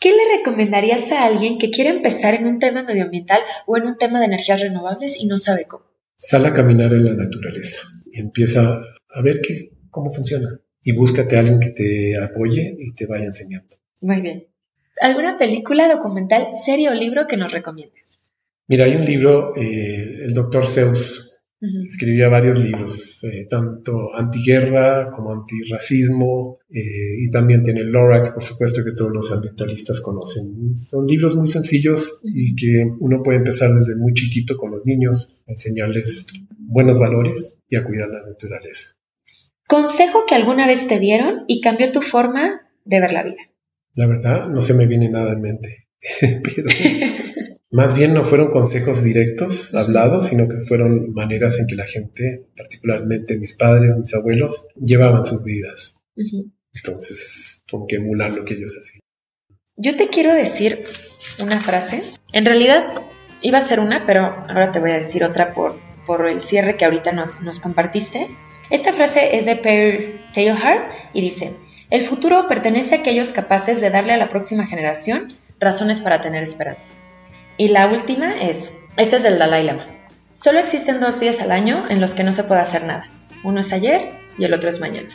¿Qué 0.00 0.10
le 0.10 0.38
recomendarías 0.38 1.12
a 1.12 1.24
alguien 1.24 1.58
que 1.58 1.70
quiere 1.70 1.90
empezar 1.90 2.34
en 2.34 2.46
un 2.46 2.58
tema 2.58 2.82
medioambiental 2.82 3.40
o 3.66 3.76
en 3.76 3.86
un 3.86 3.96
tema 3.96 4.20
de 4.20 4.26
energías 4.26 4.60
renovables 4.60 5.16
y 5.18 5.26
no 5.26 5.38
sabe 5.38 5.64
cómo? 5.66 5.91
Sal 6.22 6.46
a 6.46 6.52
caminar 6.52 6.92
en 6.92 7.04
la 7.04 7.14
naturaleza 7.14 7.82
y 8.12 8.20
empieza 8.20 8.80
a 9.08 9.22
ver 9.22 9.40
qué, 9.40 9.72
cómo 9.90 10.12
funciona. 10.12 10.60
Y 10.84 10.92
búscate 10.92 11.36
a 11.36 11.40
alguien 11.40 11.58
que 11.58 11.70
te 11.70 12.16
apoye 12.16 12.76
y 12.78 12.94
te 12.94 13.06
vaya 13.06 13.24
enseñando. 13.24 13.76
Muy 14.00 14.20
bien. 14.20 14.46
¿Alguna 15.00 15.36
película, 15.36 15.88
documental, 15.88 16.48
serie 16.52 16.90
o 16.90 16.94
libro 16.94 17.26
que 17.26 17.36
nos 17.36 17.52
recomiendes? 17.52 18.20
Mira, 18.68 18.84
hay 18.84 18.94
un 18.94 19.04
libro, 19.04 19.56
eh, 19.56 20.24
el 20.24 20.32
doctor 20.32 20.64
Zeus, 20.64 21.31
escribía 21.62 22.28
varios 22.28 22.58
libros, 22.58 23.22
eh, 23.24 23.46
tanto 23.48 24.14
antiguerra 24.14 25.10
como 25.10 25.32
antirracismo, 25.32 26.58
eh, 26.68 27.22
y 27.24 27.30
también 27.30 27.62
tiene 27.62 27.84
Lorax, 27.84 28.30
por 28.30 28.42
supuesto, 28.42 28.82
que 28.84 28.92
todos 28.92 29.12
los 29.12 29.30
ambientalistas 29.30 30.00
conocen. 30.00 30.76
Son 30.76 31.06
libros 31.06 31.36
muy 31.36 31.46
sencillos 31.46 32.20
y 32.24 32.56
que 32.56 32.84
uno 32.98 33.22
puede 33.22 33.38
empezar 33.38 33.72
desde 33.74 33.96
muy 33.96 34.12
chiquito 34.14 34.56
con 34.56 34.72
los 34.72 34.84
niños, 34.84 35.44
a 35.46 35.52
enseñarles 35.52 36.26
buenos 36.58 36.98
valores 36.98 37.60
y 37.68 37.76
a 37.76 37.84
cuidar 37.84 38.08
la 38.08 38.26
naturaleza. 38.26 38.96
Consejo 39.68 40.24
que 40.26 40.34
alguna 40.34 40.66
vez 40.66 40.88
te 40.88 40.98
dieron 40.98 41.44
y 41.46 41.60
cambió 41.60 41.92
tu 41.92 42.02
forma 42.02 42.62
de 42.84 43.00
ver 43.00 43.12
la 43.12 43.22
vida. 43.22 43.40
La 43.94 44.06
verdad, 44.06 44.48
no 44.48 44.60
se 44.60 44.74
me 44.74 44.86
viene 44.86 45.08
nada 45.08 45.32
en 45.32 45.40
mente, 45.40 45.88
pero 46.42 46.68
más 47.72 47.96
bien 47.96 48.12
no 48.12 48.22
fueron 48.22 48.50
consejos 48.50 49.02
directos 49.02 49.74
hablados, 49.74 50.26
sino 50.26 50.46
que 50.46 50.60
fueron 50.60 51.14
maneras 51.14 51.58
en 51.58 51.66
que 51.66 51.74
la 51.74 51.86
gente, 51.86 52.46
particularmente 52.54 53.38
mis 53.38 53.54
padres, 53.54 53.96
mis 53.96 54.14
abuelos, 54.14 54.68
llevaban 54.76 55.24
sus 55.24 55.42
vidas. 55.42 56.04
Entonces, 56.74 57.64
como 57.70 57.86
que 57.86 57.96
emular 57.96 58.34
lo 58.34 58.44
que 58.44 58.54
ellos 58.54 58.76
hacían. 58.78 59.00
Yo 59.76 59.96
te 59.96 60.08
quiero 60.08 60.34
decir 60.34 60.82
una 61.42 61.60
frase. 61.60 62.02
En 62.34 62.44
realidad 62.44 62.92
iba 63.40 63.56
a 63.56 63.62
ser 63.62 63.80
una, 63.80 64.04
pero 64.04 64.26
ahora 64.26 64.70
te 64.70 64.78
voy 64.78 64.90
a 64.90 64.98
decir 64.98 65.24
otra 65.24 65.54
por, 65.54 65.74
por 66.06 66.28
el 66.28 66.42
cierre 66.42 66.76
que 66.76 66.84
ahorita 66.84 67.12
nos, 67.12 67.42
nos 67.42 67.58
compartiste. 67.58 68.28
Esta 68.68 68.92
frase 68.92 69.34
es 69.36 69.46
de 69.46 69.56
Per 69.56 70.20
Teilhard 70.34 70.90
y 71.14 71.22
dice, 71.22 71.54
el 71.88 72.02
futuro 72.02 72.46
pertenece 72.46 72.96
a 72.96 72.98
aquellos 72.98 73.32
capaces 73.32 73.80
de 73.80 73.88
darle 73.88 74.12
a 74.12 74.18
la 74.18 74.28
próxima 74.28 74.66
generación 74.66 75.28
razones 75.58 76.02
para 76.02 76.20
tener 76.20 76.42
esperanza. 76.42 76.92
Y 77.56 77.68
la 77.68 77.86
última 77.86 78.40
es, 78.40 78.78
esta 78.96 79.16
es 79.16 79.22
del 79.22 79.38
Dalai 79.38 79.64
Lama. 79.64 79.86
Solo 80.32 80.58
existen 80.58 81.00
dos 81.00 81.20
días 81.20 81.40
al 81.40 81.52
año 81.52 81.86
en 81.88 82.00
los 82.00 82.14
que 82.14 82.24
no 82.24 82.32
se 82.32 82.44
puede 82.44 82.60
hacer 82.60 82.84
nada. 82.84 83.04
Uno 83.44 83.60
es 83.60 83.72
ayer 83.72 84.10
y 84.38 84.44
el 84.44 84.54
otro 84.54 84.68
es 84.68 84.80
mañana. 84.80 85.10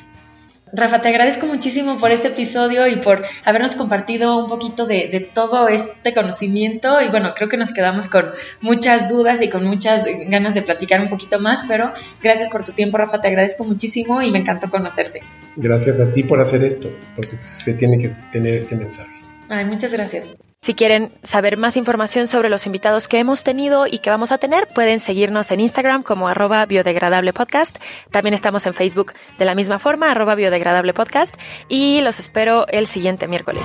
Rafa, 0.73 1.01
te 1.01 1.07
agradezco 1.07 1.45
muchísimo 1.47 1.97
por 1.97 2.11
este 2.11 2.27
episodio 2.27 2.87
y 2.87 2.97
por 2.97 3.23
habernos 3.45 3.75
compartido 3.75 4.37
un 4.37 4.49
poquito 4.49 4.85
de, 4.85 5.29
todo 5.33 5.69
este 5.69 6.13
conocimiento. 6.13 7.01
Y 7.01 7.09
bueno, 7.09 7.33
creo 7.35 7.47
que 7.47 7.57
nos 7.57 7.71
quedamos 7.71 8.09
con 8.09 8.25
muchas 8.61 9.09
dudas 9.09 9.41
y 9.41 9.49
con 9.49 9.65
muchas 9.65 10.05
ganas 10.27 10.53
de 10.55 10.61
platicar 10.61 11.01
un 11.01 11.09
poquito 11.09 11.39
más, 11.39 11.63
pero 11.67 11.93
gracias 12.21 12.49
por 12.49 12.63
tu 12.65 12.73
tiempo, 12.73 12.97
Rafa, 12.97 13.21
te 13.21 13.29
agradezco 13.29 13.63
muchísimo 13.63 14.21
y 14.21 14.29
me 14.31 14.39
encantó 14.39 14.69
conocerte. 14.69 15.21
Gracias 15.55 15.99
a 15.99 16.11
ti 16.11 16.23
por 16.23 16.41
hacer 16.41 16.63
esto, 16.63 16.91
porque 17.15 17.37
se 17.37 17.73
tiene 17.73 17.97
que 17.97 18.11
tener 18.31 18.53
este 18.53 18.75
mensaje. 18.75 19.26
Muchas 19.67 19.93
gracias. 19.93 20.37
Si 20.61 20.73
quieren 20.73 21.13
saber 21.23 21.55
más 21.55 21.77
información 21.77 22.27
sobre 22.27 22.49
los 22.49 22.65
invitados 22.65 23.07
que 23.07 23.19
hemos 23.19 23.43
tenido 23.43 23.87
y 23.87 23.99
que 23.99 24.09
vamos 24.09 24.31
a 24.31 24.37
tener, 24.37 24.67
pueden 24.67 24.99
seguirnos 24.99 25.51
en 25.51 25.59
Instagram 25.59 26.03
como 26.03 26.27
arroba 26.27 26.65
biodegradable 26.65 27.31
podcast. 27.31 27.77
También 28.11 28.33
estamos 28.33 28.65
en 28.65 28.73
Facebook 28.73 29.13
de 29.37 29.45
la 29.45 29.55
misma 29.55 29.79
forma, 29.79 30.11
arroba 30.11 30.35
biodegradable 30.35 30.93
podcast. 30.93 31.35
Y 31.69 32.01
los 32.01 32.19
espero 32.19 32.67
el 32.67 32.87
siguiente 32.87 33.27
miércoles. 33.27 33.63